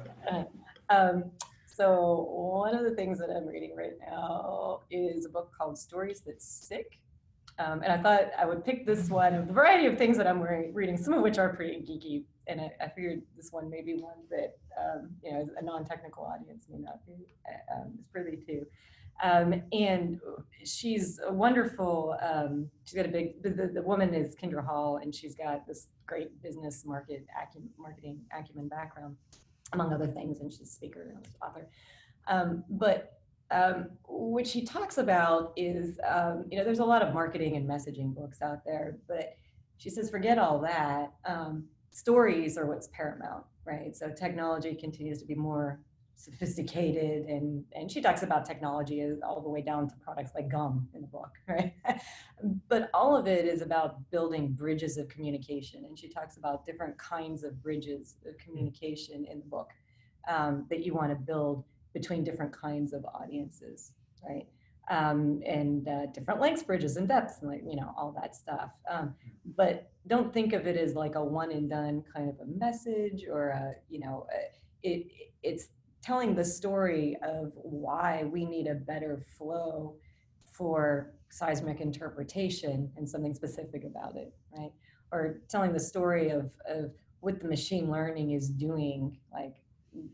Um, 0.90 1.30
so 1.68 2.26
one 2.32 2.74
of 2.74 2.82
the 2.82 2.90
things 2.90 3.20
that 3.20 3.30
I'm 3.30 3.46
reading 3.46 3.76
right 3.76 3.92
now 4.10 4.80
is 4.90 5.24
a 5.24 5.28
book 5.28 5.52
called 5.56 5.78
Stories 5.78 6.20
That 6.22 6.42
Stick. 6.42 6.98
Um, 7.60 7.82
and 7.84 7.92
I 7.92 8.02
thought 8.02 8.32
I 8.36 8.44
would 8.44 8.64
pick 8.64 8.86
this 8.86 9.08
one 9.08 9.34
of 9.34 9.46
the 9.46 9.52
variety 9.52 9.86
of 9.86 9.96
things 9.96 10.16
that 10.16 10.26
I'm 10.26 10.40
re- 10.40 10.70
reading, 10.72 10.96
some 10.96 11.14
of 11.14 11.22
which 11.22 11.38
are 11.38 11.54
pretty 11.54 11.76
geeky. 11.76 12.24
And 12.48 12.60
I, 12.60 12.72
I 12.84 12.88
figured 12.88 13.22
this 13.36 13.52
one 13.52 13.70
may 13.70 13.82
be 13.82 13.94
one 13.94 14.16
that, 14.30 14.58
um, 14.76 15.10
you 15.22 15.30
know, 15.30 15.48
a 15.56 15.64
non-technical 15.64 16.24
audience 16.24 16.66
may 16.68 16.78
not 16.80 17.06
be 17.06 17.36
uh, 17.48 17.82
um, 17.82 17.92
is 18.00 18.06
privy 18.10 18.36
to. 18.46 18.66
Um, 19.22 19.62
and 19.72 20.20
she's 20.64 21.20
a 21.26 21.32
wonderful, 21.32 22.16
um, 22.22 22.70
she's 22.84 22.94
got 22.94 23.06
a 23.06 23.10
big, 23.10 23.42
the, 23.42 23.70
the, 23.74 23.82
woman 23.82 24.14
is 24.14 24.34
Kindra 24.34 24.64
Hall, 24.64 24.98
and 25.02 25.14
she's 25.14 25.34
got 25.34 25.66
this 25.66 25.88
great 26.06 26.42
business 26.42 26.84
market 26.86 27.26
marketing 27.78 28.20
acumen 28.36 28.68
background 28.68 29.16
among 29.72 29.92
other 29.92 30.06
things, 30.06 30.40
and 30.40 30.50
she's 30.50 30.62
a 30.62 30.66
speaker 30.66 31.14
and 31.14 31.28
author. 31.42 31.68
Um, 32.28 32.64
but 32.70 33.20
um, 33.50 33.90
what 34.04 34.46
she 34.46 34.64
talks 34.64 34.98
about 34.98 35.52
is, 35.56 35.98
um, 36.08 36.44
you 36.50 36.58
know, 36.58 36.64
there's 36.64 36.78
a 36.78 36.84
lot 36.84 37.02
of 37.02 37.12
marketing 37.12 37.56
and 37.56 37.68
messaging 37.68 38.14
books 38.14 38.42
out 38.42 38.64
there, 38.64 38.98
but 39.08 39.34
she 39.76 39.90
says, 39.90 40.10
forget 40.10 40.38
all 40.38 40.60
that. 40.60 41.12
Um, 41.24 41.64
stories 41.90 42.56
are 42.56 42.66
what's 42.66 42.88
paramount, 42.88 43.44
right? 43.64 43.96
So 43.96 44.10
technology 44.10 44.74
continues 44.74 45.20
to 45.20 45.26
be 45.26 45.34
more 45.34 45.80
sophisticated, 46.20 47.26
and 47.26 47.64
and 47.74 47.90
she 47.90 48.00
talks 48.00 48.22
about 48.22 48.44
technology 48.44 49.04
all 49.26 49.40
the 49.40 49.48
way 49.48 49.62
down 49.62 49.88
to 49.88 49.94
products 49.96 50.32
like 50.34 50.50
gum 50.50 50.88
in 50.94 51.00
the 51.00 51.06
book, 51.06 51.30
right? 51.48 51.74
but 52.68 52.90
all 52.92 53.16
of 53.16 53.26
it 53.26 53.46
is 53.46 53.62
about 53.62 54.10
building 54.10 54.52
bridges 54.52 54.96
of 54.96 55.08
communication, 55.08 55.84
and 55.84 55.98
she 55.98 56.08
talks 56.08 56.36
about 56.36 56.66
different 56.66 56.96
kinds 56.98 57.42
of 57.42 57.62
bridges 57.62 58.16
of 58.26 58.36
communication 58.38 59.24
in 59.30 59.40
the 59.40 59.46
book 59.46 59.70
um, 60.28 60.66
that 60.70 60.84
you 60.84 60.94
want 60.94 61.10
to 61.10 61.16
build 61.16 61.64
between 61.94 62.22
different 62.22 62.52
kinds 62.52 62.92
of 62.92 63.04
audiences, 63.06 63.92
right? 64.28 64.46
Um, 64.90 65.40
and 65.46 65.86
uh, 65.88 66.06
different 66.06 66.40
lengths, 66.40 66.62
bridges, 66.62 66.96
and 66.96 67.06
depths, 67.08 67.38
and 67.40 67.50
like 67.50 67.62
you 67.66 67.76
know 67.76 67.94
all 67.96 68.14
that 68.20 68.36
stuff. 68.36 68.70
Um, 68.90 69.14
but 69.56 69.90
don't 70.06 70.32
think 70.32 70.52
of 70.52 70.66
it 70.66 70.76
as 70.76 70.94
like 70.94 71.14
a 71.14 71.24
one 71.24 71.52
and 71.52 71.70
done 71.70 72.02
kind 72.14 72.28
of 72.28 72.36
a 72.40 72.46
message 72.46 73.24
or 73.30 73.48
a 73.48 73.72
you 73.88 74.00
know 74.00 74.26
a, 74.34 74.88
it 74.88 75.06
it's 75.42 75.68
telling 76.02 76.34
the 76.34 76.44
story 76.44 77.16
of 77.22 77.52
why 77.54 78.24
we 78.24 78.44
need 78.44 78.66
a 78.66 78.74
better 78.74 79.22
flow 79.36 79.94
for 80.52 81.12
seismic 81.30 81.80
interpretation 81.80 82.90
and 82.96 83.08
something 83.08 83.34
specific 83.34 83.84
about 83.84 84.16
it, 84.16 84.34
right? 84.56 84.72
Or 85.12 85.40
telling 85.48 85.72
the 85.72 85.80
story 85.80 86.30
of 86.30 86.50
of 86.68 86.92
what 87.20 87.40
the 87.40 87.48
machine 87.48 87.90
learning 87.90 88.30
is 88.32 88.48
doing, 88.48 89.18
like 89.32 89.56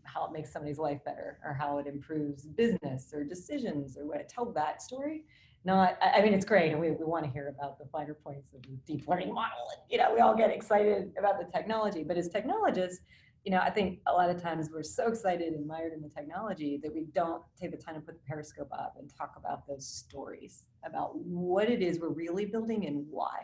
how 0.05 0.27
it 0.27 0.33
makes 0.33 0.53
somebody's 0.53 0.79
life 0.79 1.05
better 1.05 1.39
or 1.45 1.53
how 1.53 1.79
it 1.79 1.87
improves 1.87 2.47
business 2.47 3.13
or 3.13 3.25
decisions 3.25 3.97
or 3.97 4.07
what 4.07 4.29
tell 4.29 4.47
that 4.53 4.81
story 4.81 5.25
not 5.65 5.99
i 6.01 6.23
mean 6.23 6.33
it's 6.33 6.45
great 6.45 6.73
and 6.73 6.81
we, 6.81 6.91
we 6.93 7.05
want 7.05 7.25
to 7.25 7.31
hear 7.31 7.49
about 7.49 7.79
the 7.79 7.85
finer 7.87 8.15
points 8.15 8.53
of 8.55 8.63
the 8.63 8.77
deep 8.87 9.07
learning 9.07 9.33
model 9.35 9.67
and 9.73 9.83
you 9.91 9.99
know 9.99 10.13
we 10.15 10.21
all 10.21 10.35
get 10.35 10.51
excited 10.51 11.13
about 11.19 11.39
the 11.39 11.45
technology 11.53 12.03
but 12.03 12.17
as 12.17 12.29
technologists 12.29 13.01
you 13.47 13.53
know 13.53 13.61
i 13.61 13.71
think 13.71 14.01
a 14.09 14.13
lot 14.13 14.29
of 14.29 14.43
times 14.43 14.71
we're 14.73 14.83
so 14.83 15.07
excited 15.07 15.55
and 15.55 15.67
mired 15.67 15.93
in 15.93 16.03
the 16.03 16.09
technology 16.09 16.79
that 16.83 16.93
we 16.93 17.05
don't 17.15 17.43
take 17.59 17.71
the 17.71 17.77
time 17.77 17.95
to 17.95 18.01
put 18.01 18.17
the 18.17 18.29
periscope 18.29 18.69
up 18.73 18.97
and 18.99 19.09
talk 19.17 19.35
about 19.39 19.67
those 19.69 19.87
stories 19.87 20.65
about 20.85 21.17
what 21.17 21.71
it 21.71 21.81
is 21.81 22.01
we're 22.01 22.09
really 22.09 22.45
building 22.45 22.87
and 22.87 23.05
why. 23.11 23.39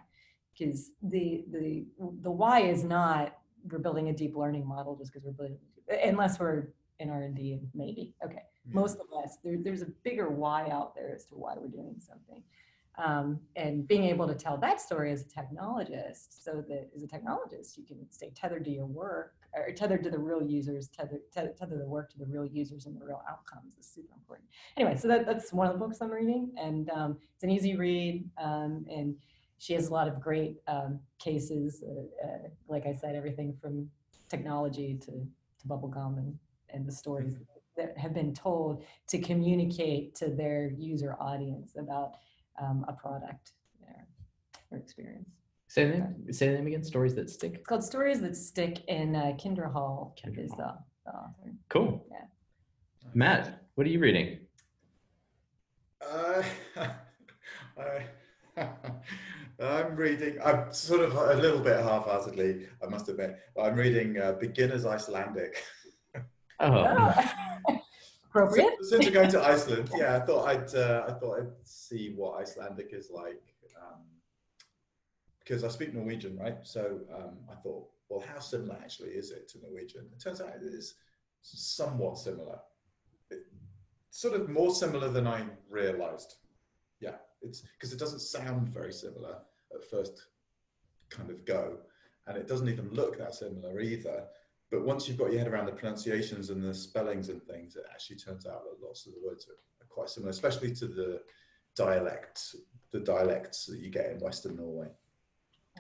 Because 0.59 0.91
the 1.03 1.45
the 1.51 1.85
the 2.21 2.31
why 2.31 2.61
is 2.61 2.85
not 2.85 3.37
we're 3.71 3.79
building 3.79 4.09
a 4.09 4.13
deep 4.13 4.37
learning 4.37 4.67
model 4.67 4.97
just 4.97 5.13
because 5.13 5.25
we're 5.25 5.33
building 5.33 5.59
unless 6.05 6.39
we're 6.39 6.69
in 6.99 7.09
r&d 7.09 7.53
and 7.53 7.69
maybe. 7.75 8.15
Okay. 8.25 8.43
Most 8.67 8.99
of 8.99 9.07
us 9.25 9.39
there, 9.43 9.57
there's 9.63 9.83
a 9.83 9.91
bigger 10.05 10.29
why 10.29 10.69
out 10.71 10.95
there 10.95 11.13
as 11.15 11.25
to 11.27 11.35
why 11.35 11.55
we're 11.57 11.69
doing 11.69 11.97
something. 11.99 12.43
Um, 12.99 13.41
and 13.57 13.89
being 13.89 14.05
able 14.05 14.29
to 14.29 14.35
tell 14.35 14.59
that 14.59 14.81
story 14.81 15.11
as 15.13 15.23
a 15.23 15.25
technologist 15.25 16.45
so 16.45 16.63
that 16.69 16.91
as 16.95 17.03
a 17.03 17.07
technologist 17.07 17.79
you 17.79 17.85
can 17.87 18.07
stay 18.11 18.31
tethered 18.37 18.65
to 18.67 18.71
your 18.71 18.87
work 18.87 19.33
or 19.55 19.73
tethered 19.73 20.03
to 20.03 20.11
the 20.11 20.19
real 20.19 20.43
users 20.43 20.89
tether, 20.89 21.21
tether, 21.33 21.53
tether 21.59 21.77
the 21.77 21.87
work 21.87 22.11
to 22.11 22.19
the 22.19 22.27
real 22.27 22.47
users 22.47 22.87
and 22.87 22.99
the 22.99 23.05
real 23.05 23.23
outcomes 23.31 23.77
is 23.79 23.87
super 23.87 24.15
important 24.15 24.49
anyway 24.77 24.97
so 24.97 25.09
that, 25.09 25.27
that's 25.27 25.53
one 25.53 25.67
of 25.67 25.73
the 25.73 25.79
books 25.79 25.99
i'm 26.01 26.11
reading 26.11 26.51
and 26.57 26.91
um, 26.91 27.17
it's 27.35 27.45
an 27.45 27.51
easy 27.51 27.77
read 27.77 28.25
um, 28.43 28.85
and 28.91 29.15
she 29.59 29.75
has 29.75 29.89
a 29.89 29.93
lot 29.93 30.09
of 30.09 30.21
great 30.21 30.57
um, 30.67 30.99
cases 31.19 31.83
uh, 31.87 32.27
uh, 32.27 32.49
like 32.69 32.87
i 32.87 32.93
said 32.93 33.15
everything 33.15 33.55
from 33.61 33.89
technology 34.29 34.99
to, 35.01 35.11
to 35.11 35.69
bubblegum 35.69 36.19
and, 36.19 36.39
and 36.71 36.87
the 36.87 36.93
stories 36.93 37.37
that 37.77 37.97
have 37.97 38.15
been 38.15 38.35
told 38.35 38.85
to 39.09 39.19
communicate 39.19 40.15
to 40.15 40.29
their 40.29 40.71
user 40.77 41.17
audience 41.21 41.73
about 41.79 42.13
um, 42.61 42.85
a 42.89 42.93
product 42.93 43.53
or, 43.83 44.07
or 44.71 44.79
experience. 44.79 45.42
Say 45.73 45.87
the 45.87 45.91
name, 46.01 46.33
say 46.35 46.49
the 46.49 46.57
name 46.57 46.67
again. 46.67 46.85
Stories 46.85 47.15
that 47.15 47.31
stick. 47.31 47.55
It's 47.55 47.67
called 47.67 47.83
Stories 47.83 48.21
That 48.21 48.37
Stick, 48.37 48.85
in 48.89 49.17
uh, 49.17 49.33
Kindra 49.43 49.73
Hall 49.73 50.15
Kindra 50.23 50.45
is 50.45 50.51
Hall. 50.53 50.85
the, 51.07 51.11
the 51.11 51.17
author. 51.17 51.57
Cool. 51.71 52.07
Yeah. 52.11 52.27
Matt, 53.15 53.65
what 53.75 53.87
are 53.87 53.91
you 53.91 53.99
reading? 53.99 54.41
Uh, 56.07 56.43
I, 57.79 58.05
I'm 59.65 59.97
reading, 59.97 60.37
I'm 60.45 60.71
sort 60.75 61.01
of 61.01 61.15
a 61.17 61.41
little 61.41 61.61
bit 61.61 61.81
half-heartedly, 61.81 62.67
I 62.85 62.91
must 62.91 63.09
admit, 63.09 63.39
but 63.57 63.63
I'm 63.63 63.77
reading 63.77 64.19
uh, 64.21 64.33
Beginner's 64.33 64.85
Icelandic. 64.85 65.65
Oh, 66.61 66.85
Oh. 66.87 67.31
Appropriate. 68.29 68.75
So, 68.83 68.97
since 68.99 69.07
we're 69.07 69.13
going 69.13 69.31
to 69.31 69.43
Iceland, 69.43 69.89
yeah, 69.97 70.17
I 70.17 70.21
thought 70.21 70.49
I'd 70.49 70.75
uh, 70.75 71.05
I 71.09 71.13
thought 71.13 71.39
I'd 71.41 71.53
see 71.65 72.13
what 72.15 72.43
Icelandic 72.43 72.91
is 72.93 73.11
like 73.11 73.41
um, 73.81 74.01
because 75.45 75.65
I 75.65 75.69
speak 75.69 75.95
Norwegian, 75.95 76.39
right? 76.39 76.57
So 76.63 77.01
um, 77.15 77.39
I 77.51 77.55
thought, 77.55 77.89
well, 78.09 78.25
how 78.33 78.41
similar 78.41 78.77
actually 78.83 79.11
is 79.11 79.31
it 79.31 79.49
to 79.51 79.61
Norwegian? 79.61 80.07
It 80.13 80.23
turns 80.23 80.41
out 80.41 80.51
it 80.55 80.65
is 80.65 80.95
somewhat 81.41 82.19
similar. 82.19 82.59
It, 83.31 83.47
sort 84.11 84.39
of 84.39 84.49
more 84.49 84.75
similar 84.75 85.09
than 85.09 85.27
I 85.27 85.45
realized. 85.71 86.35
Yeah, 87.01 87.17
it's 87.41 87.61
because 87.61 87.93
it 87.93 87.99
doesn't 87.99 88.21
sound 88.21 88.69
very 88.69 88.93
similar 88.93 89.39
at 89.75 89.85
first 89.85 90.27
kind 91.11 91.31
of 91.31 91.45
go, 91.45 91.79
and 92.27 92.37
it 92.37 92.47
doesn't 92.47 92.69
even 92.69 92.91
look 92.93 93.19
that 93.19 93.35
similar 93.35 93.81
either. 93.81 94.25
But 94.71 94.87
once 94.87 95.07
you've 95.07 95.19
got 95.19 95.33
your 95.33 95.41
head 95.41 95.53
around 95.53 95.67
the 95.67 95.73
pronunciations 95.73 96.51
and 96.51 96.63
the 96.63 96.75
spellings 96.75 97.29
and 97.29 97.43
things, 97.43 97.77
it 97.77 97.85
actually 97.91 98.17
turns 98.17 98.47
out 98.47 98.63
that 98.65 98.87
lots 98.87 99.07
of 99.07 99.13
the 99.13 99.21
words 99.27 99.47
are, 99.49 99.85
are 99.85 99.89
quite 99.89 100.09
similar, 100.09 100.31
especially 100.31 100.75
to 100.77 100.87
the 100.87 101.21
dialects, 101.77 102.57
the 102.91 103.01
dialects 103.01 103.67
that 103.67 103.79
you 103.79 103.91
get 103.91 104.11
in 104.11 104.21
Western 104.21 104.57
Norway. 104.57 104.89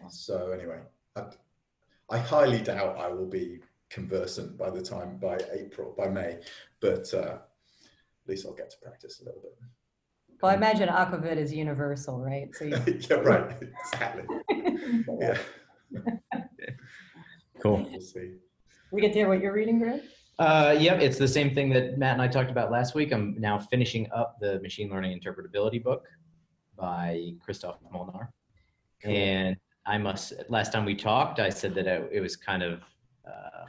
So 0.08 0.50
anyway, 0.52 0.80
I, 1.16 1.24
I 2.10 2.18
highly 2.18 2.60
doubt 2.60 2.98
I 2.98 3.08
will 3.08 3.26
be 3.26 3.60
conversant 3.90 4.56
by 4.56 4.70
the 4.70 4.82
time 4.82 5.18
by 5.18 5.38
April, 5.52 5.94
by 5.96 6.08
May, 6.08 6.38
but 6.80 7.12
uh, 7.14 7.38
at 7.38 8.28
least 8.28 8.46
I'll 8.46 8.54
get 8.54 8.70
to 8.70 8.76
practice 8.82 9.20
a 9.20 9.24
little 9.24 9.40
bit. 9.40 9.56
Well, 10.40 10.50
I 10.50 10.56
imagine 10.56 10.88
Aquavit 10.88 11.36
is 11.36 11.52
universal, 11.52 12.20
right? 12.20 12.48
So 12.54 12.64
you. 12.64 12.76
yeah, 13.10 13.16
right. 13.16 13.56
Exactly. 13.92 14.24
Yeah. 15.20 15.38
Cool. 17.62 17.86
We'll 17.90 18.00
see. 18.00 18.32
We 18.90 19.00
get 19.00 19.12
to 19.12 19.18
hear 19.20 19.28
what 19.28 19.40
you're 19.40 19.52
reading, 19.52 19.78
Greg? 19.78 20.02
Uh, 20.38 20.74
yep, 20.78 21.00
it's 21.00 21.18
the 21.18 21.28
same 21.28 21.54
thing 21.54 21.70
that 21.70 21.98
Matt 21.98 22.14
and 22.14 22.22
I 22.22 22.28
talked 22.28 22.50
about 22.50 22.70
last 22.70 22.94
week. 22.94 23.12
I'm 23.12 23.36
now 23.38 23.58
finishing 23.58 24.10
up 24.12 24.38
the 24.40 24.58
machine 24.60 24.90
learning 24.90 25.18
interpretability 25.18 25.82
book 25.82 26.06
by 26.76 27.34
Christoph 27.44 27.76
Molnar. 27.90 28.32
Cool. 29.02 29.12
And 29.12 29.56
I 29.86 29.98
must, 29.98 30.32
last 30.48 30.72
time 30.72 30.84
we 30.84 30.94
talked, 30.94 31.40
I 31.40 31.48
said 31.48 31.74
that 31.74 31.86
it, 31.86 32.08
it 32.12 32.20
was 32.20 32.36
kind 32.36 32.62
of 32.62 32.82
um, 33.26 33.68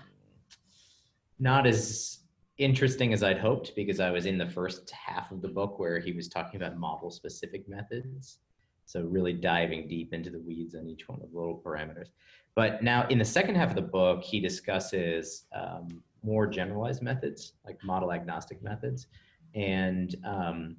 not 1.39 1.65
as 1.65 2.19
interesting 2.57 3.13
as 3.13 3.23
I'd 3.23 3.39
hoped 3.39 3.75
because 3.75 3.99
I 3.99 4.11
was 4.11 4.25
in 4.25 4.37
the 4.37 4.49
first 4.49 4.91
half 4.91 5.31
of 5.31 5.41
the 5.41 5.47
book 5.47 5.79
where 5.79 5.99
he 5.99 6.11
was 6.11 6.27
talking 6.27 6.61
about 6.61 6.77
model 6.77 7.09
specific 7.09 7.67
methods. 7.67 8.39
So 8.85 9.01
really 9.01 9.33
diving 9.33 9.87
deep 9.87 10.13
into 10.13 10.29
the 10.29 10.39
weeds 10.39 10.75
on 10.75 10.87
each 10.87 11.07
one 11.07 11.19
of 11.21 11.31
the 11.31 11.37
little 11.37 11.61
parameters. 11.65 12.09
But 12.55 12.83
now 12.83 13.07
in 13.07 13.17
the 13.17 13.25
second 13.25 13.55
half 13.55 13.69
of 13.69 13.75
the 13.75 13.81
book, 13.81 14.23
he 14.23 14.39
discusses 14.39 15.45
um, 15.55 16.03
more 16.21 16.45
generalized 16.45 17.01
methods, 17.01 17.53
like 17.65 17.77
model 17.83 18.11
agnostic 18.11 18.61
methods. 18.61 19.07
And 19.55 20.15
um, 20.25 20.77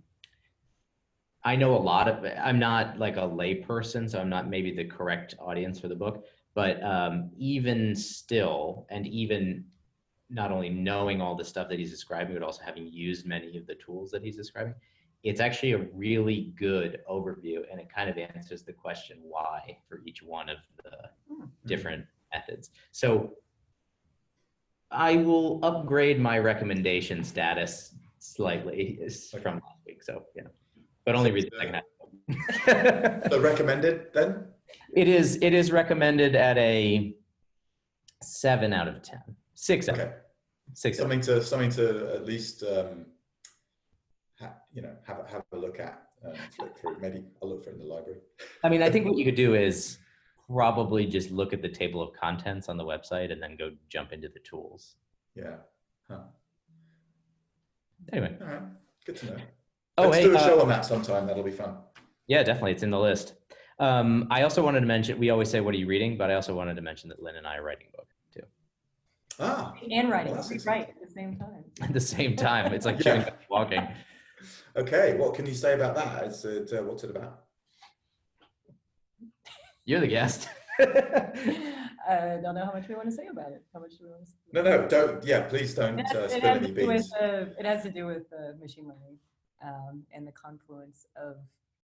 I 1.45 1.57
know 1.57 1.77
a 1.77 1.79
lot 1.79 2.09
of, 2.09 2.25
I'm 2.43 2.59
not 2.59 2.99
like 2.99 3.17
a 3.17 3.21
layperson, 3.21 4.11
so 4.11 4.19
I'm 4.19 4.31
not 4.31 4.49
maybe 4.49 4.75
the 4.75 4.85
correct 4.85 5.35
audience 5.39 5.79
for 5.79 5.89
the 5.89 5.95
book, 5.95 6.25
but 6.55 6.83
um, 6.83 7.31
even 7.37 7.95
still, 7.95 8.87
and 8.91 9.07
even 9.07 9.65
not 10.31 10.51
only 10.51 10.71
knowing 10.71 11.21
all 11.21 11.35
the 11.35 11.45
stuff 11.45 11.69
that 11.69 11.79
he's 11.79 11.91
describing, 11.91 12.33
but 12.35 12.43
also 12.43 12.63
having 12.65 12.87
used 12.91 13.27
many 13.27 13.59
of 13.59 13.67
the 13.67 13.75
tools 13.75 14.11
that 14.11 14.23
he's 14.23 14.37
describing, 14.37 14.75
it's 15.23 15.41
actually 15.41 15.73
a 15.73 15.79
really 15.93 16.53
good 16.57 17.01
overview 17.11 17.63
and 17.71 17.81
it 17.81 17.89
kind 17.95 18.09
of 18.09 18.17
answers 18.19 18.63
the 18.63 18.73
question 18.73 19.19
why 19.23 19.77
for 19.89 20.01
each 20.07 20.23
one 20.23 20.49
of 20.49 20.59
the 20.83 21.11
Hmm. 21.29 21.45
different 21.67 22.07
methods. 22.33 22.71
So 22.93 23.33
I 24.91 25.17
will 25.17 25.65
upgrade 25.65 26.21
my 26.21 26.39
recommendation 26.39 27.25
status 27.25 27.95
slightly 28.19 28.99
Okay. 29.03 29.43
from 29.43 29.55
last 29.55 29.79
week. 29.87 30.03
So 30.03 30.25
yeah, 30.35 30.45
but 31.05 31.15
only 31.15 31.33
read 31.33 31.51
the 31.51 31.57
second 31.59 31.75
half. 31.75 33.31
So 33.31 33.41
recommended 33.41 34.07
then? 34.15 34.47
it 34.97 35.09
is 35.09 35.39
it 35.43 35.53
is 35.53 35.71
recommended 35.73 36.35
at 36.35 36.57
a 36.59 37.15
seven 38.23 38.73
out 38.73 38.89
of 38.89 39.03
ten. 39.03 39.21
Six 39.55 39.89
out 39.89 39.99
Okay. 39.99 40.13
six. 40.73 40.99
out 40.99 41.03
Something 41.03 41.21
to 41.23 41.43
something 41.43 41.71
to 41.73 42.15
at 42.15 42.25
least 42.25 42.63
um, 42.63 43.07
ha, 44.41 44.55
you 44.73 44.83
know 44.83 44.95
have 45.07 45.19
a- 45.21 45.29
have 45.31 45.43
a 45.53 45.57
look 45.59 45.79
at 45.81 46.01
flick 46.57 46.77
through. 46.79 46.99
Maybe 47.01 47.23
I'll 47.43 47.51
look 47.51 47.65
for 47.65 47.71
it 47.71 47.75
in 47.75 47.81
the 47.81 47.85
library. 47.85 48.21
I 48.63 48.69
mean, 48.71 48.83
I 48.83 48.91
think 48.91 49.05
what 49.07 49.19
you 49.19 49.25
could 49.27 49.35
do 49.35 49.55
is 49.55 49.99
probably 50.49 51.05
just 51.07 51.31
look 51.31 51.53
at 51.53 51.61
the 51.61 51.69
table 51.69 52.01
of 52.03 52.15
contents 52.15 52.69
on 52.71 52.77
the 52.79 52.85
website 52.85 53.31
and 53.33 53.43
then 53.43 53.57
go 53.57 53.73
jump 53.91 54.13
into 54.13 54.29
the 54.29 54.41
tools. 54.41 54.97
Yeah. 55.35 55.57
Huh. 56.09 56.21
Anyway. 58.13 58.37
All 58.41 58.47
right. 58.47 58.63
Good 59.07 59.17
to 59.17 59.27
know. 59.27 59.37
Oh, 59.97 60.05
Let's 60.09 60.17
hey, 60.17 60.25
do 60.25 60.33
a 60.35 60.39
uh, 60.39 60.47
show 60.47 60.61
on 60.61 60.69
that 60.69 60.85
sometime. 60.85 61.27
That'll 61.27 61.45
be 61.45 61.53
fun. 61.53 61.77
Yeah, 62.27 62.43
definitely. 62.43 62.73
It's 62.73 62.83
in 62.83 62.91
the 62.91 62.99
list. 62.99 63.35
Um, 63.79 64.27
I 64.31 64.43
also 64.43 64.63
wanted 64.63 64.81
to 64.81 64.87
mention, 64.87 65.19
we 65.19 65.31
always 65.31 65.49
say, 65.49 65.61
what 65.61 65.75
are 65.75 65.79
you 65.79 65.87
reading? 65.87 66.17
But 66.17 66.31
I 66.31 66.35
also 66.35 66.55
wanted 66.55 66.75
to 66.77 66.83
mention 66.83 67.09
that 67.11 67.23
Lynn 67.23 67.37
and 67.37 67.47
I 67.47 67.57
are 67.59 67.63
writing 67.63 67.87
a 67.93 67.97
book 67.97 68.09
too. 68.33 68.43
Ah. 69.39 69.75
And 69.91 70.11
writing, 70.11 70.33
Well, 70.35 70.47
we 70.51 70.59
write 70.67 70.89
at 70.89 71.01
the 71.01 71.13
same 71.13 71.37
time. 71.37 71.65
At 71.81 71.93
the 71.93 72.01
same 72.01 72.37
time, 72.37 72.73
it's 72.73 72.87
like 72.87 72.97
Yeah. 73.05 73.23
chewing 73.23 73.35
walking. 73.51 73.87
Okay. 74.77 75.17
What 75.17 75.35
can 75.35 75.47
you 75.47 75.55
say 75.55 75.75
about 75.75 75.95
that? 75.97 76.25
It's, 76.25 76.45
it, 76.45 76.73
uh, 76.73 76.83
what's 76.83 77.05
it 77.05 77.11
about? 77.11 77.45
You're 79.85 80.01
the 80.01 80.09
guest. 80.09 80.49
I 80.81 82.39
don't 82.43 82.55
know 82.55 82.65
how 82.65 82.73
much 82.73 82.89
we 82.89 82.95
want 82.95 83.09
to 83.11 83.15
say 83.15 83.27
about 83.31 83.53
it. 83.53 83.63
How 83.73 83.81
much 83.81 83.93
do 83.99 84.05
we 84.05 84.11
want 84.11 84.25
to 84.25 84.31
say? 84.31 84.37
No, 84.53 84.63
no, 84.63 84.89
don't. 84.89 85.25
Yeah, 85.25 85.43
please 85.43 85.75
don't 85.75 86.01
It 86.01 86.07
uh, 86.15 86.23
has, 86.23 86.33
spill 86.33 86.47
any 86.51 86.61
to 86.69 86.75
do 86.75 86.87
with, 86.87 86.97
beans. 86.97 87.13
uh, 87.15 87.47
it 87.59 87.65
has 87.67 87.83
to 87.85 87.91
do 87.91 88.07
with 88.07 88.25
uh, 88.33 88.57
machine 88.61 88.85
learning 88.87 89.19
um, 89.63 90.03
and 90.13 90.27
the 90.27 90.33
confluence 90.33 91.07
of 91.17 91.37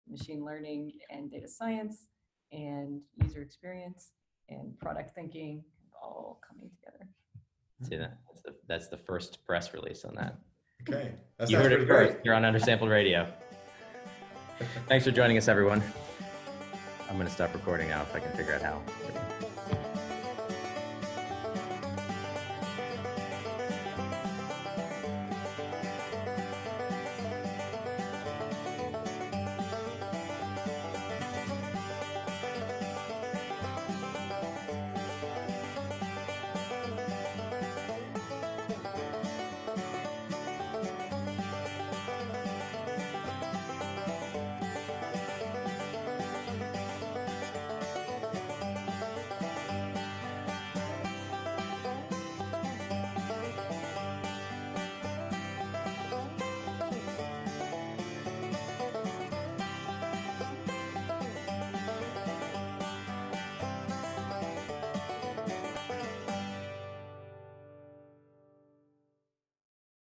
machine 0.08 0.44
learning 0.44 0.92
and 1.10 1.30
data 1.30 1.48
science 1.48 2.06
and 2.52 3.00
user 3.22 3.42
experience 3.42 4.12
and 4.48 4.78
product 4.78 5.14
thinking 5.14 5.64
all 6.00 6.40
coming 6.46 6.70
together. 6.70 7.08
See 7.82 7.96
that? 7.96 8.18
That's 8.28 8.42
the, 8.42 8.54
that's 8.68 8.88
the 8.88 8.98
first 8.98 9.44
press 9.44 9.72
release 9.74 10.04
on 10.04 10.14
that. 10.16 10.36
Okay. 10.88 11.12
That 11.38 11.50
you 11.50 11.56
heard 11.56 11.72
it 11.72 11.76
pretty 11.76 11.86
first. 11.86 12.12
great. 12.12 12.24
You're 12.24 12.34
on 12.34 12.42
Undersampled 12.42 12.90
Radio. 12.90 13.26
Thanks 14.86 15.04
for 15.04 15.10
joining 15.10 15.36
us, 15.36 15.48
everyone. 15.48 15.82
I'm 17.08 17.16
going 17.16 17.26
to 17.26 17.32
stop 17.32 17.54
recording 17.54 17.88
now 17.88 18.02
if 18.02 18.14
I 18.14 18.20
can 18.20 18.30
figure 18.36 18.54
out 18.54 18.62
how. 18.62 18.82